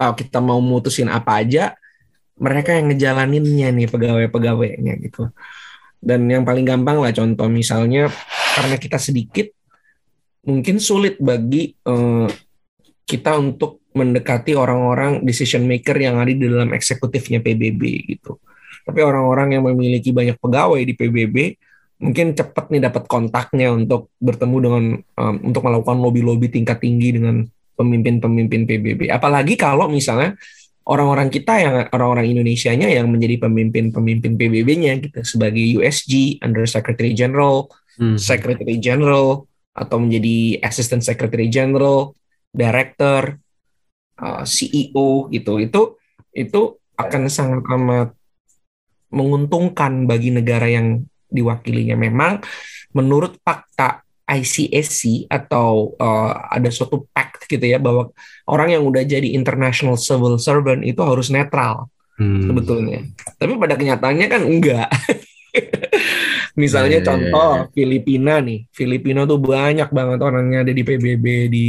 oh, 0.00 0.14
kita 0.16 0.42
mau 0.42 0.58
mutusin 0.58 1.06
apa 1.08 1.40
aja 1.40 1.76
mereka 2.38 2.74
yang 2.74 2.90
ngejalaninnya 2.90 3.68
nih 3.70 3.86
pegawai-pegawainya 3.90 4.92
gitu 5.04 5.30
dan 6.04 6.28
yang 6.28 6.44
paling 6.44 6.68
gampang 6.68 7.00
lah 7.00 7.14
contoh 7.14 7.48
misalnya 7.48 8.12
karena 8.54 8.76
kita 8.76 9.00
sedikit 9.00 9.48
mungkin 10.44 10.76
sulit 10.76 11.16
bagi 11.18 11.72
uh, 11.88 12.28
kita 13.04 13.36
untuk 13.36 13.84
mendekati 13.94 14.52
orang-orang 14.58 15.22
decision 15.22 15.64
maker 15.64 15.96
yang 15.96 16.20
ada 16.20 16.32
di 16.32 16.44
dalam 16.44 16.74
eksekutifnya 16.74 17.40
PBB 17.40 17.82
gitu. 18.16 18.42
Tapi 18.84 19.00
orang-orang 19.00 19.56
yang 19.56 19.64
memiliki 19.64 20.12
banyak 20.12 20.36
pegawai 20.36 20.82
di 20.82 20.92
PBB 20.92 21.36
mungkin 22.04 22.34
cepat 22.36 22.68
nih 22.74 22.82
dapat 22.90 23.06
kontaknya 23.06 23.70
untuk 23.72 24.12
bertemu 24.18 24.56
dengan 24.60 24.84
um, 24.98 25.34
untuk 25.46 25.62
melakukan 25.64 25.96
lobby-lobby 26.02 26.52
tingkat 26.52 26.82
tinggi 26.82 27.16
dengan 27.16 27.46
pemimpin-pemimpin 27.78 28.66
PBB. 28.66 29.00
Apalagi 29.08 29.54
kalau 29.56 29.88
misalnya 29.88 30.36
orang-orang 30.84 31.32
kita 31.32 31.52
yang 31.56 31.74
orang-orang 31.90 32.36
Indonesia-nya 32.36 32.92
yang 32.92 33.08
menjadi 33.08 33.48
pemimpin-pemimpin 33.48 34.36
PBB-nya 34.36 35.00
gitu 35.00 35.24
sebagai 35.24 35.64
USG, 35.80 36.44
Under 36.44 36.68
Secretary 36.68 37.16
General, 37.16 37.64
hmm. 37.96 38.20
Secretary 38.20 38.76
General 38.76 39.48
atau 39.74 39.96
menjadi 39.98 40.60
Assistant 40.62 41.02
Secretary 41.02 41.48
General, 41.48 42.12
Director, 42.52 43.40
uh, 44.20 44.44
CEO 44.44 45.32
gitu. 45.32 45.58
Itu 45.58 45.82
itu 46.36 46.60
akan 46.94 47.22
sangat 47.32 47.64
amat 47.66 48.14
menguntungkan 49.10 50.04
bagi 50.04 50.30
negara 50.30 50.68
yang 50.68 51.02
diwakilinya. 51.32 51.98
Memang 51.98 52.44
menurut 52.94 53.40
fakta 53.42 54.03
ICSC 54.24 55.28
atau 55.28 55.92
uh, 56.00 56.32
ada 56.48 56.72
suatu 56.72 57.04
pact 57.12 57.44
gitu 57.44 57.60
ya 57.60 57.76
bahwa 57.76 58.08
orang 58.48 58.72
yang 58.72 58.82
udah 58.88 59.04
jadi 59.04 59.36
international 59.36 60.00
civil 60.00 60.40
servant 60.40 60.80
itu 60.80 61.00
harus 61.04 61.28
netral 61.28 61.92
hmm. 62.16 62.48
sebetulnya. 62.48 63.00
Tapi 63.36 63.52
pada 63.60 63.76
kenyataannya 63.76 64.26
kan 64.26 64.42
enggak. 64.48 64.88
Misalnya 66.60 67.02
yeah, 67.02 67.04
ya, 67.04 67.08
contoh 67.10 67.50
yeah, 67.52 67.60
yeah. 67.66 67.72
Filipina 67.74 68.34
nih, 68.40 68.60
Filipina 68.70 69.26
tuh 69.28 69.38
banyak 69.42 69.90
banget 69.90 70.18
orangnya 70.22 70.62
ada 70.64 70.72
di 70.72 70.82
PBB 70.86 71.26
di 71.50 71.66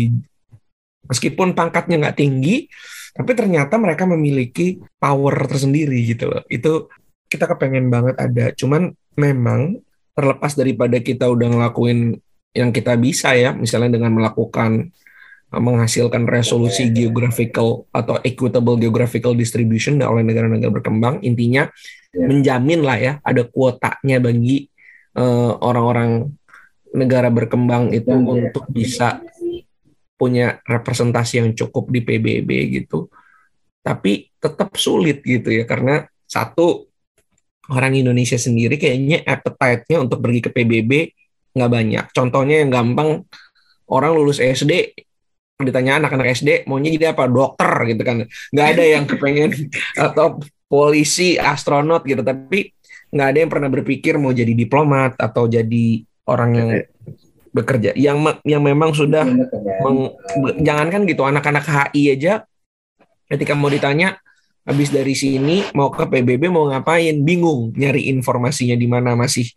meskipun 1.05 1.53
pangkatnya 1.53 2.07
nggak 2.07 2.17
tinggi, 2.17 2.65
tapi 3.13 3.31
ternyata 3.33 3.75
mereka 3.77 4.07
memiliki 4.07 4.79
power 4.97 5.35
tersendiri 5.49 6.05
gitu 6.05 6.31
loh. 6.31 6.43
Itu 6.47 6.87
kita 7.25 7.49
kepengen 7.49 7.89
banget 7.89 8.15
ada. 8.21 8.53
Cuman 8.53 8.93
memang 9.17 9.81
terlepas 10.15 10.55
daripada 10.55 11.01
kita 11.03 11.27
udah 11.27 11.47
ngelakuin 11.51 12.15
yang 12.55 12.71
kita 12.71 12.95
bisa 12.95 13.35
ya, 13.35 13.51
misalnya 13.51 13.99
dengan 13.99 14.15
melakukan 14.15 14.95
uh, 15.51 15.61
menghasilkan 15.61 16.23
resolusi 16.23 16.87
geographical 16.89 17.83
atau 17.91 18.15
equitable 18.23 18.79
geographical 18.79 19.35
distribution 19.35 19.99
oleh 19.99 20.23
negara-negara 20.23 20.71
berkembang, 20.71 21.19
intinya 21.19 21.67
yeah. 22.15 22.25
menjamin 22.25 22.81
lah 22.81 22.97
ya 22.97 23.13
ada 23.21 23.43
kuotanya 23.43 24.23
bagi 24.23 24.71
uh, 25.19 25.59
orang-orang 25.59 26.31
uh, 26.31 26.95
negara 26.95 27.27
berkembang 27.27 27.91
itu 27.91 28.15
yeah, 28.15 28.23
untuk 28.23 28.65
yeah. 28.71 28.73
bisa 28.73 29.07
punya 30.15 30.63
representasi 30.63 31.43
yang 31.43 31.51
cukup 31.51 31.91
di 31.91 31.99
PBB 31.99 32.49
gitu. 32.71 33.11
Tapi 33.83 34.31
tetap 34.39 34.79
sulit 34.79 35.19
gitu 35.21 35.51
ya 35.51 35.67
karena 35.67 36.07
satu 36.23 36.87
orang 37.69 37.99
Indonesia 37.99 38.39
sendiri 38.39 38.79
kayaknya 38.79 39.21
appetite-nya 39.27 39.97
untuk 40.01 40.23
pergi 40.23 40.39
ke 40.39 40.49
PBB 40.55 40.91
nggak 41.55 41.71
banyak. 41.71 42.05
Contohnya 42.11 42.61
yang 42.61 42.69
gampang 42.69 43.23
orang 43.87 44.11
lulus 44.13 44.43
SD 44.43 44.91
ditanya 45.55 46.03
anak-anak 46.03 46.35
SD 46.35 46.67
maunya 46.67 46.91
jadi 46.91 47.15
apa? 47.15 47.31
Dokter 47.31 47.71
gitu 47.87 48.03
kan. 48.03 48.27
Nggak 48.51 48.67
ada 48.75 48.83
yang 48.83 49.03
kepengen 49.07 49.51
atau 50.05 50.43
polisi 50.67 51.39
astronot 51.39 52.03
gitu. 52.03 52.21
Tapi 52.21 52.75
nggak 53.15 53.27
ada 53.31 53.37
yang 53.39 53.51
pernah 53.51 53.69
berpikir 53.71 54.19
mau 54.19 54.35
jadi 54.35 54.51
diplomat 54.51 55.15
atau 55.15 55.47
jadi 55.47 56.03
orang 56.27 56.51
yang 56.51 56.69
bekerja. 57.55 57.95
Yang 57.95 58.43
yang 58.43 58.59
memang 58.59 58.91
sudah 58.91 59.23
meng, 59.23 60.11
jangankan 60.59 61.07
gitu 61.07 61.23
anak-anak 61.23 61.63
HI 61.63 62.19
aja 62.19 62.43
ketika 63.31 63.55
mau 63.55 63.71
ditanya 63.71 64.19
habis 64.67 64.91
dari 64.91 65.15
sini 65.15 65.63
mau 65.71 65.87
ke 65.87 66.03
PBB 66.03 66.51
mau 66.51 66.67
ngapain? 66.67 67.15
Bingung 67.23 67.71
nyari 67.79 68.11
informasinya 68.11 68.75
di 68.75 68.87
mana 68.91 69.15
masih 69.15 69.47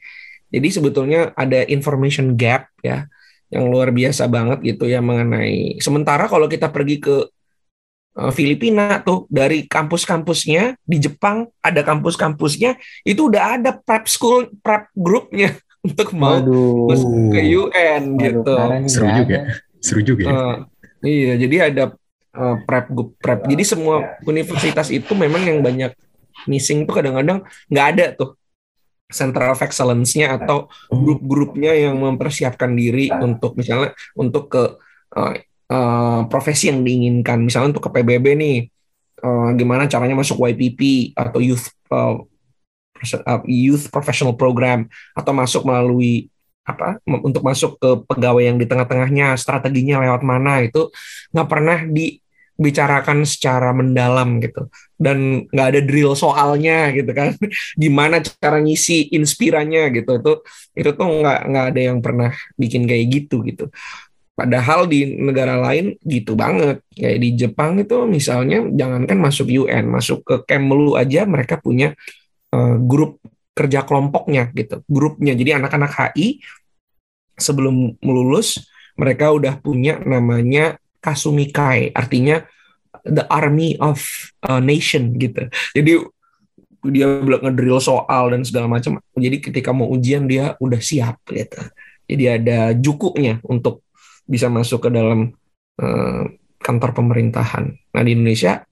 jadi 0.48 0.68
sebetulnya 0.72 1.20
ada 1.36 1.64
information 1.68 2.34
gap 2.34 2.68
ya 2.80 3.08
yang 3.48 3.68
luar 3.72 3.92
biasa 3.92 4.28
banget 4.28 4.60
gitu 4.64 4.84
ya 4.84 5.00
mengenai 5.00 5.80
sementara 5.80 6.28
kalau 6.28 6.48
kita 6.48 6.68
pergi 6.68 7.00
ke 7.00 7.16
uh, 8.18 8.32
Filipina 8.34 9.00
tuh 9.00 9.24
dari 9.32 9.64
kampus-kampusnya 9.64 10.76
di 10.84 10.96
Jepang 11.00 11.48
ada 11.64 11.80
kampus-kampusnya 11.80 12.76
itu 13.06 13.32
udah 13.32 13.56
ada 13.56 13.70
prep 13.72 14.04
school 14.10 14.52
prep 14.60 14.92
grupnya 14.92 15.56
untuk 15.86 16.12
mau 16.12 16.36
Waduh. 16.42 16.90
masuk 16.90 17.10
ke 17.32 17.40
UN 17.54 18.02
Waduh, 18.18 18.20
gitu. 18.20 18.54
Seru 18.90 19.08
juga. 19.14 19.38
Seru 19.78 20.00
juga. 20.02 20.22
Ya. 20.26 20.32
Uh, 20.34 20.56
iya, 21.06 21.32
jadi 21.38 21.56
ada 21.70 21.84
uh, 22.34 22.56
prep 22.66 22.86
group 22.90 23.14
prep. 23.22 23.46
Jadi 23.46 23.62
semua 23.62 24.18
universitas 24.26 24.90
itu 24.90 25.12
memang 25.14 25.46
yang 25.46 25.62
banyak 25.62 25.94
missing 26.46 26.86
tuh 26.86 27.02
kadang-kadang 27.02 27.42
nggak 27.66 27.86
ada 27.94 28.04
tuh 28.14 28.37
center 29.08 29.48
of 29.48 29.60
excellence-nya 29.64 30.36
atau 30.36 30.68
grup-grupnya 30.92 31.72
yang 31.72 31.96
mempersiapkan 31.96 32.76
diri 32.76 33.08
untuk 33.08 33.56
misalnya 33.56 33.96
untuk 34.12 34.52
ke 34.52 34.76
uh, 35.16 35.34
uh, 35.72 36.20
profesi 36.28 36.68
yang 36.68 36.84
diinginkan. 36.84 37.40
Misalnya 37.40 37.76
untuk 37.76 37.88
ke 37.88 37.90
PBB 38.00 38.26
nih 38.36 38.58
uh, 39.24 39.50
gimana 39.56 39.88
caranya 39.88 40.16
masuk 40.16 40.44
YPP 40.44 41.12
atau 41.16 41.40
youth 41.40 41.72
uh, 41.88 42.20
youth 43.48 43.88
professional 43.88 44.36
program 44.36 44.90
atau 45.16 45.32
masuk 45.32 45.64
melalui 45.64 46.28
apa 46.68 47.00
untuk 47.08 47.40
masuk 47.40 47.80
ke 47.80 47.90
pegawai 48.04 48.44
yang 48.44 48.60
di 48.60 48.68
tengah-tengahnya 48.68 49.40
strateginya 49.40 50.04
lewat 50.04 50.20
mana 50.20 50.60
itu 50.60 50.92
nggak 51.32 51.48
pernah 51.48 51.80
di 51.88 52.20
bicarakan 52.58 53.22
secara 53.22 53.70
mendalam 53.70 54.42
gitu. 54.42 54.66
Dan 54.98 55.46
nggak 55.48 55.68
ada 55.72 55.80
drill 55.86 56.18
soalnya 56.18 56.90
gitu 56.90 57.10
kan. 57.14 57.38
Gimana 57.82 58.18
cara 58.20 58.58
ngisi 58.58 59.14
inspiranya 59.14 59.88
gitu. 59.94 60.18
Itu 60.18 60.32
itu 60.74 60.90
tuh 60.90 61.06
nggak 61.06 61.40
nggak 61.48 61.66
ada 61.72 61.80
yang 61.80 61.98
pernah 62.02 62.34
bikin 62.58 62.84
kayak 62.84 63.06
gitu 63.08 63.46
gitu. 63.46 63.70
Padahal 64.34 64.86
di 64.90 65.18
negara 65.18 65.58
lain 65.62 65.94
gitu 66.02 66.34
banget. 66.34 66.82
Kayak 66.90 67.18
di 67.22 67.28
Jepang 67.38 67.78
itu 67.78 67.96
misalnya 68.10 68.66
jangankan 68.74 69.18
masuk 69.22 69.46
UN 69.50 69.84
masuk 69.88 70.26
ke 70.26 70.34
Kemlu 70.50 70.98
aja 70.98 71.26
mereka 71.30 71.62
punya 71.62 71.94
uh, 72.50 72.76
grup 72.78 73.22
kerja 73.54 73.86
kelompoknya 73.86 74.50
gitu. 74.54 74.82
Grupnya. 74.90 75.34
Jadi 75.38 75.62
anak-anak 75.62 75.90
HI 75.94 76.42
sebelum 77.38 77.94
melulus 78.02 78.66
mereka 78.98 79.30
udah 79.30 79.54
punya 79.62 80.02
namanya 80.02 80.74
Kasumikai, 81.08 81.96
artinya 81.96 82.44
the 83.08 83.24
army 83.32 83.80
of 83.80 84.04
a 84.44 84.60
nation 84.60 85.16
gitu. 85.16 85.48
Jadi 85.72 86.04
dia 86.92 87.06
bilang 87.24 87.42
ngedrill 87.42 87.80
soal 87.80 88.30
dan 88.36 88.44
segala 88.44 88.68
macam. 88.68 89.00
Jadi 89.16 89.40
ketika 89.40 89.72
mau 89.72 89.88
ujian 89.88 90.28
dia 90.28 90.54
udah 90.60 90.78
siap 90.78 91.24
gitu. 91.32 91.58
Jadi 92.08 92.24
ada 92.28 92.72
jukunya 92.76 93.40
untuk 93.44 93.84
bisa 94.28 94.52
masuk 94.52 94.88
ke 94.88 94.90
dalam 94.92 95.32
uh, 95.80 96.22
kantor 96.60 96.90
pemerintahan. 96.92 97.72
Nah 97.72 98.02
di 98.04 98.12
Indonesia 98.12 98.64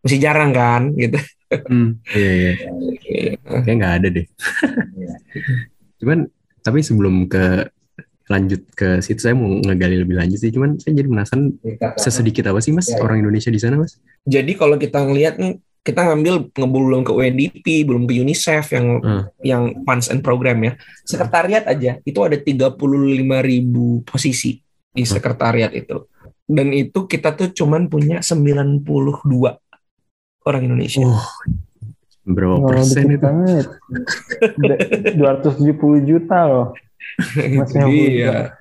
masih 0.00 0.18
jarang 0.20 0.56
kan 0.56 0.92
gitu. 0.96 1.20
Hmm, 1.46 2.02
iya 2.10 2.30
iya. 2.32 2.52
Kayaknya 3.46 3.74
nggak 3.78 3.94
ada 4.02 4.08
deh. 4.10 4.26
Cuman 6.02 6.18
tapi 6.64 6.80
sebelum 6.82 7.30
ke 7.30 7.70
lanjut 8.26 8.60
ke 8.74 8.98
situ 8.98 9.22
saya 9.22 9.38
mau 9.38 9.46
ngegali 9.46 10.02
lebih 10.02 10.18
lanjut 10.18 10.38
sih 10.42 10.50
cuman 10.50 10.74
saya 10.82 10.98
jadi 10.98 11.06
penasaran 11.06 11.54
sesedikit 11.94 12.50
apa 12.50 12.58
sih 12.58 12.74
mas 12.74 12.90
ya, 12.90 12.98
ya. 12.98 13.06
orang 13.06 13.22
Indonesia 13.22 13.54
di 13.54 13.60
sana 13.62 13.78
mas 13.78 14.02
jadi 14.26 14.50
kalau 14.58 14.74
kita 14.74 14.98
ngelihat 15.06 15.38
nih 15.38 15.62
kita 15.86 16.02
ngambil 16.02 16.50
ngebulung 16.50 17.06
ke 17.06 17.14
UNDP 17.14 17.86
belum 17.86 18.10
ke 18.10 18.18
UNICEF 18.18 18.74
yang 18.74 18.86
hmm. 18.98 19.22
yang 19.46 19.62
funds 19.86 20.10
and 20.10 20.26
program 20.26 20.58
ya 20.58 20.74
sekretariat 21.06 21.62
aja 21.70 22.02
itu 22.02 22.18
ada 22.18 22.34
35 22.34 22.74
ribu 23.46 24.02
posisi 24.02 24.58
di 24.90 25.06
hmm. 25.06 25.10
sekretariat 25.14 25.70
itu 25.70 26.10
dan 26.50 26.74
itu 26.74 27.06
kita 27.06 27.30
tuh 27.38 27.54
cuman 27.54 27.86
punya 27.86 28.18
92 28.26 28.82
orang 30.42 30.62
Indonesia 30.66 31.06
oh, 31.06 31.22
berapa 32.26 32.58
persen 32.66 33.06
itu? 33.14 33.22
Banget. 33.22 33.66
270 35.18 36.10
juta 36.10 36.38
loh. 36.50 36.66
Jadi 37.72 38.22
ya, 38.22 38.52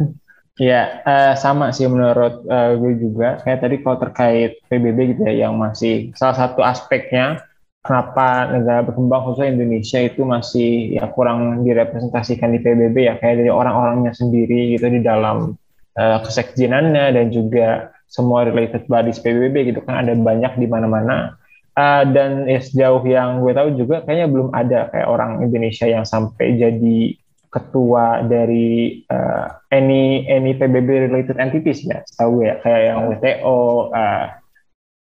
Ya, 0.55 1.03
eh, 1.03 1.33
sama 1.35 1.75
sih 1.75 1.83
menurut 1.83 2.47
eh, 2.47 2.71
gue 2.79 2.93
juga. 2.95 3.43
Kayak 3.43 3.59
tadi 3.59 3.75
kalau 3.83 3.97
terkait 3.99 4.51
PBB 4.71 4.97
gitu 5.11 5.21
ya, 5.27 5.47
yang 5.47 5.59
masih 5.59 6.15
salah 6.15 6.31
satu 6.31 6.63
aspeknya 6.63 7.43
kenapa 7.83 8.55
negara 8.55 8.87
berkembang 8.87 9.21
khususnya 9.27 9.51
Indonesia 9.51 9.99
itu 9.99 10.23
masih 10.23 10.95
ya 10.95 11.11
kurang 11.11 11.67
direpresentasikan 11.67 12.55
di 12.55 12.63
PBB 12.63 12.95
ya, 13.03 13.19
kayak 13.19 13.43
dari 13.43 13.51
orang-orangnya 13.51 14.15
sendiri 14.15 14.79
gitu 14.79 14.87
di 14.87 15.03
dalam 15.03 15.59
eh, 15.99 16.17
kesekjenannya 16.23 17.19
dan 17.19 17.25
juga 17.35 17.91
semua 18.07 18.47
related 18.47 18.87
bodies 18.87 19.19
PBB 19.19 19.75
gitu 19.75 19.83
kan 19.83 20.07
ada 20.07 20.15
banyak 20.15 20.55
di 20.55 20.71
mana-mana. 20.71 21.35
Eh, 21.75 22.03
dan 22.15 22.47
ya 22.47 22.63
sejauh 22.63 23.03
yang 23.03 23.43
gue 23.43 23.51
tahu 23.51 23.75
juga 23.75 24.07
kayaknya 24.07 24.31
belum 24.31 24.55
ada 24.55 24.87
kayak 24.87 25.07
orang 25.11 25.43
Indonesia 25.43 25.83
yang 25.83 26.07
sampai 26.07 26.55
jadi 26.55 27.19
ketua 27.55 28.19
dari 28.21 28.99
uh, 29.07 29.47
any 29.71 30.27
any 30.27 30.51
PBB 30.51 31.07
related 31.07 31.39
entities 31.39 31.87
ya 31.87 32.03
tahu 32.19 32.43
ya 32.43 32.59
kayak 32.59 32.81
yang 32.85 32.97
WTO 33.07 33.59
uh, 33.95 34.27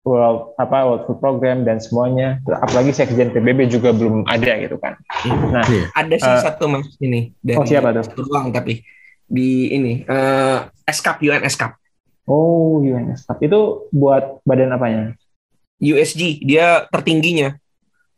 World 0.03 0.59
apa 0.59 0.83
World 0.83 1.03
Food 1.07 1.23
Program 1.23 1.63
dan 1.63 1.79
semuanya. 1.79 2.43
Apalagi 2.51 2.91
sekjen 2.91 3.31
PBB 3.31 3.71
juga 3.71 3.95
belum 3.95 4.27
ada 4.27 4.59
gitu 4.59 4.75
kan. 4.75 4.99
Nah 5.55 5.63
Iya. 5.63 5.87
ada 5.95 6.15
sih 6.19 6.27
Eh, 6.29 6.43
satu 6.43 6.67
mas 6.67 6.91
ini. 6.99 7.31
Dari 7.39 7.55
oh, 7.55 7.63
siapa 7.63 7.95
tuh? 7.95 8.27
doang 8.27 8.51
tapi 8.51 8.83
di 9.23 9.71
ini 9.71 10.03
eh 10.03 10.59
SCAP 10.85 11.23
UN 11.23 11.47
SCAP 11.47 11.79
oh 12.27 12.83
UNSCAP 12.83 13.39
itu 13.41 13.61
buat 13.89 14.43
badan 14.43 14.75
apanya? 14.75 15.15
USG 15.79 16.43
dia 16.43 16.83
tertingginya 16.91 17.55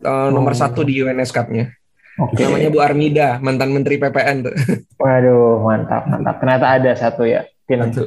eh, 0.00 0.28
nomor 0.32 0.52
Oh. 0.52 0.58
satu 0.58 0.80
di 0.82 0.96
UN 0.98 1.20
SCAP-nya 1.20 1.68
oke. 2.20 2.38
Namanya 2.38 2.68
Bu 2.70 2.78
Armida 2.82 3.28
mantan 3.42 3.70
Menteri 3.74 3.98
PPN 3.98 4.36
tuh. 4.50 4.54
Waduh 5.02 5.62
mantap 5.64 6.06
mantap. 6.06 6.38
Ternyata 6.42 6.66
ada 6.70 6.92
satu 6.94 7.24
ya 7.26 7.42
Satu. 7.64 8.04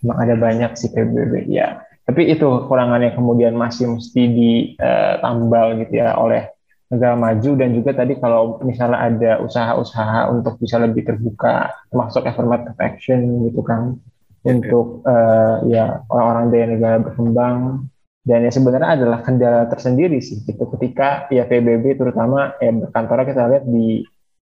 emang 0.00 0.18
ada 0.18 0.34
banyak 0.34 0.70
sih 0.80 0.90
PBB 0.90 1.52
ya. 1.52 1.84
Tapi 2.04 2.28
itu 2.28 2.44
kekurangannya 2.44 3.16
kemudian 3.16 3.56
masih 3.56 3.96
mesti 3.96 4.22
ditambal 4.28 5.80
gitu 5.80 6.04
ya 6.04 6.16
oleh 6.20 6.52
negara 6.92 7.16
maju 7.16 7.50
dan 7.56 7.72
juga 7.72 7.90
tadi 7.96 8.14
kalau 8.20 8.60
misalnya 8.60 9.00
ada 9.08 9.32
usaha-usaha 9.40 10.30
untuk 10.30 10.60
bisa 10.60 10.76
lebih 10.76 11.02
terbuka 11.02 11.72
termasuk 11.88 12.28
affirmative 12.28 12.76
action 12.76 13.48
gitu 13.48 13.64
kan 13.64 13.96
untuk 14.44 15.00
eh, 15.08 15.54
ya 15.72 16.04
orang-orang 16.12 16.46
dari 16.52 16.66
negara 16.76 16.96
berkembang 17.00 17.88
dan 18.24 18.40
ya 18.40 18.52
sebenarnya 18.52 18.96
adalah 18.96 19.20
kendala 19.20 19.68
tersendiri 19.68 20.16
sih 20.24 20.40
gitu 20.48 20.64
ketika 20.76 21.28
ya 21.28 21.44
PBB 21.44 22.00
terutama 22.00 22.56
ya 22.56 22.72
berkantornya 22.72 23.26
kita 23.28 23.42
lihat 23.52 23.64
di 23.68 24.00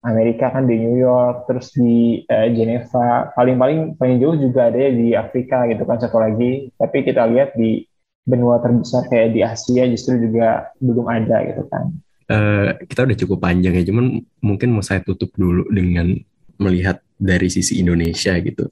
Amerika 0.07 0.53
kan 0.53 0.69
di 0.69 0.77
New 0.79 0.95
York, 0.95 1.49
terus 1.51 1.73
di 1.75 2.23
eh, 2.29 2.47
Geneva, 2.55 3.33
paling-paling 3.33 3.97
paling 3.99 4.17
jauh 4.23 4.37
juga 4.39 4.71
ada 4.71 4.77
ya 4.77 4.91
di 4.93 5.07
Afrika 5.17 5.67
gitu 5.67 5.83
kan 5.83 5.99
satu 5.99 6.21
lagi. 6.21 6.71
Tapi 6.79 6.97
kita 7.03 7.27
lihat 7.27 7.57
di 7.59 7.83
benua 8.23 8.63
terbesar 8.63 9.09
kayak 9.11 9.35
di 9.35 9.41
Asia 9.43 9.83
justru 9.89 10.21
juga 10.21 10.71
belum 10.79 11.07
ada 11.11 11.43
gitu 11.49 11.63
kan. 11.67 11.91
Eh, 12.27 12.87
kita 12.87 13.03
udah 13.03 13.17
cukup 13.19 13.37
panjang 13.41 13.73
ya, 13.75 13.83
cuman 13.83 14.21
mungkin 14.39 14.69
mau 14.75 14.83
saya 14.85 15.03
tutup 15.03 15.33
dulu 15.35 15.67
dengan 15.73 16.13
melihat 16.55 17.03
dari 17.17 17.51
sisi 17.51 17.81
Indonesia 17.81 18.37
gitu. 18.39 18.69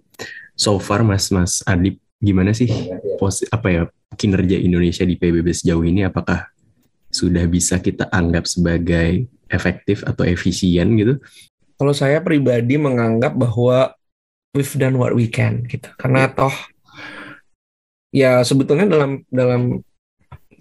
So 0.55 0.79
far, 0.79 1.03
Mas 1.03 1.33
Mas 1.35 1.65
Adip, 1.67 1.99
gimana 2.21 2.55
sih 2.55 2.69
posi 3.19 3.43
apa 3.51 3.67
ya 3.67 3.83
kinerja 4.15 4.57
Indonesia 4.57 5.03
di 5.03 5.19
PBB 5.19 5.51
sejauh 5.51 5.83
ini? 5.85 6.07
Apakah 6.07 6.47
sudah 7.11 7.45
bisa 7.47 7.79
kita 7.79 8.09
anggap 8.11 8.47
sebagai 8.47 9.27
efektif 9.47 10.03
atau 10.03 10.25
efisien 10.25 10.95
gitu? 10.97 11.21
kalau 11.75 11.93
saya 11.93 12.23
pribadi 12.23 12.79
menganggap 12.79 13.35
bahwa 13.35 13.91
we've 14.55 14.77
done 14.79 14.95
what 14.95 15.11
we 15.11 15.27
can 15.27 15.67
gitu 15.67 15.91
karena 15.99 16.31
toh 16.31 16.51
ya 18.15 18.41
sebetulnya 18.47 18.87
dalam 18.87 19.11
dalam 19.27 19.83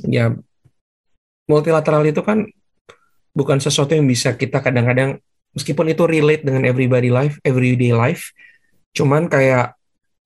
ya 0.02 0.34
multilateral 1.46 2.02
itu 2.02 2.18
kan 2.26 2.42
bukan 3.34 3.58
sesuatu 3.62 3.94
yang 3.94 4.10
bisa 4.10 4.34
kita 4.34 4.58
kadang-kadang 4.58 5.22
meskipun 5.54 5.94
itu 5.94 6.02
relate 6.06 6.42
dengan 6.42 6.66
everybody 6.66 7.14
life 7.14 7.38
everyday 7.46 7.94
life 7.94 8.34
cuman 8.90 9.30
kayak 9.30 9.78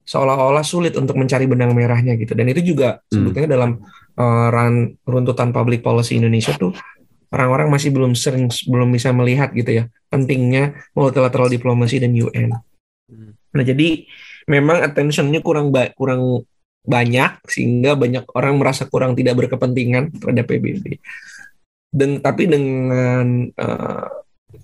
seolah-olah 0.09 0.65
sulit 0.65 0.97
untuk 0.97 1.21
mencari 1.21 1.45
benang 1.45 1.77
merahnya 1.77 2.17
gitu 2.17 2.33
dan 2.33 2.49
itu 2.49 2.65
juga 2.65 3.05
Hmm. 3.13 3.29
sebetulnya 3.29 3.49
dalam 3.53 3.71
uh, 4.17 4.49
ran- 4.49 4.97
runtutan 5.05 5.53
public 5.53 5.85
policy 5.85 6.17
Indonesia 6.17 6.57
tuh 6.57 6.73
orang-orang 7.29 7.69
masih 7.69 7.93
belum 7.93 8.17
sering 8.17 8.49
belum 8.49 8.89
bisa 8.89 9.13
melihat 9.13 9.53
gitu 9.53 9.69
ya 9.69 9.85
pentingnya 10.09 10.73
multilateral 10.97 11.53
diplomasi 11.53 12.01
dan 12.01 12.17
UN. 12.17 12.57
Hmm. 13.05 13.37
Nah 13.53 13.65
jadi 13.65 14.09
memang 14.49 14.81
attentionnya 14.81 15.45
kurang 15.45 15.69
ba- 15.69 15.93
kurang 15.93 16.49
banyak 16.89 17.45
sehingga 17.45 17.93
banyak 17.93 18.25
orang 18.33 18.57
merasa 18.57 18.89
kurang 18.89 19.13
tidak 19.13 19.37
berkepentingan 19.37 20.09
terhadap 20.17 20.49
PBB. 20.49 20.97
Dan 21.93 22.25
tapi 22.25 22.49
dengan 22.49 23.53
eh, 23.53 24.07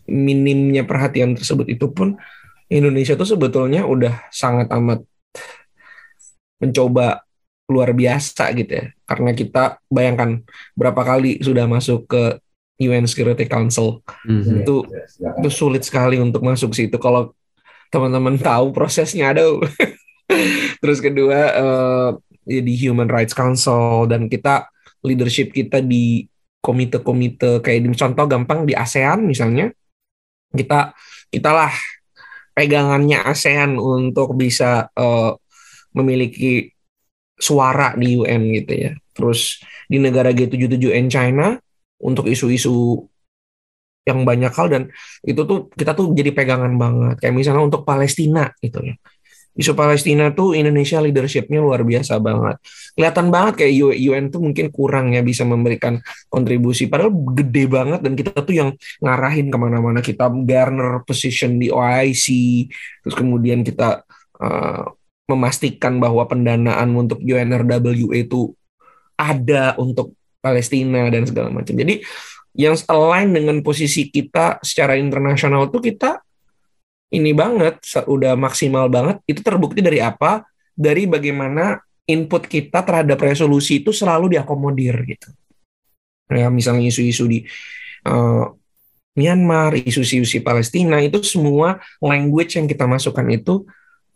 minimnya 0.09 0.88
perhatian 0.88 1.36
tersebut 1.36 1.68
itu 1.68 1.92
pun 1.92 2.16
Indonesia 2.72 3.12
tuh 3.12 3.28
sebetulnya 3.28 3.84
udah 3.84 4.32
sangat 4.32 4.72
amat 4.72 5.05
mencoba 6.61 7.23
luar 7.65 7.97
biasa 7.97 8.53
gitu 8.55 8.73
ya. 8.77 8.87
Karena 9.09 9.31
kita 9.33 9.81
bayangkan 9.89 10.45
berapa 10.77 11.01
kali 11.01 11.41
sudah 11.41 11.65
masuk 11.65 12.05
ke 12.09 12.23
UN 12.75 13.07
Security 13.07 13.47
Council 13.47 14.03
Mhm. 14.27 14.67
itu 14.67 14.83
itu 15.15 15.49
sulit 15.49 15.87
sekali 15.87 16.19
untuk 16.19 16.43
masuk 16.43 16.75
situ 16.75 16.99
kalau 16.99 17.31
teman-teman 17.87 18.35
tahu 18.35 18.75
prosesnya 18.75 19.31
ada 19.31 19.47
terus 20.83 20.99
kedua 20.99 21.39
eh, 21.55 22.09
ya 22.51 22.61
di 22.67 22.75
Human 22.83 23.07
Rights 23.07 23.31
Council 23.31 24.11
dan 24.11 24.27
kita 24.27 24.67
leadership 25.07 25.55
kita 25.55 25.79
di 25.79 26.27
komite-komite 26.59 27.63
kayak 27.63 27.87
di 27.87 27.89
contoh 27.95 28.27
gampang 28.27 28.67
di 28.67 28.75
ASEAN 28.75 29.23
misalnya 29.23 29.71
kita 30.51 30.91
kitalah 31.31 31.71
pegangannya 32.59 33.23
ASEAN 33.23 33.79
untuk 33.79 34.35
bisa 34.35 34.91
eh, 34.99 35.31
memiliki 35.95 36.74
suara 37.38 37.95
di 37.99 38.18
UN 38.18 38.42
gitu 38.62 38.72
ya. 38.74 38.92
Terus 39.14 39.62
di 39.86 39.99
negara 40.03 40.30
G77N 40.34 41.07
China 41.11 41.55
untuk 42.03 42.26
isu-isu 42.26 42.99
yang 44.05 44.20
banyak 44.28 44.53
hal 44.53 44.68
dan 44.68 44.82
itu 45.24 45.40
tuh 45.49 45.72
kita 45.72 45.97
tuh 45.97 46.12
jadi 46.12 46.30
pegangan 46.34 46.74
banget. 46.76 47.24
Kayak 47.24 47.34
misalnya 47.34 47.62
untuk 47.64 47.88
Palestina 47.88 48.53
gitu 48.61 48.84
ya. 48.84 48.95
Isu 49.55 49.78
Palestina 49.78 50.34
tuh 50.34 50.59
Indonesia 50.59 50.99
leadershipnya 50.99 51.62
luar 51.62 51.86
biasa 51.86 52.18
banget. 52.18 52.59
Kelihatan 52.99 53.30
banget 53.30 53.62
kayak 53.62 53.74
UN 54.03 54.24
tuh 54.26 54.42
mungkin 54.42 54.66
kurang 54.74 55.14
ya 55.14 55.22
bisa 55.22 55.47
memberikan 55.47 56.03
kontribusi. 56.26 56.90
Padahal 56.90 57.14
gede 57.14 57.70
banget 57.70 58.03
dan 58.03 58.18
kita 58.18 58.42
tuh 58.42 58.51
yang 58.51 58.70
ngarahin 58.99 59.55
ke 59.55 59.59
mana-mana. 59.59 60.03
Kita 60.03 60.26
garner 60.42 61.07
position 61.07 61.62
di 61.62 61.70
OIC 61.70 62.26
terus 63.07 63.14
kemudian 63.14 63.62
kita 63.62 64.03
uh, 64.42 64.90
memastikan 65.25 65.97
bahwa 65.97 66.29
pendanaan 66.29 66.93
untuk 66.93 67.20
UNRWA 67.25 67.81
itu 68.12 68.53
ada 69.16 69.72
untuk 69.81 70.12
Palestina 70.45 71.09
dan 71.09 71.25
segala 71.25 71.49
macam. 71.49 71.72
Jadi 71.72 72.05
yang 72.55 72.77
align 72.87 73.35
dengan 73.35 73.57
posisi 73.64 74.12
kita 74.12 74.61
secara 74.61 74.95
internasional 75.01 75.72
tuh 75.72 75.83
kita 75.83 76.20
ini 77.14 77.33
banget 77.33 77.81
udah 78.05 78.37
maksimal 78.37 78.91
banget. 78.93 79.22
Itu 79.25 79.41
terbukti 79.41 79.81
dari 79.81 80.03
apa? 80.05 80.45
Dari 80.75 81.07
bagaimana 81.09 81.79
input 82.05 82.45
kita 82.45 82.85
terhadap 82.85 83.16
resolusi 83.16 83.81
itu 83.81 83.95
selalu 83.95 84.37
diakomodir 84.37 84.95
gitu. 85.09 85.29
Ya 86.29 86.51
misalnya 86.53 86.91
isu-isu 86.91 87.25
di 87.25 87.39
eh, 88.05 88.45
Myanmar 89.14 89.79
isu-isu 89.79 90.43
Palestina 90.43 90.99
itu 90.99 91.22
semua 91.22 91.79
language 92.03 92.59
yang 92.59 92.66
kita 92.66 92.85
masukkan 92.85 93.25
itu 93.31 93.64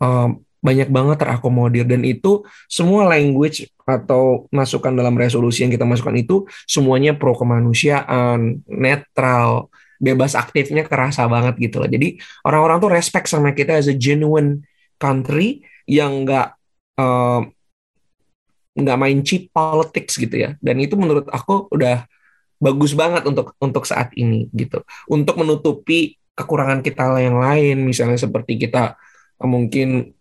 eh, 0.03 0.29
banyak 0.59 0.91
banget 0.91 1.17
terakomodir 1.23 1.87
dan 1.87 2.03
itu 2.03 2.43
semua 2.67 3.07
language 3.07 3.67
atau 3.87 4.45
masukan 4.51 4.91
dalam 4.91 5.15
resolusi 5.15 5.63
yang 5.63 5.71
kita 5.71 5.87
masukkan 5.87 6.15
itu 6.19 6.43
semuanya 6.67 7.15
pro 7.15 7.33
kemanusiaan, 7.33 8.61
netral, 8.67 9.71
bebas 9.99 10.35
aktifnya 10.35 10.87
kerasa 10.87 11.27
banget 11.31 11.59
gitu 11.59 11.83
loh. 11.83 11.89
Jadi 11.89 12.19
orang-orang 12.47 12.77
tuh 12.79 12.91
respect 12.91 13.27
sama 13.31 13.55
kita 13.55 13.79
as 13.79 13.87
a 13.91 13.95
genuine 13.95 14.63
country 14.99 15.63
yang 15.87 16.27
nggak 16.27 16.55
eh, 16.99 17.41
nggak 18.79 18.99
main 18.99 19.19
cheap 19.23 19.51
politics 19.51 20.15
gitu 20.15 20.35
ya. 20.35 20.55
Dan 20.63 20.79
itu 20.79 20.95
menurut 20.95 21.27
aku 21.31 21.67
udah 21.71 22.07
bagus 22.59 22.91
banget 22.95 23.23
untuk 23.27 23.55
untuk 23.59 23.83
saat 23.87 24.11
ini 24.15 24.47
gitu. 24.51 24.83
Untuk 25.07 25.39
menutupi 25.39 26.19
kekurangan 26.35 26.79
kita 26.79 27.19
yang 27.19 27.39
lain, 27.39 27.83
misalnya 27.83 28.19
seperti 28.19 28.55
kita 28.55 28.95
mungkin 29.43 30.18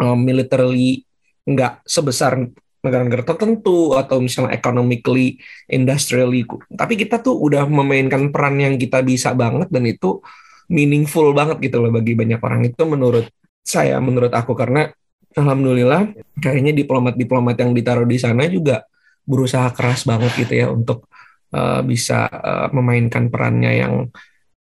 eh, 0.00 0.16
militarily 0.18 1.04
nggak 1.46 1.84
sebesar 1.84 2.36
negara-negara 2.80 3.24
tertentu 3.28 3.92
atau 3.92 4.24
misalnya 4.24 4.56
economically, 4.56 5.36
industrially. 5.68 6.48
Tapi 6.72 6.96
kita 6.96 7.20
tuh 7.20 7.36
udah 7.36 7.68
memainkan 7.68 8.32
peran 8.32 8.56
yang 8.56 8.80
kita 8.80 9.04
bisa 9.04 9.36
banget 9.36 9.68
dan 9.68 9.84
itu 9.84 10.24
meaningful 10.72 11.36
banget 11.36 11.60
gitu 11.60 11.82
loh 11.82 11.92
bagi 11.92 12.16
banyak 12.16 12.40
orang 12.40 12.62
itu 12.64 12.82
menurut 12.86 13.26
saya 13.60 14.00
menurut 14.00 14.32
aku 14.32 14.56
karena 14.56 14.88
alhamdulillah 15.36 16.14
kayaknya 16.40 16.72
diplomat-diplomat 16.72 17.58
yang 17.58 17.70
ditaruh 17.76 18.06
di 18.08 18.16
sana 18.16 18.48
juga 18.48 18.86
berusaha 19.26 19.68
keras 19.76 20.08
banget 20.08 20.32
gitu 20.40 20.54
ya 20.56 20.66
untuk 20.72 21.10
uh, 21.52 21.82
bisa 21.84 22.26
uh, 22.30 22.68
memainkan 22.72 23.28
perannya 23.28 23.72
yang 23.84 23.94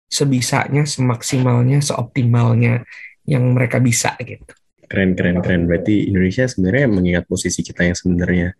sebisanya, 0.08 0.88
semaksimalnya, 0.88 1.84
seoptimalnya 1.84 2.88
yang 3.28 3.44
mereka 3.52 3.84
bisa 3.84 4.16
gitu. 4.24 4.56
Keren, 4.88 5.20
keren, 5.20 5.44
keren. 5.44 5.68
Berarti 5.68 6.08
Indonesia 6.08 6.48
sebenarnya 6.48 6.88
mengingat 6.88 7.24
posisi 7.28 7.60
kita 7.60 7.84
yang 7.84 7.96
sebenarnya 7.96 8.56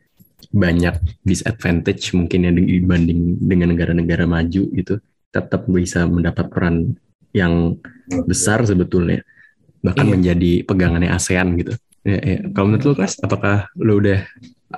banyak 0.52 0.96
disadvantage 1.24 2.14
mungkin 2.16 2.48
ya 2.48 2.52
dibanding 2.54 3.42
dengan 3.42 3.74
negara-negara 3.76 4.24
maju 4.30 4.64
gitu, 4.72 4.96
tetap 5.32 5.68
bisa 5.68 6.08
mendapat 6.08 6.48
peran 6.48 6.96
yang 7.36 7.76
besar 8.28 8.64
sebetulnya, 8.64 9.24
bahkan 9.84 10.08
iya. 10.08 10.14
menjadi 10.14 10.52
pegangannya 10.64 11.12
ASEAN 11.12 11.58
gitu. 11.60 11.74
Ya, 12.08 12.20
ya. 12.24 12.38
Kalau 12.56 12.72
menurut 12.72 12.86
lo, 12.88 12.94
Klas, 12.96 13.20
apakah 13.20 13.68
lo 13.76 14.00
udah 14.00 14.24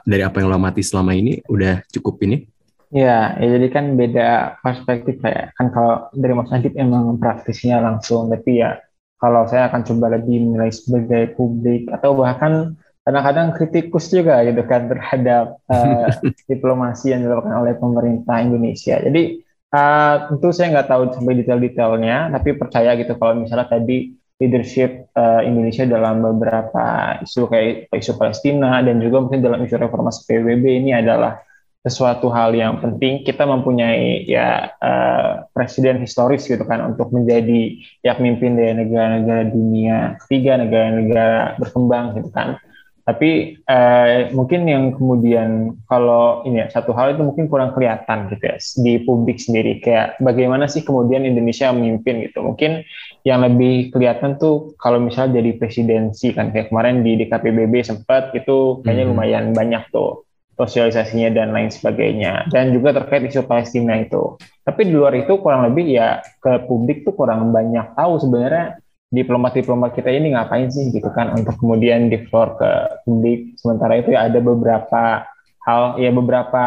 dari 0.05 0.25
apa 0.25 0.41
yang 0.41 0.49
lo 0.49 0.57
amati 0.57 0.81
selama 0.81 1.13
ini 1.13 1.41
udah 1.45 1.85
cukup 1.93 2.21
ini? 2.25 2.49
Ya, 2.89 3.37
ya 3.37 3.47
jadi 3.53 3.67
kan 3.69 3.93
beda 3.93 4.57
perspektif 4.65 5.21
kayak 5.21 5.53
kan 5.53 5.69
kalau 5.69 6.09
dari 6.09 6.33
Mas 6.33 6.49
Adib 6.49 6.73
emang 6.73 7.21
praktisnya 7.21 7.77
langsung, 7.77 8.33
tapi 8.33 8.65
ya 8.65 8.81
kalau 9.19 9.43
saya 9.51 9.67
akan 9.67 9.83
coba 9.83 10.15
lebih 10.15 10.47
menilai 10.47 10.71
sebagai 10.71 11.35
publik 11.35 11.91
atau 11.91 12.15
bahkan 12.15 12.79
kadang-kadang 13.03 13.51
kritikus 13.51 14.07
juga 14.07 14.39
gitu 14.47 14.63
kan 14.63 14.87
terhadap 14.87 15.59
uh, 15.67 16.07
diplomasi 16.51 17.11
yang 17.11 17.27
dilakukan 17.27 17.51
oleh 17.51 17.75
pemerintah 17.75 18.39
Indonesia. 18.39 18.95
Jadi 19.01 19.43
uh, 19.75 20.15
tentu 20.31 20.55
saya 20.55 20.71
nggak 20.71 20.87
tahu 20.87 21.03
sampai 21.11 21.35
detail-detailnya, 21.43 22.31
tapi 22.31 22.49
percaya 22.55 22.95
gitu 22.95 23.13
kalau 23.19 23.43
misalnya 23.43 23.67
tadi 23.67 24.15
leadership 24.39 25.11
uh, 25.19 25.43
Indonesia 25.43 25.83
dalam 25.83 26.23
beberapa 26.23 27.19
isu 27.19 27.51
kayak 27.51 27.91
isu 27.91 28.15
Palestina 28.15 28.79
dan 28.79 29.03
juga 29.03 29.19
mungkin 29.19 29.43
dalam 29.43 29.59
isu 29.67 29.75
reformasi 29.75 30.23
PBB 30.31 30.63
ini 30.85 30.95
adalah 30.95 31.43
sesuatu 31.79 32.27
hal 32.27 32.51
yang 32.51 32.83
penting 32.83 33.23
kita 33.23 33.47
mempunyai 33.47 34.27
ya 34.27 34.75
uh, 34.83 35.47
presiden 35.55 36.03
historis 36.03 36.43
gitu 36.43 36.59
kan 36.67 36.83
untuk 36.83 37.07
menjadi 37.15 37.79
ya 38.03 38.19
pemimpin 38.19 38.59
dari 38.59 38.83
negara-negara 38.83 39.47
dunia 39.47 40.19
ketiga 40.25 40.59
negara-negara 40.59 41.55
berkembang 41.55 42.19
gitu 42.19 42.29
kan. 42.35 42.59
Tapi 43.07 43.57
uh, 43.65 44.29
mungkin 44.37 44.69
yang 44.69 44.93
kemudian 44.93 45.81
kalau 45.89 46.45
ini 46.45 46.61
ya 46.61 46.67
satu 46.69 46.93
hal 46.93 47.17
itu 47.17 47.25
mungkin 47.25 47.49
kurang 47.49 47.73
kelihatan 47.73 48.29
gitu 48.29 48.43
ya 48.43 48.57
di 48.59 48.93
publik 49.01 49.41
sendiri. 49.41 49.81
Kayak 49.81 50.21
bagaimana 50.21 50.69
sih 50.69 50.85
kemudian 50.85 51.25
Indonesia 51.25 51.73
memimpin 51.73 52.21
gitu. 52.29 52.45
Mungkin 52.45 52.85
yang 53.25 53.41
lebih 53.41 53.89
kelihatan 53.95 54.37
tuh 54.37 54.77
kalau 54.77 55.01
misalnya 55.01 55.41
jadi 55.41 55.57
presidensi 55.57 56.37
kan 56.37 56.53
kayak 56.53 56.69
kemarin 56.69 57.01
di 57.01 57.17
DKPBB 57.25 57.81
sempat 57.81 58.29
itu 58.37 58.83
kayaknya 58.85 59.09
hmm. 59.09 59.11
lumayan 59.15 59.45
banyak 59.57 59.89
tuh 59.89 60.28
sosialisasinya 60.59 61.31
dan 61.31 61.55
lain 61.55 61.71
sebagainya. 61.71 62.51
Dan 62.51 62.75
juga 62.75 62.91
terkait 62.91 63.31
isu 63.31 63.47
Palestina 63.47 63.95
itu. 63.95 64.35
Tapi 64.67 64.91
di 64.91 64.91
luar 64.91 65.15
itu 65.15 65.39
kurang 65.39 65.71
lebih 65.71 65.87
ya 65.95 66.19
ke 66.43 66.67
publik 66.67 67.07
tuh 67.07 67.15
kurang 67.15 67.55
banyak 67.55 67.95
tahu 67.95 68.19
sebenarnya 68.19 68.83
diplomat-diplomat 69.09 69.95
kita 69.95 70.11
ini 70.11 70.35
ngapain 70.35 70.69
sih 70.69 70.91
gitu 70.93 71.09
kan 71.15 71.33
untuk 71.33 71.57
kemudian 71.57 72.11
di 72.11 72.19
floor 72.27 72.59
ke 72.59 72.71
publik. 73.07 73.55
Sementara 73.55 74.03
itu 74.03 74.11
ya 74.13 74.27
ada 74.27 74.37
beberapa 74.43 75.25
hal 75.63 75.99
ya 76.01 76.09
beberapa 76.09 76.65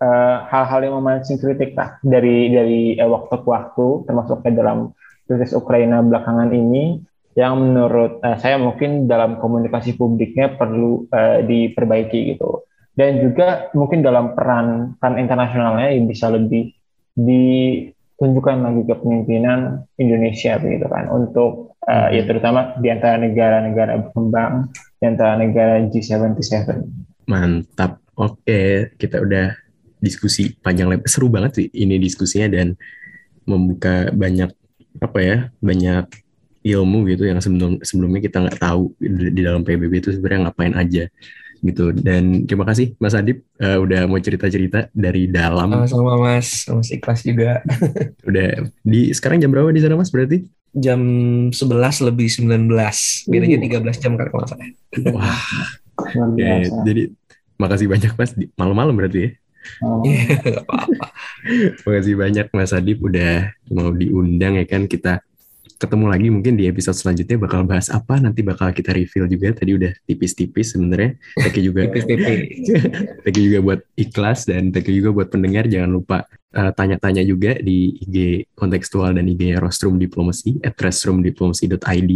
eh, 0.00 0.36
hal-hal 0.48 0.80
uh, 0.80 0.84
yang 0.84 0.94
memancing 0.98 1.38
kritik 1.38 1.76
lah 1.76 2.00
dari 2.00 2.50
dari 2.50 2.82
uh, 2.96 3.06
waktu 3.06 3.36
ke 3.40 3.48
waktu 3.48 3.86
termasuk 4.08 4.40
ke 4.40 4.50
dalam 4.50 4.90
krisis 5.28 5.52
Ukraina 5.52 6.00
belakangan 6.00 6.50
ini 6.50 7.04
yang 7.36 7.60
menurut 7.60 8.18
uh, 8.24 8.36
saya 8.40 8.56
mungkin 8.56 9.06
dalam 9.06 9.36
komunikasi 9.38 9.94
publiknya 9.94 10.56
perlu 10.56 11.04
uh, 11.12 11.44
diperbaiki 11.44 12.34
gitu 12.34 12.63
dan 12.94 13.18
juga 13.22 13.68
mungkin 13.74 14.06
dalam 14.06 14.38
peran 14.38 14.94
peran 14.98 15.18
internasionalnya 15.18 15.94
yang 15.94 16.06
bisa 16.06 16.30
lebih 16.30 16.74
ditunjukkan 17.14 18.56
lagi 18.62 18.82
ke 18.86 18.94
pemimpinan 18.98 19.82
Indonesia 19.98 20.58
begitu 20.58 20.86
kan 20.86 21.10
untuk 21.10 21.74
uh, 21.86 22.08
ya 22.10 22.22
terutama 22.26 22.74
di 22.78 22.88
antara 22.90 23.18
negara-negara 23.18 23.98
berkembang 24.08 24.70
di 24.98 25.04
antara 25.04 25.34
negara 25.36 25.82
G77. 25.90 26.80
Mantap. 27.28 28.00
Oke, 28.14 28.94
kita 28.94 29.18
udah 29.18 29.58
diskusi 29.98 30.54
panjang 30.54 30.86
lebar 30.86 31.08
seru 31.10 31.26
banget 31.32 31.52
sih 31.58 31.66
ini 31.72 31.98
diskusinya 31.98 32.52
dan 32.52 32.78
membuka 33.48 34.12
banyak 34.14 34.52
apa 35.02 35.18
ya 35.18 35.36
banyak 35.58 36.06
ilmu 36.64 37.08
gitu 37.10 37.28
yang 37.28 37.40
sebelum 37.42 37.80
sebelumnya 37.82 38.20
kita 38.22 38.40
nggak 38.44 38.60
tahu 38.60 38.92
di, 39.00 39.32
di 39.34 39.40
dalam 39.42 39.64
PBB 39.66 39.92
itu 40.00 40.10
sebenarnya 40.14 40.48
ngapain 40.48 40.74
aja 40.76 41.04
gitu. 41.60 41.94
Dan 41.94 42.48
terima 42.48 42.64
kasih 42.66 42.96
Mas 42.98 43.14
Adip 43.14 43.44
uh, 43.60 43.78
udah 43.78 44.08
mau 44.08 44.18
cerita-cerita 44.18 44.88
dari 44.90 45.30
dalam. 45.30 45.70
Sama-sama 45.70 46.18
Mas. 46.18 46.66
Mas 46.66 46.88
ikhlas 46.90 47.20
juga. 47.22 47.60
Udah 48.28 48.66
di 48.82 49.12
sekarang 49.12 49.38
jam 49.38 49.52
berapa 49.52 49.70
di 49.70 49.82
sana 49.82 49.94
Mas 49.94 50.10
berarti? 50.10 50.48
Jam 50.74 51.00
11 51.54 52.08
lebih 52.10 52.26
19 52.26 52.66
bedanya 53.30 53.56
uh. 53.62 53.94
13 53.94 54.02
jam 54.02 54.12
kalau 54.18 54.46
saya 54.48 54.74
wah. 55.14 55.38
Ya, 56.34 56.66
jadi 56.82 57.14
makasih 57.54 57.86
banyak 57.86 58.12
Mas 58.18 58.34
malam-malam 58.58 58.94
berarti 58.98 59.18
ya? 59.22 59.30
Oh. 59.80 60.04
Apa-apa. 60.04 61.06
Makasih 61.84 62.14
banyak 62.16 62.46
Mas 62.52 62.72
Adip 62.72 63.00
udah 63.00 63.52
mau 63.72 63.90
diundang 63.92 64.60
ya 64.60 64.66
kan? 64.68 64.84
Kita 64.84 65.24
ketemu 65.76 66.06
lagi 66.10 66.28
mungkin 66.30 66.54
di 66.54 66.64
episode 66.70 66.96
selanjutnya 66.96 67.36
bakal 67.36 67.66
bahas 67.66 67.90
apa 67.90 68.16
nanti 68.22 68.40
bakal 68.40 68.70
kita 68.70 68.94
reveal 68.94 69.26
juga. 69.26 69.52
Tadi 69.52 69.70
udah 69.74 69.92
tipis-tipis 70.06 70.74
sebenarnya. 70.74 71.18
Thank 71.38 71.60
you 71.60 71.74
juga. 71.74 71.90
Thank 73.24 73.36
you 73.36 73.44
juga 73.52 73.58
buat 73.60 73.80
ikhlas 73.98 74.46
dan 74.46 74.70
thank 74.70 74.86
you 74.88 75.02
juga 75.02 75.10
buat 75.12 75.28
pendengar. 75.34 75.66
Jangan 75.66 75.90
lupa 75.90 76.26
eh, 76.32 76.72
tanya-tanya 76.72 77.22
juga 77.26 77.58
di 77.58 77.98
IG 78.06 78.48
kontekstual 78.54 79.14
dan 79.18 79.26
IG 79.26 79.58
Rostrum 79.58 79.98
Diplomacy 79.98 80.62
at 80.62 80.78
rostrumdiplomacy.id 80.78 82.12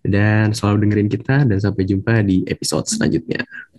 dan 0.00 0.56
selalu 0.56 0.88
dengerin 0.88 1.10
kita 1.12 1.36
dan 1.44 1.58
sampai 1.60 1.84
jumpa 1.84 2.24
di 2.24 2.40
episode 2.48 2.88
selanjutnya. 2.88 3.44